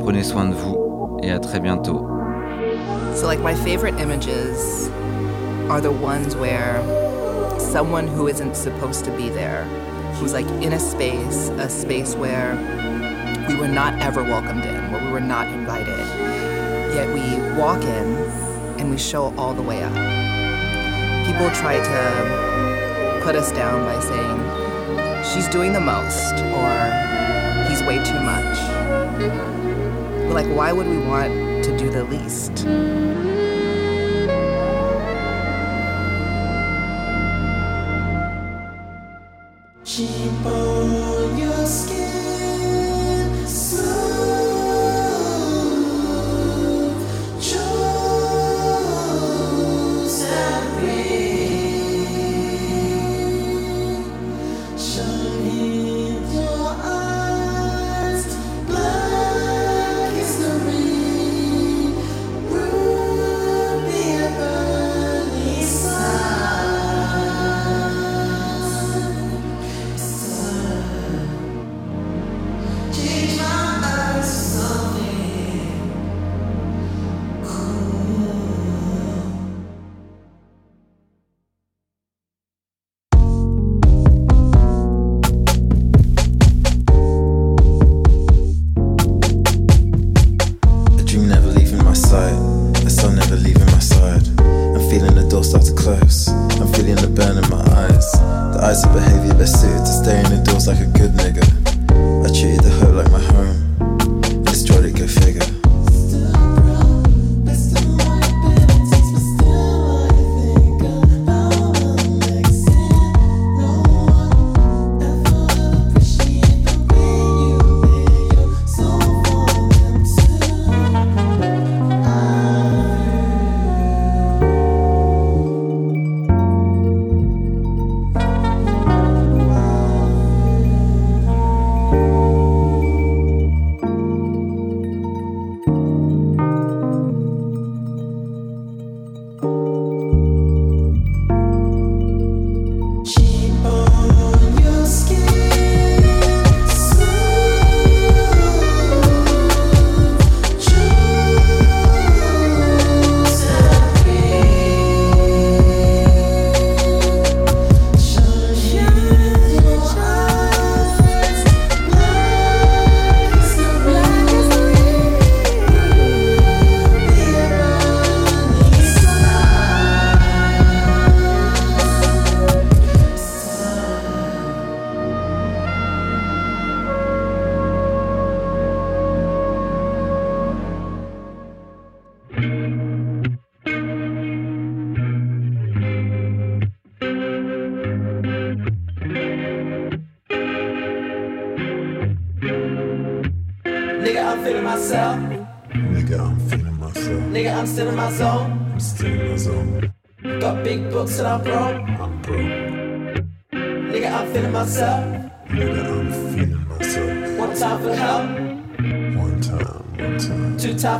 Prenez 0.00 0.22
soin 0.22 0.46
de 0.46 0.54
vous 0.54 1.18
et 1.22 1.30
à 1.30 1.38
très 1.38 1.60
bientôt. 1.60 2.06
So, 3.14 3.26
like, 3.26 3.40
my 3.40 3.54
favorite 3.54 3.98
images 4.00 4.90
are 5.68 5.80
the 5.80 5.90
ones 5.90 6.36
where 6.36 6.80
someone 7.58 8.06
who 8.06 8.28
isn't 8.28 8.56
supposed 8.56 9.04
to 9.04 9.10
be 9.12 9.28
there, 9.28 9.66
who's 10.20 10.34
like 10.34 10.46
in 10.62 10.74
a 10.74 10.78
space, 10.78 11.48
a 11.48 11.68
space 11.68 12.14
where 12.14 12.54
we 13.48 13.56
were 13.56 13.66
not 13.66 13.98
ever 14.00 14.22
welcomed 14.22 14.62
in, 14.64 14.92
where 14.92 15.02
we 15.02 15.10
were 15.10 15.18
not 15.18 15.48
invited, 15.48 15.98
yet 16.94 17.08
we 17.08 17.58
walk 17.58 17.82
in 17.82 18.16
and 18.78 18.90
we 18.90 18.98
show 18.98 19.34
all 19.38 19.54
the 19.54 19.62
way 19.62 19.82
up. 19.82 19.94
People 21.26 21.50
try 21.52 21.76
to 21.78 23.20
put 23.24 23.34
us 23.34 23.50
down 23.52 23.82
by 23.86 23.98
saying, 24.00 25.24
she's 25.24 25.48
doing 25.48 25.72
the 25.72 25.80
most, 25.80 26.34
or 26.34 26.70
he's 27.68 27.82
way 27.82 27.96
too 28.04 28.20
much. 28.20 28.58
But, 30.26 30.34
like, 30.34 30.46
why 30.54 30.72
would 30.72 30.86
we 30.86 30.98
want 30.98 31.64
to 31.64 31.76
do 31.78 31.88
the 31.88 32.04
least? 32.04 32.66
Cheap 40.00 40.46
on 40.46 41.36
your 41.36 41.66
A 41.66 41.99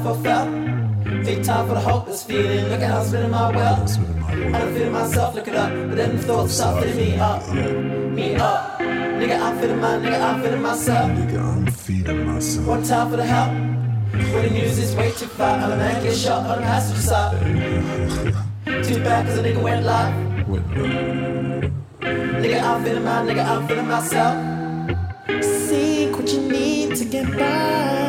time. 0.03 0.15
For 0.15 0.23
felt. 0.23 1.25
Three 1.25 1.43
time 1.43 1.69
for 1.69 1.75
the 1.75 1.81
hopeless 1.81 2.23
feeling. 2.25 2.69
Look 2.69 2.81
at 2.81 2.91
how 2.91 3.01
I'm 3.01 3.07
spinning 3.07 3.31
my 3.31 3.51
wealth. 3.55 3.99
And 4.31 4.57
I'm 4.57 4.75
feeling 4.75 4.93
myself, 4.93 5.35
look 5.35 5.49
it 5.49 5.55
up. 5.55 5.71
But 5.71 5.97
then 5.97 6.17
the 6.17 6.23
thoughts 6.23 6.55
start 6.55 6.83
filling 6.83 6.97
me 6.97 7.19
up. 7.19 7.49
Me 7.53 8.35
up. 8.37 8.79
Nigga, 8.81 9.39
I'm 9.41 9.59
feeling 9.59 9.81
my 9.81 9.97
nigga, 9.97 10.21
I'm 10.21 10.43
feeling 10.43 10.63
myself. 10.63 11.11
Nigga, 11.11 11.41
I'm 11.41 11.67
feeling 11.67 12.27
myself. 12.27 12.67
One 12.67 12.83
time 12.83 13.11
for 13.11 13.17
the 13.17 13.25
help. 13.25 13.53
When 13.53 14.43
the 14.45 14.51
news 14.51 14.79
is 14.79 14.97
way 14.97 15.11
too 15.13 15.27
far, 15.27 15.59
I'm 15.59 15.73
a 15.73 15.77
man 15.77 16.03
get 16.03 16.17
shot 16.17 16.47
on 16.47 16.59
the 16.59 16.63
passenger 16.63 17.03
side. 17.03 18.85
Too 18.85 19.03
bad 19.05 19.27
cause 19.27 19.39
a 19.39 19.43
nigga 19.43 19.63
went 19.63 19.85
live. 19.85 20.15
Nigga, 22.01 22.63
I'm 22.63 22.85
feeling 22.85 23.05
my 23.05 23.23
nigga, 23.23 23.45
I'm 23.45 23.69
feeling 23.69 23.87
myself. 23.87 25.45
Seek 25.45 26.17
what 26.17 26.33
you 26.33 26.41
need 26.49 26.97
to 26.97 27.05
get 27.05 27.31
by. 27.37 28.00